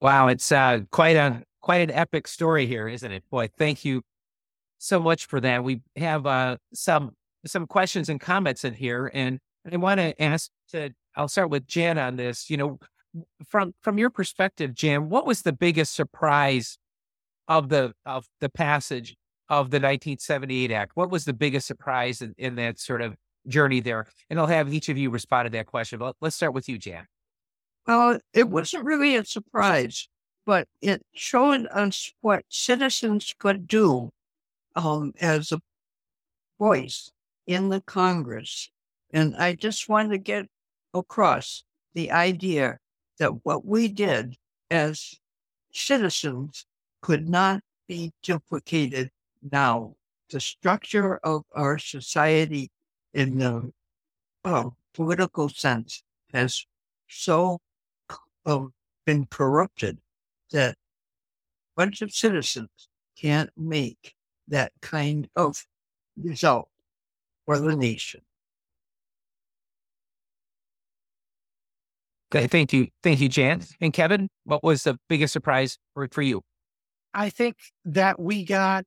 Wow, 0.00 0.28
it's 0.28 0.50
uh, 0.52 0.80
quite 0.90 1.16
a 1.16 1.42
quite 1.60 1.80
an 1.80 1.90
epic 1.90 2.26
story 2.26 2.66
here, 2.66 2.88
isn't 2.88 3.10
it? 3.10 3.22
Boy, 3.30 3.48
thank 3.56 3.84
you 3.84 4.02
so 4.78 5.00
much 5.00 5.26
for 5.26 5.40
that. 5.40 5.62
We 5.62 5.80
have 5.96 6.26
uh, 6.26 6.56
some 6.74 7.12
some 7.46 7.66
questions 7.66 8.08
and 8.08 8.20
comments 8.20 8.64
in 8.64 8.74
here, 8.74 9.10
and 9.14 9.38
I 9.70 9.76
want 9.76 9.98
to 9.98 10.20
ask 10.20 10.50
to. 10.70 10.90
I'll 11.14 11.28
start 11.28 11.50
with 11.50 11.66
Jan 11.66 11.98
on 11.98 12.16
this. 12.16 12.50
You 12.50 12.56
know, 12.56 12.78
from 13.48 13.74
from 13.80 13.98
your 13.98 14.10
perspective, 14.10 14.74
Jan, 14.74 15.08
what 15.08 15.26
was 15.26 15.42
the 15.42 15.52
biggest 15.52 15.94
surprise 15.94 16.78
of 17.58 17.68
the 17.68 17.92
of 18.06 18.26
the 18.40 18.48
passage 18.48 19.14
of 19.48 19.70
the 19.70 19.76
1978 19.76 20.70
Act? 20.70 20.92
What 20.94 21.10
was 21.10 21.24
the 21.24 21.34
biggest 21.34 21.66
surprise 21.66 22.22
in, 22.22 22.34
in 22.38 22.54
that 22.56 22.78
sort 22.78 23.02
of 23.02 23.14
journey 23.46 23.80
there? 23.80 24.06
And 24.30 24.40
I'll 24.40 24.46
have 24.46 24.72
each 24.72 24.88
of 24.88 24.96
you 24.96 25.10
respond 25.10 25.46
to 25.46 25.50
that 25.50 25.66
question. 25.66 25.98
But 25.98 26.16
let's 26.20 26.36
start 26.36 26.54
with 26.54 26.68
you, 26.68 26.78
Jan. 26.78 27.06
Well, 27.86 28.18
it 28.32 28.48
wasn't 28.48 28.84
really 28.84 29.16
a 29.16 29.24
surprise, 29.24 30.08
but 30.46 30.66
it 30.80 31.02
showed 31.12 31.66
us 31.66 32.12
what 32.20 32.44
citizens 32.48 33.34
could 33.38 33.66
do 33.66 34.10
um, 34.74 35.12
as 35.20 35.52
a 35.52 35.60
voice 36.58 37.10
in 37.46 37.68
the 37.68 37.82
Congress. 37.82 38.70
And 39.10 39.36
I 39.36 39.54
just 39.54 39.88
wanted 39.88 40.10
to 40.10 40.18
get 40.18 40.46
across 40.94 41.64
the 41.92 42.12
idea 42.12 42.78
that 43.18 43.44
what 43.44 43.66
we 43.66 43.88
did 43.88 44.36
as 44.70 45.14
citizens 45.72 46.64
could 47.02 47.28
not 47.28 47.60
be 47.88 48.12
duplicated 48.22 49.10
now. 49.50 49.94
The 50.30 50.40
structure 50.40 51.18
of 51.18 51.42
our 51.52 51.78
society 51.78 52.70
in 53.12 53.38
the 53.38 53.72
uh, 54.44 54.70
political 54.94 55.48
sense 55.48 56.02
has 56.32 56.64
so 57.08 57.58
um, 58.46 58.72
been 59.04 59.26
corrupted 59.26 59.98
that 60.52 60.72
a 60.72 60.76
bunch 61.76 62.00
of 62.00 62.12
citizens 62.12 62.88
can't 63.20 63.50
make 63.56 64.14
that 64.48 64.72
kind 64.80 65.28
of 65.36 65.66
result 66.16 66.68
for 67.44 67.58
the 67.58 67.76
nation. 67.76 68.22
Okay, 72.34 72.46
thank 72.46 72.72
you. 72.72 72.88
Thank 73.02 73.20
you, 73.20 73.28
Jan. 73.28 73.60
And 73.82 73.92
Kevin, 73.92 74.30
what 74.44 74.64
was 74.64 74.84
the 74.84 74.98
biggest 75.08 75.34
surprise 75.34 75.76
for, 75.92 76.08
for 76.10 76.22
you? 76.22 76.42
I 77.14 77.30
think 77.30 77.56
that 77.84 78.18
we 78.18 78.44
got 78.44 78.84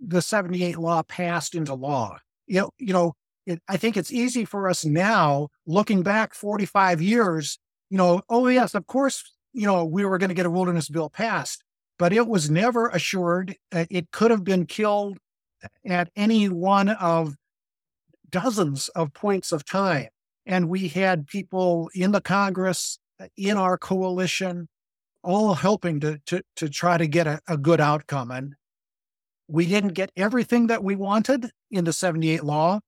the 0.00 0.22
78 0.22 0.78
law 0.78 1.02
passed 1.02 1.54
into 1.54 1.74
law. 1.74 2.18
You 2.46 2.62
know, 2.62 2.70
you 2.78 2.92
know, 2.92 3.14
it, 3.46 3.60
I 3.68 3.76
think 3.76 3.96
it's 3.96 4.12
easy 4.12 4.44
for 4.44 4.68
us 4.68 4.84
now, 4.84 5.48
looking 5.66 6.02
back 6.02 6.34
45 6.34 7.00
years, 7.02 7.58
you 7.90 7.98
know, 7.98 8.22
oh, 8.28 8.48
yes, 8.48 8.74
of 8.74 8.86
course, 8.86 9.22
you 9.52 9.66
know, 9.66 9.84
we 9.84 10.04
were 10.04 10.18
going 10.18 10.28
to 10.28 10.34
get 10.34 10.46
a 10.46 10.50
wilderness 10.50 10.88
bill 10.88 11.10
passed, 11.10 11.62
but 11.98 12.12
it 12.12 12.26
was 12.26 12.50
never 12.50 12.88
assured. 12.88 13.56
It 13.70 14.10
could 14.12 14.30
have 14.30 14.44
been 14.44 14.66
killed 14.66 15.18
at 15.86 16.10
any 16.16 16.48
one 16.48 16.88
of 16.88 17.36
dozens 18.30 18.88
of 18.90 19.12
points 19.12 19.52
of 19.52 19.64
time. 19.64 20.08
And 20.46 20.68
we 20.68 20.88
had 20.88 21.26
people 21.26 21.90
in 21.94 22.12
the 22.12 22.20
Congress, 22.20 22.98
in 23.36 23.56
our 23.56 23.78
coalition, 23.78 24.68
all 25.22 25.54
helping 25.54 26.00
to, 26.00 26.18
to, 26.26 26.42
to 26.56 26.68
try 26.68 26.98
to 26.98 27.06
get 27.06 27.26
a, 27.26 27.40
a 27.48 27.56
good 27.56 27.80
outcome. 27.80 28.30
And 28.30 28.54
we 29.48 29.66
didn't 29.66 29.94
get 29.94 30.10
everything 30.16 30.68
that 30.68 30.82
we 30.82 30.96
wanted 30.96 31.50
in 31.70 31.84
the 31.84 31.92
78 31.92 32.44
law 32.44 32.80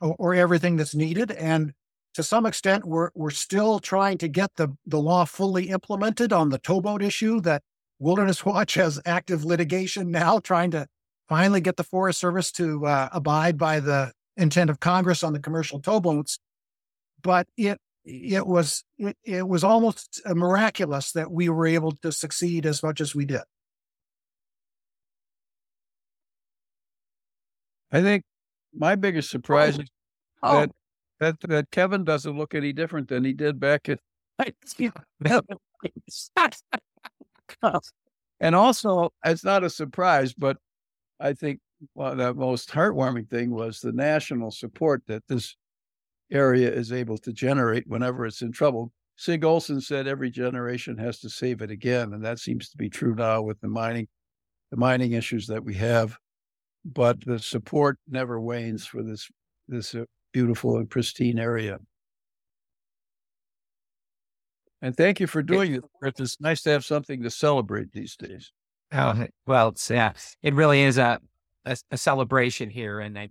or, 0.00 0.16
or 0.18 0.34
everything 0.34 0.76
that's 0.76 0.94
needed. 0.94 1.30
And 1.30 1.72
to 2.14 2.22
some 2.22 2.46
extent, 2.46 2.84
we're, 2.84 3.10
we're 3.14 3.30
still 3.30 3.78
trying 3.78 4.18
to 4.18 4.28
get 4.28 4.50
the, 4.56 4.76
the 4.86 5.00
law 5.00 5.24
fully 5.24 5.68
implemented 5.70 6.32
on 6.32 6.48
the 6.48 6.58
towboat 6.58 7.02
issue 7.02 7.40
that 7.42 7.62
Wilderness 7.98 8.44
Watch 8.44 8.74
has 8.74 9.00
active 9.04 9.44
litigation 9.44 10.10
now, 10.10 10.38
trying 10.38 10.70
to 10.72 10.86
finally 11.28 11.60
get 11.60 11.76
the 11.76 11.84
Forest 11.84 12.20
Service 12.20 12.50
to 12.52 12.86
uh, 12.86 13.08
abide 13.12 13.58
by 13.58 13.80
the 13.80 14.12
intent 14.36 14.70
of 14.70 14.80
Congress 14.80 15.22
on 15.22 15.32
the 15.32 15.40
commercial 15.40 15.80
towboats 15.80 16.38
but 17.22 17.46
it 17.56 17.78
it 18.08 18.46
was 18.46 18.84
it, 18.98 19.46
was 19.46 19.62
almost 19.62 20.22
uh, 20.24 20.34
miraculous 20.34 21.12
that 21.12 21.30
we 21.30 21.48
were 21.48 21.66
able 21.66 21.92
to 22.02 22.10
succeed 22.10 22.64
as 22.64 22.82
much 22.82 23.00
as 23.00 23.14
we 23.14 23.26
did. 23.26 23.42
I 27.92 28.00
think 28.00 28.24
my 28.74 28.94
biggest 28.96 29.30
surprise 29.30 29.78
oh. 29.78 29.82
is 29.82 29.88
oh. 30.42 30.60
that, 30.60 30.70
that 31.20 31.40
that 31.48 31.70
Kevin 31.70 32.04
doesn't 32.04 32.36
look 32.36 32.54
any 32.54 32.72
different 32.72 33.08
than 33.08 33.24
he 33.24 33.32
did 33.32 33.60
back 33.60 33.88
at. 33.88 34.00
and 38.40 38.54
also, 38.54 39.12
it's 39.24 39.44
not 39.44 39.64
a 39.64 39.70
surprise, 39.70 40.32
but 40.32 40.56
I 41.20 41.32
think 41.34 41.60
well, 41.94 42.16
the 42.16 42.32
most 42.34 42.70
heartwarming 42.70 43.28
thing 43.28 43.50
was 43.50 43.80
the 43.80 43.92
national 43.92 44.50
support 44.50 45.02
that 45.08 45.24
this 45.28 45.56
area 46.30 46.70
is 46.70 46.92
able 46.92 47.18
to 47.18 47.32
generate 47.32 47.84
whenever 47.86 48.26
it's 48.26 48.42
in 48.42 48.52
trouble. 48.52 48.92
Sig 49.16 49.44
Olson 49.44 49.80
said 49.80 50.06
every 50.06 50.30
generation 50.30 50.96
has 50.98 51.18
to 51.20 51.28
save 51.28 51.60
it 51.62 51.70
again, 51.70 52.12
and 52.12 52.24
that 52.24 52.38
seems 52.38 52.68
to 52.70 52.76
be 52.76 52.88
true 52.88 53.14
now 53.14 53.42
with 53.42 53.60
the 53.60 53.68
mining, 53.68 54.06
the 54.70 54.76
mining 54.76 55.12
issues 55.12 55.46
that 55.46 55.64
we 55.64 55.74
have. 55.74 56.16
But 56.84 57.24
the 57.24 57.38
support 57.38 57.98
never 58.08 58.40
wanes 58.40 58.86
for 58.86 59.02
this 59.02 59.28
this 59.66 59.94
uh, 59.94 60.04
beautiful 60.32 60.76
and 60.76 60.88
pristine 60.88 61.38
area. 61.38 61.78
And 64.80 64.96
thank 64.96 65.18
you 65.18 65.26
for 65.26 65.42
doing 65.42 65.74
it. 65.74 65.84
It's 66.02 66.40
nice 66.40 66.62
to 66.62 66.70
have 66.70 66.84
something 66.84 67.22
to 67.22 67.30
celebrate 67.30 67.92
these 67.92 68.14
days. 68.14 68.52
Oh, 68.92 69.26
well, 69.46 69.68
it's, 69.68 69.90
yeah, 69.90 70.12
it 70.42 70.54
really 70.54 70.82
is 70.82 70.98
a, 70.98 71.20
a, 71.64 71.76
a 71.90 71.98
celebration 71.98 72.70
here. 72.70 73.00
And 73.00 73.18
I, 73.18 73.28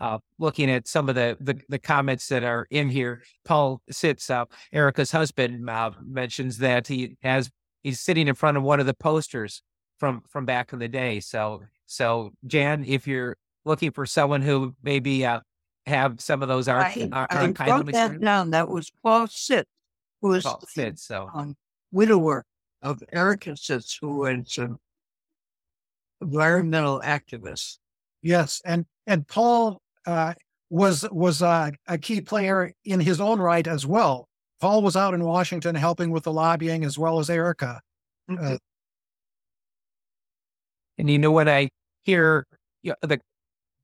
uh, 0.00 0.18
looking 0.38 0.70
at 0.70 0.86
some 0.88 1.08
of 1.08 1.14
the, 1.14 1.36
the, 1.40 1.60
the 1.68 1.78
comments 1.78 2.28
that 2.28 2.44
are 2.44 2.66
in 2.70 2.88
here, 2.88 3.22
Paul 3.44 3.80
Sitz, 3.90 4.30
uh, 4.30 4.44
Erica's 4.72 5.10
husband 5.10 5.68
uh, 5.68 5.90
mentions 6.04 6.58
that 6.58 6.86
he 6.86 7.16
has, 7.22 7.50
he's 7.82 8.00
sitting 8.00 8.28
in 8.28 8.34
front 8.34 8.56
of 8.56 8.62
one 8.62 8.80
of 8.80 8.86
the 8.86 8.94
posters 8.94 9.62
from, 9.98 10.22
from 10.28 10.44
back 10.46 10.72
in 10.72 10.78
the 10.78 10.88
day. 10.88 11.20
So, 11.20 11.62
so 11.86 12.30
Jan, 12.46 12.84
if 12.86 13.06
you're 13.06 13.36
looking 13.64 13.90
for 13.90 14.06
someone 14.06 14.42
who 14.42 14.74
maybe, 14.82 15.26
uh, 15.26 15.40
have 15.86 16.20
some 16.20 16.42
of 16.42 16.48
those 16.48 16.68
art, 16.68 16.84
I, 16.84 17.08
art, 17.12 17.60
I 17.60 17.70
wrote 17.70 17.90
that 17.92 18.20
down. 18.20 18.50
That 18.50 18.68
was 18.68 18.92
Paul 19.02 19.26
Sitz, 19.26 19.70
who 20.20 20.28
was 20.28 20.44
Paul 20.44 20.62
Sitt, 20.68 20.98
so. 20.98 21.30
um, 21.32 21.56
widower 21.90 22.44
of 22.82 23.02
Erica 23.10 23.56
Sitz, 23.56 23.96
who 23.98 24.18
was 24.18 24.58
an 24.58 24.76
environmental 26.20 27.00
activist. 27.00 27.78
Yes, 28.20 28.60
and 28.66 28.84
and 29.06 29.26
Paul 29.26 29.80
uh, 30.06 30.34
was 30.70 31.06
was 31.10 31.42
uh, 31.42 31.70
a 31.86 31.98
key 31.98 32.20
player 32.20 32.72
in 32.84 33.00
his 33.00 33.20
own 33.20 33.40
right 33.40 33.66
as 33.66 33.86
well. 33.86 34.28
Paul 34.60 34.82
was 34.82 34.96
out 34.96 35.14
in 35.14 35.24
Washington 35.24 35.74
helping 35.74 36.10
with 36.10 36.24
the 36.24 36.32
lobbying 36.32 36.84
as 36.84 36.98
well 36.98 37.18
as 37.18 37.30
Erica. 37.30 37.80
Uh, 38.28 38.58
And 40.98 41.08
you 41.08 41.18
know 41.18 41.30
when 41.30 41.48
I 41.48 41.68
hear 42.02 42.44
you 42.82 42.90
know, 42.90 42.96
the 43.08 43.20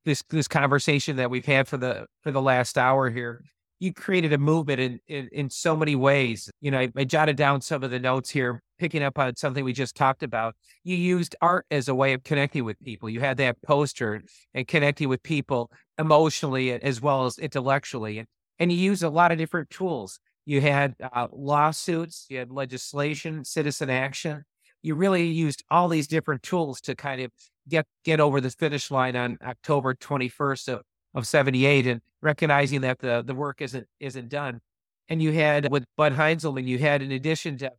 this 0.04 0.22
this 0.28 0.48
conversation 0.48 1.16
that 1.16 1.30
we've 1.30 1.46
had 1.46 1.68
for 1.68 1.76
the 1.76 2.06
for 2.22 2.32
the 2.32 2.42
last 2.42 2.76
hour 2.76 3.08
here, 3.08 3.42
you 3.78 3.92
created 3.92 4.32
a 4.32 4.38
movement 4.38 4.80
in 4.80 5.00
in, 5.06 5.28
in 5.32 5.50
so 5.50 5.76
many 5.76 5.96
ways. 5.96 6.50
You 6.60 6.70
know, 6.70 6.78
I, 6.78 6.92
I 6.96 7.04
jotted 7.04 7.36
down 7.36 7.60
some 7.60 7.82
of 7.82 7.90
the 7.90 7.98
notes 7.98 8.30
here, 8.30 8.62
picking 8.78 9.02
up 9.02 9.18
on 9.18 9.36
something 9.36 9.64
we 9.64 9.72
just 9.72 9.96
talked 9.96 10.22
about. 10.22 10.54
You 10.82 10.96
used 10.96 11.36
art 11.40 11.66
as 11.70 11.88
a 11.88 11.94
way 11.94 12.12
of 12.12 12.24
connecting 12.24 12.64
with 12.64 12.78
people. 12.80 13.10
You 13.10 13.20
had 13.20 13.36
that 13.38 13.60
poster 13.62 14.22
and 14.54 14.66
connecting 14.66 15.08
with 15.08 15.22
people 15.22 15.70
emotionally 15.98 16.72
as 16.72 17.00
well 17.00 17.26
as 17.26 17.38
intellectually, 17.38 18.18
and 18.18 18.28
and 18.58 18.70
you 18.72 18.78
used 18.78 19.02
a 19.02 19.10
lot 19.10 19.32
of 19.32 19.38
different 19.38 19.70
tools. 19.70 20.18
You 20.46 20.60
had 20.60 20.94
uh, 21.00 21.28
lawsuits, 21.32 22.26
you 22.28 22.38
had 22.38 22.50
legislation, 22.50 23.44
citizen 23.44 23.90
action. 23.90 24.44
You 24.82 24.94
really 24.94 25.26
used 25.28 25.64
all 25.70 25.88
these 25.88 26.06
different 26.06 26.42
tools 26.42 26.80
to 26.82 26.94
kind 26.94 27.22
of 27.22 27.30
get 27.68 27.86
get 28.04 28.20
over 28.20 28.40
the 28.40 28.50
finish 28.50 28.90
line 28.90 29.16
on 29.16 29.38
October 29.42 29.94
21st 29.94 30.68
of, 30.68 30.82
of 31.14 31.26
78 31.26 31.86
and 31.86 32.00
recognizing 32.22 32.80
that 32.82 32.98
the, 32.98 33.22
the 33.24 33.34
work 33.34 33.60
isn't 33.60 33.86
isn't 34.00 34.28
done. 34.28 34.60
And 35.08 35.22
you 35.22 35.32
had 35.32 35.70
with 35.70 35.84
Bud 35.96 36.14
Heinselman, 36.14 36.66
you 36.66 36.78
had 36.78 37.02
in 37.02 37.12
addition 37.12 37.58
to 37.58 37.72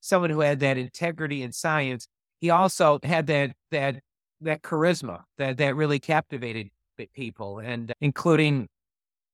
someone 0.00 0.30
who 0.30 0.40
had 0.40 0.60
that 0.60 0.78
integrity 0.78 1.42
in 1.42 1.52
science, 1.52 2.08
he 2.40 2.50
also 2.50 2.98
had 3.02 3.26
that 3.28 3.52
that 3.70 4.00
that 4.40 4.62
charisma 4.62 5.22
that 5.38 5.58
that 5.58 5.76
really 5.76 5.98
captivated 5.98 6.70
people 7.14 7.58
and 7.58 7.92
including 8.00 8.68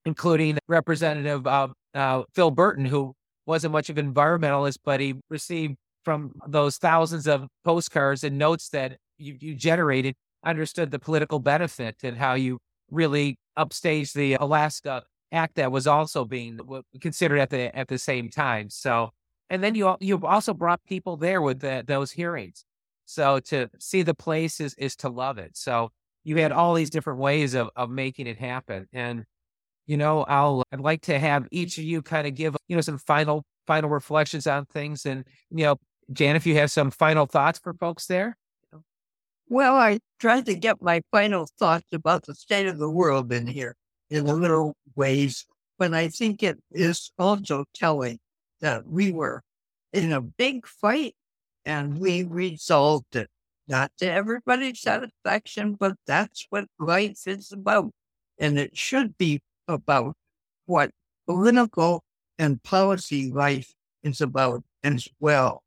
including 0.05 0.57
Representative 0.69 1.47
uh, 1.47 1.69
uh, 1.95 2.23
Phil 2.33 2.51
Burton, 2.53 2.85
who 2.85 3.15
wasn't 3.45 3.73
much 3.73 3.91
of 3.91 3.99
an 3.99 4.13
environmentalist, 4.13 4.79
but 4.85 5.01
he 5.01 5.15
received 5.31 5.77
from 6.05 6.33
those 6.47 6.79
thousands 6.79 7.27
of 7.27 7.49
postcards 7.65 8.23
and 8.23 8.39
notes 8.39 8.69
that 8.69 8.99
you, 9.19 9.37
you 9.41 9.55
generated, 9.55 10.15
understood 10.45 10.93
the 10.93 10.99
political 11.01 11.41
benefit 11.41 11.97
and 12.05 12.17
how 12.17 12.35
you 12.35 12.59
really 12.91 13.37
upstaged 13.59 14.13
the 14.13 14.35
Alaska 14.35 15.03
Act 15.33 15.57
that 15.57 15.73
was 15.73 15.87
also 15.87 16.25
being 16.25 16.61
considered 17.01 17.39
at 17.39 17.51
the 17.51 17.77
at 17.77 17.89
the 17.89 17.99
same 17.99 18.31
time. 18.31 18.71
So, 18.71 19.11
and 19.51 19.63
then 19.63 19.75
you 19.75 19.97
you 20.01 20.25
also 20.25 20.55
brought 20.55 20.85
people 20.85 21.17
there 21.17 21.43
with 21.43 21.61
the, 21.61 21.85
those 21.87 22.13
hearings. 22.13 22.65
So 23.07 23.41
to 23.41 23.69
see 23.79 24.03
the 24.03 24.15
place 24.15 24.61
is 24.61 24.75
is 24.75 24.97
to 24.97 25.09
love 25.09 25.39
it. 25.39 25.57
So 25.57 25.91
you 26.25 26.37
had 26.37 26.53
all 26.53 26.75
these 26.75 26.91
different 26.91 27.19
ways 27.21 27.55
of 27.55 27.71
of 27.77 27.91
making 27.91 28.27
it 28.27 28.39
happen. 28.39 28.89
And 28.93 29.25
you 29.87 29.97
know, 29.97 30.25
I'll 30.25 30.63
I'd 30.73 30.81
like 30.81 31.03
to 31.03 31.19
have 31.19 31.47
each 31.51 31.79
of 31.79 31.85
you 31.85 32.03
kind 32.03 32.27
of 32.27 32.35
give 32.35 32.57
you 32.69 32.77
know 32.77 32.83
some 32.83 32.99
final 32.99 33.45
final 33.67 33.91
reflections 33.91 34.47
on 34.47 34.67
things. 34.67 35.07
And 35.07 35.25
you 35.51 35.65
know, 35.65 35.77
Jan, 36.13 36.37
if 36.37 36.47
you 36.47 36.57
have 36.57 36.71
some 36.71 36.91
final 36.91 37.27
thoughts 37.27 37.59
for 37.59 37.75
folks 37.75 38.07
there. 38.07 38.37
Well, 39.49 39.77
I 39.77 40.01
tried 40.19 40.47
to 40.47 40.55
get 40.55 40.83
my 40.83 41.03
final 41.11 41.47
thoughts 41.59 41.87
about 41.93 42.25
the 42.27 42.35
state 42.35 42.67
of 42.67 42.79
the 42.79 42.91
world 42.91 43.33
in 43.33 43.47
here 43.47 43.77
in 44.11 44.27
a 44.27 44.35
little 44.35 44.77
ways, 44.95 45.47
but 45.79 45.95
I 45.95 46.09
think 46.09 46.43
it 46.43 46.59
is 46.73 47.11
also 47.19 47.65
telling 47.75 48.19
that 48.61 48.87
we 48.87 49.13
were 49.13 49.43
in 49.93 50.13
a 50.13 50.21
big 50.21 50.67
fight 50.67 51.15
and 51.65 51.99
we 51.99 52.25
resolved 52.25 53.17
it. 53.17 53.29
Not 53.69 53.91
to 53.99 54.11
everybody's 54.11 54.81
satisfaction, 54.81 55.75
but 55.75 55.97
that's 56.07 56.47
what 56.51 56.67
life 56.79 57.27
is 57.27 57.51
about. 57.51 57.91
And 58.39 58.59
it 58.59 58.77
should 58.77 59.19
be 59.19 59.41
about 59.67 60.15
what 60.67 60.91
political 61.27 62.05
and 62.39 62.63
policy 62.63 63.31
life 63.33 63.75
is 64.05 64.21
about 64.21 64.63
as 64.85 65.09
well. 65.19 65.63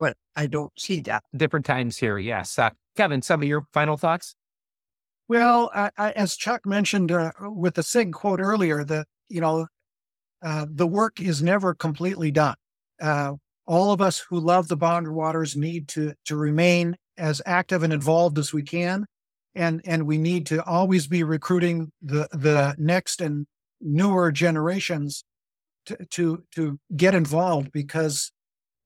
But 0.00 0.16
I 0.34 0.46
don't 0.46 0.72
see 0.78 1.00
that. 1.02 1.22
Different 1.36 1.66
times 1.66 1.98
here, 1.98 2.18
yes. 2.18 2.58
Uh, 2.58 2.70
Kevin, 2.96 3.22
some 3.22 3.42
of 3.42 3.48
your 3.48 3.66
final 3.72 3.96
thoughts? 3.96 4.34
Well, 5.28 5.70
I, 5.72 5.90
I, 5.96 6.10
as 6.12 6.36
Chuck 6.36 6.66
mentioned 6.66 7.12
uh, 7.12 7.30
with 7.40 7.74
the 7.74 7.84
SIG 7.84 8.12
quote 8.12 8.40
earlier, 8.40 8.82
that 8.82 9.06
you 9.28 9.40
know 9.40 9.68
uh, 10.42 10.66
the 10.68 10.88
work 10.88 11.20
is 11.20 11.42
never 11.42 11.74
completely 11.74 12.32
done. 12.32 12.56
Uh, 13.00 13.34
all 13.66 13.92
of 13.92 14.00
us 14.00 14.18
who 14.28 14.40
love 14.40 14.66
the 14.66 14.76
boundary 14.76 15.14
waters 15.14 15.56
need 15.56 15.86
to 15.88 16.14
to 16.24 16.34
remain 16.34 16.96
as 17.16 17.40
active 17.46 17.84
and 17.84 17.92
involved 17.92 18.38
as 18.38 18.52
we 18.52 18.62
can, 18.62 19.06
and 19.54 19.80
and 19.84 20.04
we 20.04 20.18
need 20.18 20.46
to 20.46 20.64
always 20.64 21.06
be 21.06 21.22
recruiting 21.22 21.92
the 22.02 22.26
the 22.32 22.74
next 22.78 23.20
and 23.20 23.46
newer 23.80 24.32
generations 24.32 25.22
to 25.86 25.96
to 26.10 26.42
to 26.56 26.78
get 26.96 27.14
involved 27.14 27.70
because 27.70 28.32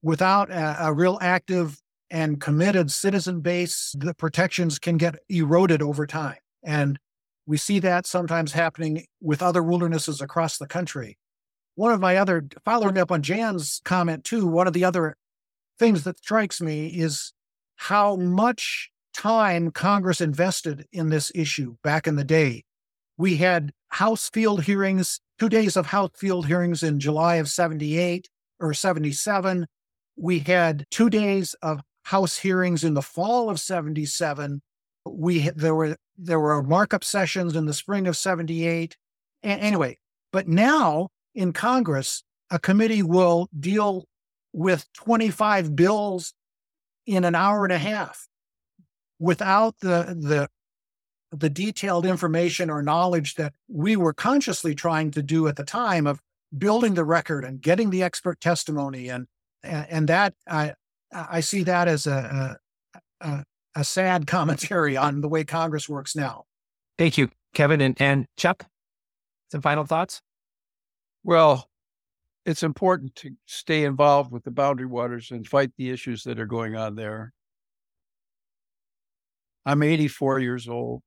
without 0.05 0.51
a, 0.51 0.85
a 0.85 0.93
real 0.93 1.17
active 1.19 1.81
and 2.11 2.39
committed 2.39 2.91
citizen 2.91 3.41
base, 3.41 3.95
the 3.97 4.13
protections 4.13 4.77
can 4.77 4.97
get 4.97 5.15
eroded 5.29 5.81
over 5.81 6.05
time. 6.05 6.37
And 6.63 6.99
we 7.47 7.57
see 7.57 7.79
that 7.79 8.05
sometimes 8.05 8.51
happening 8.51 9.07
with 9.19 9.41
other 9.41 9.63
wildernesses 9.63 10.21
across 10.21 10.59
the 10.59 10.67
country. 10.67 11.17
One 11.73 11.91
of 11.91 11.99
my 11.99 12.17
other, 12.17 12.45
following 12.63 12.99
up 12.99 13.11
on 13.11 13.23
Jan's 13.23 13.81
comment 13.83 14.23
too, 14.23 14.45
one 14.45 14.67
of 14.67 14.73
the 14.73 14.85
other 14.85 15.17
things 15.79 16.03
that 16.03 16.19
strikes 16.19 16.61
me 16.61 16.85
is 16.89 17.33
how 17.75 18.15
much 18.15 18.91
time 19.11 19.71
Congress 19.71 20.21
invested 20.21 20.85
in 20.91 21.09
this 21.09 21.31
issue 21.33 21.77
back 21.83 22.05
in 22.05 22.15
the 22.15 22.23
day. 22.23 22.63
We 23.17 23.37
had 23.37 23.71
House 23.89 24.29
field 24.29 24.65
hearings, 24.65 25.19
two 25.39 25.49
days 25.49 25.75
of 25.75 25.87
House 25.87 26.11
field 26.15 26.45
hearings 26.45 26.83
in 26.83 26.99
July 26.99 27.37
of 27.37 27.49
78 27.49 28.29
or 28.59 28.71
77. 28.71 29.65
We 30.15 30.39
had 30.39 30.85
two 30.91 31.09
days 31.09 31.55
of 31.61 31.81
House 32.03 32.37
hearings 32.37 32.83
in 32.83 32.93
the 32.93 33.01
fall 33.01 33.49
of 33.49 33.59
77. 33.59 34.61
We 35.05 35.49
there 35.49 35.75
were 35.75 35.97
there 36.17 36.39
were 36.39 36.61
markup 36.63 37.03
sessions 37.03 37.55
in 37.55 37.65
the 37.65 37.73
spring 37.73 38.07
of 38.07 38.15
78. 38.15 38.95
And 39.43 39.61
anyway, 39.61 39.97
but 40.31 40.47
now 40.47 41.09
in 41.33 41.51
Congress, 41.51 42.23
a 42.49 42.59
committee 42.59 43.03
will 43.03 43.49
deal 43.59 44.05
with 44.53 44.85
25 44.93 45.75
bills 45.75 46.33
in 47.05 47.23
an 47.23 47.35
hour 47.35 47.65
and 47.65 47.73
a 47.73 47.77
half 47.77 48.27
without 49.19 49.79
the 49.79 50.15
the 50.19 50.47
the 51.31 51.49
detailed 51.49 52.05
information 52.05 52.69
or 52.69 52.81
knowledge 52.81 53.35
that 53.35 53.53
we 53.67 53.95
were 53.95 54.13
consciously 54.13 54.73
trying 54.73 55.11
to 55.11 55.21
do 55.21 55.47
at 55.47 55.55
the 55.55 55.65
time 55.65 56.07
of 56.07 56.21
building 56.57 56.93
the 56.93 57.03
record 57.03 57.43
and 57.43 57.61
getting 57.61 57.89
the 57.89 58.03
expert 58.03 58.39
testimony 58.39 59.09
and 59.09 59.27
and, 59.65 59.87
and 59.89 60.09
that 60.09 60.33
I 60.47 60.73
I 61.11 61.39
see 61.39 61.63
that 61.63 61.87
as 61.87 62.07
a, 62.07 62.57
a, 63.21 63.45
a 63.75 63.83
sad 63.83 64.27
commentary 64.27 64.97
on 64.97 65.21
the 65.21 65.29
way 65.29 65.43
Congress 65.43 65.87
works 65.87 66.15
now. 66.15 66.43
Thank 66.97 67.17
you, 67.17 67.29
Kevin 67.53 67.81
and, 67.81 67.99
and 68.01 68.25
Chuck. 68.37 68.65
Some 69.51 69.61
final 69.61 69.85
thoughts? 69.85 70.21
Well, 71.23 71.69
it's 72.45 72.63
important 72.63 73.15
to 73.15 73.31
stay 73.45 73.83
involved 73.85 74.31
with 74.31 74.43
the 74.43 74.51
boundary 74.51 74.85
waters 74.85 75.31
and 75.31 75.47
fight 75.47 75.71
the 75.77 75.89
issues 75.89 76.23
that 76.23 76.39
are 76.39 76.45
going 76.45 76.75
on 76.75 76.95
there. 76.95 77.33
I'm 79.65 79.81
84 79.81 80.39
years 80.39 80.67
old. 80.67 81.01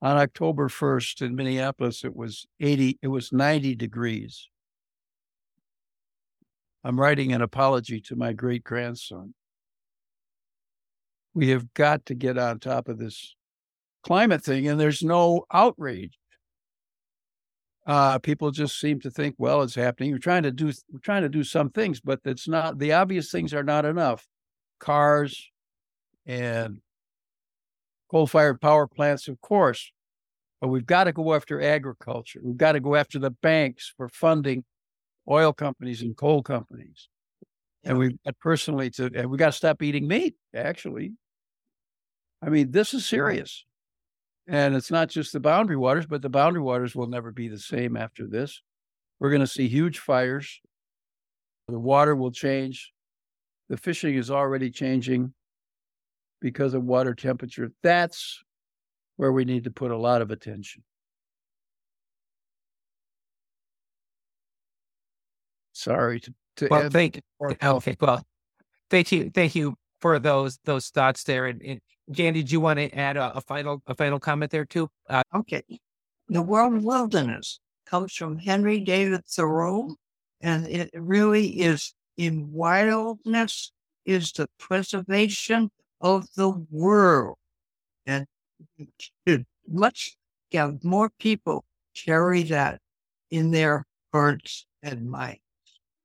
On 0.00 0.16
October 0.16 0.68
1st 0.68 1.22
in 1.22 1.36
Minneapolis, 1.36 2.04
it 2.04 2.16
was 2.16 2.44
80, 2.58 2.98
it 3.02 3.08
was 3.08 3.32
90 3.32 3.76
degrees. 3.76 4.48
I'm 6.84 6.98
writing 6.98 7.32
an 7.32 7.42
apology 7.42 8.00
to 8.02 8.16
my 8.16 8.32
great 8.32 8.64
grandson. 8.64 9.34
We 11.34 11.48
have 11.50 11.72
got 11.74 12.06
to 12.06 12.14
get 12.14 12.36
on 12.36 12.58
top 12.58 12.88
of 12.88 12.98
this 12.98 13.34
climate 14.02 14.42
thing, 14.42 14.68
and 14.68 14.78
there's 14.78 15.02
no 15.02 15.46
outrage. 15.52 16.18
Uh, 17.86 18.18
people 18.18 18.50
just 18.50 18.78
seem 18.78 19.00
to 19.00 19.10
think, 19.10 19.34
well, 19.38 19.62
it's 19.62 19.74
happening. 19.74 20.12
We're 20.12 20.18
trying 20.18 20.44
to 20.44 20.52
do 20.52 20.72
we're 20.92 21.00
trying 21.00 21.22
to 21.22 21.28
do 21.28 21.42
some 21.42 21.70
things, 21.70 22.00
but 22.00 22.20
it's 22.24 22.46
not 22.46 22.78
the 22.78 22.92
obvious 22.92 23.30
things 23.30 23.54
are 23.54 23.64
not 23.64 23.84
enough. 23.84 24.26
Cars 24.78 25.50
and 26.26 26.80
coal-fired 28.10 28.60
power 28.60 28.86
plants, 28.86 29.26
of 29.26 29.40
course, 29.40 29.90
but 30.60 30.68
we've 30.68 30.86
got 30.86 31.04
to 31.04 31.12
go 31.12 31.34
after 31.34 31.60
agriculture. 31.60 32.40
We've 32.42 32.56
got 32.56 32.72
to 32.72 32.80
go 32.80 32.94
after 32.94 33.18
the 33.18 33.30
banks 33.30 33.92
for 33.96 34.08
funding 34.08 34.64
oil 35.28 35.52
companies 35.52 36.02
and 36.02 36.16
coal 36.16 36.42
companies. 36.42 37.08
And 37.84 37.98
we've 37.98 38.16
got 38.24 38.38
personally 38.38 38.90
to, 38.90 39.10
and 39.14 39.30
we 39.30 39.38
got 39.38 39.46
to 39.46 39.52
stop 39.52 39.82
eating 39.82 40.06
meat, 40.06 40.36
actually. 40.54 41.14
I 42.40 42.48
mean, 42.48 42.70
this 42.70 42.94
is 42.94 43.06
serious. 43.06 43.64
And 44.48 44.74
it's 44.74 44.90
not 44.90 45.08
just 45.08 45.32
the 45.32 45.40
boundary 45.40 45.76
waters, 45.76 46.06
but 46.06 46.22
the 46.22 46.28
boundary 46.28 46.62
waters 46.62 46.94
will 46.94 47.06
never 47.06 47.30
be 47.30 47.48
the 47.48 47.58
same 47.58 47.96
after 47.96 48.26
this. 48.26 48.60
We're 49.20 49.30
going 49.30 49.40
to 49.40 49.46
see 49.46 49.68
huge 49.68 50.00
fires. 50.00 50.60
The 51.68 51.78
water 51.78 52.16
will 52.16 52.32
change. 52.32 52.92
The 53.68 53.76
fishing 53.76 54.16
is 54.16 54.30
already 54.30 54.70
changing 54.70 55.32
because 56.40 56.74
of 56.74 56.82
water 56.82 57.14
temperature. 57.14 57.70
That's 57.82 58.42
where 59.16 59.32
we 59.32 59.44
need 59.44 59.64
to 59.64 59.70
put 59.70 59.92
a 59.92 59.96
lot 59.96 60.22
of 60.22 60.30
attention. 60.30 60.82
Sorry 65.82 66.20
to, 66.20 66.34
to 66.58 66.68
well, 66.70 66.90
thank 66.90 67.20
okay. 67.42 67.96
Well, 68.00 68.24
thank 68.88 69.10
you, 69.10 69.30
thank 69.30 69.56
you 69.56 69.74
for 70.00 70.20
those 70.20 70.58
those 70.64 70.88
thoughts 70.88 71.24
there. 71.24 71.46
And, 71.46 71.60
and 71.62 71.80
Jan, 72.12 72.34
did 72.34 72.52
you 72.52 72.60
want 72.60 72.78
to 72.78 72.92
add 72.96 73.16
a, 73.16 73.36
a 73.36 73.40
final 73.40 73.82
a 73.88 73.94
final 73.94 74.20
comment 74.20 74.52
there 74.52 74.64
too? 74.64 74.88
Uh, 75.08 75.22
okay, 75.34 75.64
the 76.28 76.40
world 76.42 76.84
wilderness 76.84 77.58
comes 77.84 78.14
from 78.14 78.38
Henry 78.38 78.78
David 78.78 79.22
Thoreau, 79.26 79.96
and 80.40 80.68
it 80.68 80.90
really 80.94 81.60
is 81.60 81.94
in 82.16 82.52
wildness 82.52 83.72
is 84.04 84.30
the 84.30 84.48
preservation 84.60 85.68
of 86.00 86.28
the 86.36 86.50
world, 86.70 87.38
and 88.06 88.26
let's 89.68 90.16
yeah, 90.52 90.70
more 90.84 91.10
people 91.18 91.64
carry 91.94 92.44
that 92.44 92.80
in 93.32 93.50
their 93.50 93.84
hearts 94.12 94.66
and 94.82 95.10
minds. 95.10 95.41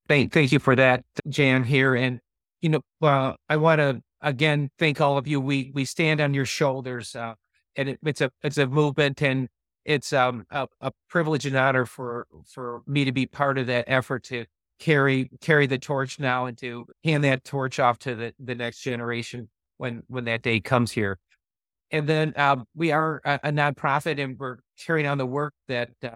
Thank, 0.08 0.32
thank 0.32 0.51
you 0.51 0.60
for 0.60 0.76
that, 0.76 1.03
Jan. 1.28 1.64
Here, 1.64 1.95
and 1.95 2.20
you 2.62 2.70
know, 2.70 2.82
uh, 3.01 3.34
I 3.49 3.58
want 3.58 3.80
to 3.80 4.01
again 4.22 4.70
thank 4.80 5.01
all 5.01 5.18
of 5.18 5.28
you. 5.28 5.41
We 5.41 5.72
we 5.74 5.86
stand 5.86 6.22
on 6.22 6.34
your 6.34 6.45
shoulders, 6.45 7.16
uh, 7.16 7.34
and 7.76 7.89
it, 7.89 7.99
it's 8.05 8.22
a 8.22 8.32
it's 8.41 8.58
a 8.58 8.68
movement, 8.68 9.22
and 9.22 9.49
it's 9.86 10.14
um, 10.14 10.45
a, 10.49 10.68
a 10.82 10.91
privilege 11.10 11.45
and 11.45 11.55
honor 11.58 11.86
for 11.86 12.28
for 12.45 12.82
me 12.88 13.03
to 13.05 13.12
be 13.12 13.26
part 13.26 13.58
of 13.58 13.68
that 13.68 13.86
effort 13.88 14.24
to 14.26 14.45
carry 14.80 15.30
carry 15.41 15.68
the 15.68 15.78
torch 15.78 16.20
now 16.20 16.45
and 16.45 16.58
to 16.60 16.86
hand 17.03 17.24
that 17.24 17.43
torch 17.43 17.80
off 17.80 17.99
to 17.99 18.16
the 18.16 18.34
the 18.39 18.55
next 18.55 18.82
generation 18.82 19.49
when 19.78 20.03
when 20.08 20.26
that 20.26 20.41
day 20.41 20.60
comes 20.60 20.91
here. 20.91 21.20
And 21.91 22.08
then 22.08 22.34
uh, 22.36 22.58
we 22.76 22.91
are 22.91 23.22
a, 23.24 23.39
a, 23.43 23.51
nonprofit, 23.51 24.22
and 24.22 24.38
we're 24.38 24.58
carrying 24.78 25.08
on 25.08 25.18
the 25.18 25.26
work 25.26 25.53
that 25.70 25.91
uh, 26.03 26.10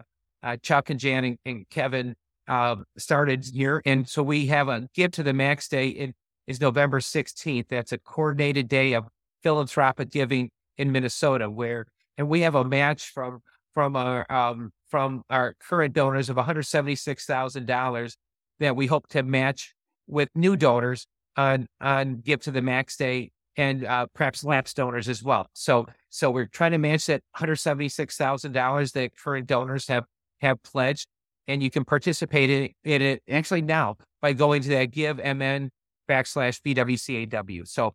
uh, 0.43 0.57
Chuck 0.61 0.89
and 0.89 0.99
Jan 0.99 1.23
and, 1.23 1.37
and 1.45 1.69
Kevin 1.69 2.15
uh, 2.47 2.77
started 2.97 3.45
here. 3.53 3.81
And 3.85 4.07
so 4.07 4.23
we 4.23 4.47
have 4.47 4.67
a 4.67 4.87
Give 4.93 5.11
to 5.11 5.23
the 5.23 5.33
Max 5.33 5.67
Day. 5.67 5.89
It 5.89 6.15
is 6.47 6.59
November 6.59 6.99
16th. 6.99 7.67
That's 7.69 7.91
a 7.91 7.97
coordinated 7.97 8.67
day 8.67 8.93
of 8.93 9.05
philanthropic 9.43 10.09
giving 10.11 10.49
in 10.77 10.91
Minnesota, 10.91 11.49
where 11.49 11.85
and 12.17 12.27
we 12.27 12.41
have 12.41 12.55
a 12.55 12.63
match 12.63 13.09
from 13.09 13.39
from 13.73 13.95
our 13.95 14.29
um, 14.31 14.71
from 14.89 15.23
our 15.29 15.55
current 15.59 15.93
donors 15.93 16.29
of 16.29 16.35
one 16.35 16.45
hundred 16.45 16.63
seventy 16.63 16.95
six 16.95 17.25
thousand 17.25 17.67
dollars 17.67 18.17
that 18.59 18.75
we 18.75 18.87
hope 18.87 19.07
to 19.09 19.23
match 19.23 19.73
with 20.07 20.29
new 20.35 20.55
donors 20.55 21.07
on 21.37 21.67
on 21.79 22.17
Give 22.17 22.41
to 22.41 22.51
the 22.51 22.61
Max 22.61 22.97
Day 22.97 23.31
and 23.57 23.85
uh, 23.85 24.07
perhaps 24.13 24.43
lapse 24.43 24.73
donors 24.73 25.09
as 25.09 25.23
well. 25.23 25.47
So 25.53 25.87
so 26.09 26.31
we're 26.31 26.47
trying 26.47 26.71
to 26.71 26.77
match 26.77 27.05
that 27.07 27.21
one 27.31 27.39
hundred 27.39 27.57
seventy 27.57 27.89
six 27.89 28.17
thousand 28.17 28.51
dollars 28.53 28.91
that 28.93 29.17
current 29.17 29.47
donors 29.47 29.87
have 29.87 30.05
have 30.41 30.61
pledged 30.63 31.07
and 31.51 31.61
you 31.61 31.69
can 31.69 31.83
participate 31.83 32.49
in, 32.49 33.01
it 33.01 33.21
actually 33.29 33.61
now 33.61 33.97
by 34.21 34.31
going 34.33 34.61
to 34.61 34.69
that 34.69 34.91
give 34.91 35.19
mn 35.19 35.69
backslash 36.09 36.61
bwcaw. 36.61 37.67
So, 37.67 37.93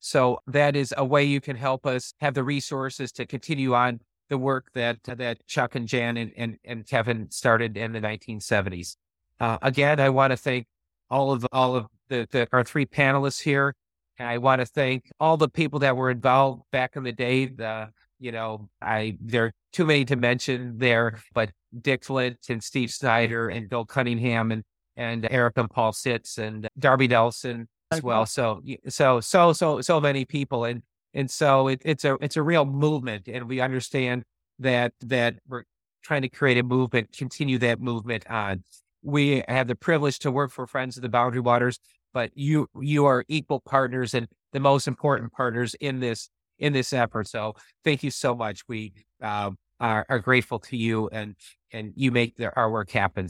so 0.00 0.38
that 0.46 0.74
is 0.74 0.94
a 0.96 1.04
way 1.04 1.24
you 1.24 1.40
can 1.40 1.56
help 1.56 1.86
us 1.86 2.14
have 2.20 2.34
the 2.34 2.44
resources 2.44 3.12
to 3.12 3.26
continue 3.26 3.74
on 3.74 4.00
the 4.30 4.38
work 4.38 4.68
that 4.74 4.98
that 5.04 5.46
Chuck 5.46 5.74
and 5.74 5.86
Jan 5.86 6.16
and, 6.16 6.32
and, 6.36 6.56
and 6.64 6.86
Kevin 6.86 7.30
started 7.30 7.76
in 7.76 7.92
the 7.92 8.00
1970s. 8.00 8.96
Uh, 9.38 9.58
again, 9.60 10.00
I 10.00 10.08
want 10.08 10.30
to 10.30 10.36
thank 10.36 10.66
all 11.10 11.32
of 11.32 11.46
all 11.52 11.76
of 11.76 11.86
the, 12.08 12.26
the 12.30 12.48
our 12.52 12.64
three 12.64 12.86
panelists 12.86 13.42
here. 13.42 13.74
And 14.18 14.28
I 14.28 14.38
want 14.38 14.60
to 14.60 14.66
thank 14.66 15.10
all 15.18 15.36
the 15.36 15.48
people 15.48 15.80
that 15.80 15.96
were 15.96 16.10
involved 16.10 16.62
back 16.70 16.96
in 16.96 17.02
the 17.02 17.12
day. 17.12 17.46
The 17.46 17.90
you 18.18 18.32
know, 18.32 18.68
I 18.80 19.16
there 19.20 19.46
are 19.46 19.52
too 19.72 19.84
many 19.84 20.04
to 20.06 20.16
mention 20.16 20.78
there, 20.78 21.20
but 21.34 21.50
Dick 21.80 22.04
Flint 22.04 22.38
and 22.48 22.62
Steve 22.62 22.90
Snyder 22.90 23.48
and 23.48 23.68
Bill 23.68 23.84
Cunningham 23.84 24.52
and 24.52 24.62
and 24.96 25.26
Eric 25.30 25.54
and 25.56 25.68
Paul 25.68 25.92
Sitz 25.92 26.38
and 26.38 26.68
Darby 26.78 27.08
Nelson 27.08 27.68
as 27.90 28.02
well. 28.02 28.26
So 28.26 28.62
so 28.88 29.20
so 29.20 29.52
so 29.52 29.80
so 29.80 30.00
many 30.00 30.24
people 30.24 30.64
and 30.64 30.82
and 31.12 31.30
so 31.30 31.68
it, 31.68 31.82
it's 31.84 32.04
a 32.04 32.16
it's 32.20 32.36
a 32.36 32.42
real 32.42 32.64
movement 32.64 33.28
and 33.28 33.48
we 33.48 33.60
understand 33.60 34.24
that 34.58 34.92
that 35.00 35.36
we're 35.48 35.64
trying 36.02 36.22
to 36.22 36.28
create 36.28 36.58
a 36.58 36.62
movement, 36.62 37.12
continue 37.16 37.58
that 37.58 37.80
movement 37.80 38.28
on. 38.30 38.62
We 39.02 39.42
have 39.48 39.66
the 39.66 39.74
privilege 39.74 40.18
to 40.20 40.30
work 40.30 40.50
for 40.50 40.66
Friends 40.66 40.96
of 40.96 41.02
the 41.02 41.08
Boundary 41.08 41.40
Waters, 41.40 41.78
but 42.12 42.30
you 42.34 42.68
you 42.80 43.06
are 43.06 43.24
equal 43.28 43.60
partners 43.60 44.14
and 44.14 44.28
the 44.52 44.60
most 44.60 44.86
important 44.86 45.32
partners 45.32 45.74
in 45.80 46.00
this 46.00 46.28
in 46.58 46.72
this 46.72 46.92
effort. 46.92 47.28
So 47.28 47.54
thank 47.84 48.02
you 48.02 48.10
so 48.10 48.34
much. 48.34 48.62
We 48.68 48.92
um, 49.20 49.56
are, 49.80 50.06
are 50.08 50.18
grateful 50.18 50.58
to 50.60 50.76
you 50.76 51.08
and 51.08 51.34
and 51.72 51.92
you 51.96 52.12
make 52.12 52.36
the, 52.36 52.54
our 52.54 52.70
work 52.70 52.90
happen. 52.90 53.28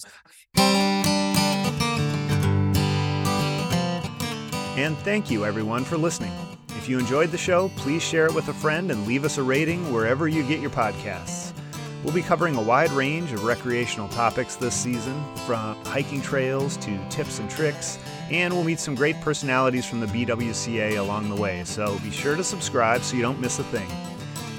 And 4.76 4.98
thank 4.98 5.30
you 5.30 5.44
everyone 5.44 5.84
for 5.84 5.96
listening. 5.96 6.32
If 6.70 6.88
you 6.88 6.98
enjoyed 6.98 7.30
the 7.30 7.38
show, 7.38 7.70
please 7.76 8.02
share 8.02 8.26
it 8.26 8.34
with 8.34 8.48
a 8.48 8.52
friend 8.52 8.90
and 8.90 9.06
leave 9.06 9.24
us 9.24 9.38
a 9.38 9.42
rating 9.42 9.90
wherever 9.92 10.28
you 10.28 10.42
get 10.46 10.60
your 10.60 10.70
podcasts. 10.70 11.52
We'll 12.02 12.12
be 12.12 12.20
covering 12.20 12.56
a 12.56 12.60
wide 12.60 12.90
range 12.90 13.32
of 13.32 13.44
recreational 13.44 14.08
topics 14.08 14.56
this 14.56 14.74
season, 14.74 15.24
from 15.46 15.82
hiking 15.86 16.20
trails 16.20 16.76
to 16.78 16.98
tips 17.08 17.38
and 17.38 17.48
tricks, 17.48 17.98
and 18.30 18.52
we'll 18.52 18.64
meet 18.64 18.80
some 18.80 18.94
great 18.94 19.20
personalities 19.20 19.84
from 19.84 20.00
the 20.00 20.06
BWCA 20.06 20.98
along 20.98 21.28
the 21.28 21.36
way, 21.36 21.62
so 21.64 21.98
be 22.00 22.10
sure 22.10 22.36
to 22.36 22.44
subscribe 22.44 23.02
so 23.02 23.16
you 23.16 23.22
don't 23.22 23.40
miss 23.40 23.58
a 23.58 23.64
thing. 23.64 23.88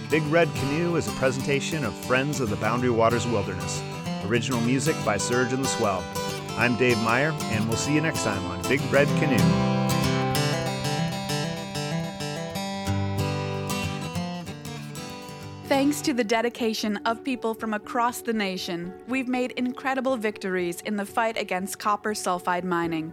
Big 0.10 0.24
Red 0.24 0.54
Canoe 0.56 0.96
is 0.96 1.08
a 1.08 1.12
presentation 1.12 1.84
of 1.84 1.94
Friends 2.06 2.40
of 2.40 2.50
the 2.50 2.56
Boundary 2.58 2.92
Waters 2.92 3.26
Wilderness. 3.28 3.82
Original 4.26 4.62
music 4.62 4.96
by 5.04 5.18
Surge 5.18 5.52
and 5.52 5.64
the 5.64 5.68
Swell. 5.68 6.04
I'm 6.58 6.76
Dave 6.78 6.98
Meyer, 7.00 7.32
and 7.46 7.68
we'll 7.68 7.78
see 7.78 7.94
you 7.94 8.02
next 8.02 8.24
time 8.24 8.44
on 8.46 8.62
Big 8.70 8.82
Red 8.92 9.08
Canoe. 9.20 9.76
Thanks 15.68 16.00
to 16.02 16.14
the 16.14 16.24
dedication 16.24 16.98
of 17.06 17.24
people 17.24 17.56
from 17.56 17.74
across 17.74 18.22
the 18.22 18.34
nation, 18.34 18.94
we've 19.08 19.28
made 19.28 19.52
incredible 19.52 20.16
victories 20.16 20.82
in 20.82 20.96
the 20.96 21.06
fight 21.06 21.38
against 21.38 21.80
copper 21.80 22.14
sulfide 22.14 22.64
mining. 22.64 23.12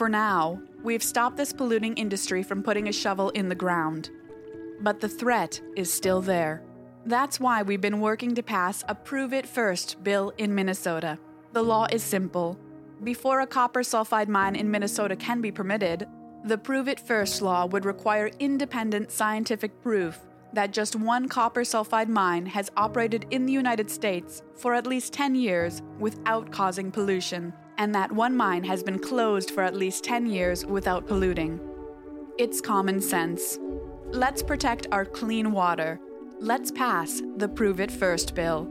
For 0.00 0.08
now, 0.08 0.62
we've 0.82 1.02
stopped 1.02 1.36
this 1.36 1.52
polluting 1.52 1.92
industry 1.92 2.42
from 2.42 2.62
putting 2.62 2.88
a 2.88 2.92
shovel 2.92 3.28
in 3.28 3.50
the 3.50 3.54
ground. 3.54 4.08
But 4.80 4.98
the 4.98 5.10
threat 5.10 5.60
is 5.76 5.92
still 5.92 6.22
there. 6.22 6.62
That's 7.04 7.38
why 7.38 7.62
we've 7.62 7.82
been 7.82 8.00
working 8.00 8.34
to 8.34 8.42
pass 8.42 8.82
a 8.88 8.94
Prove 8.94 9.34
It 9.34 9.46
First 9.46 10.02
bill 10.02 10.32
in 10.38 10.54
Minnesota. 10.54 11.18
The 11.52 11.62
law 11.62 11.86
is 11.92 12.02
simple. 12.02 12.58
Before 13.04 13.42
a 13.42 13.46
copper 13.46 13.80
sulfide 13.80 14.28
mine 14.28 14.56
in 14.56 14.70
Minnesota 14.70 15.16
can 15.16 15.42
be 15.42 15.52
permitted, 15.52 16.08
the 16.46 16.56
Prove 16.56 16.88
It 16.88 17.00
First 17.00 17.42
law 17.42 17.66
would 17.66 17.84
require 17.84 18.30
independent 18.38 19.10
scientific 19.10 19.82
proof 19.82 20.18
that 20.54 20.72
just 20.72 20.96
one 20.96 21.28
copper 21.28 21.60
sulfide 21.60 22.08
mine 22.08 22.46
has 22.46 22.70
operated 22.74 23.26
in 23.30 23.44
the 23.44 23.52
United 23.52 23.90
States 23.90 24.42
for 24.56 24.72
at 24.72 24.86
least 24.86 25.12
10 25.12 25.34
years 25.34 25.82
without 25.98 26.50
causing 26.50 26.90
pollution, 26.90 27.52
and 27.80 27.94
that 27.94 28.12
one 28.12 28.36
mine 28.36 28.62
has 28.62 28.82
been 28.82 28.98
closed 28.98 29.50
for 29.50 29.62
at 29.62 29.74
least 29.74 30.04
10 30.04 30.26
years 30.26 30.66
without 30.66 31.06
polluting. 31.06 31.58
It's 32.36 32.60
common 32.60 33.00
sense. 33.00 33.58
Let's 34.10 34.42
protect 34.42 34.86
our 34.92 35.06
clean 35.06 35.50
water. 35.50 35.98
Let's 36.38 36.70
pass 36.70 37.22
the 37.38 37.48
Prove 37.48 37.80
It 37.80 37.90
First 37.90 38.34
bill. 38.34 38.70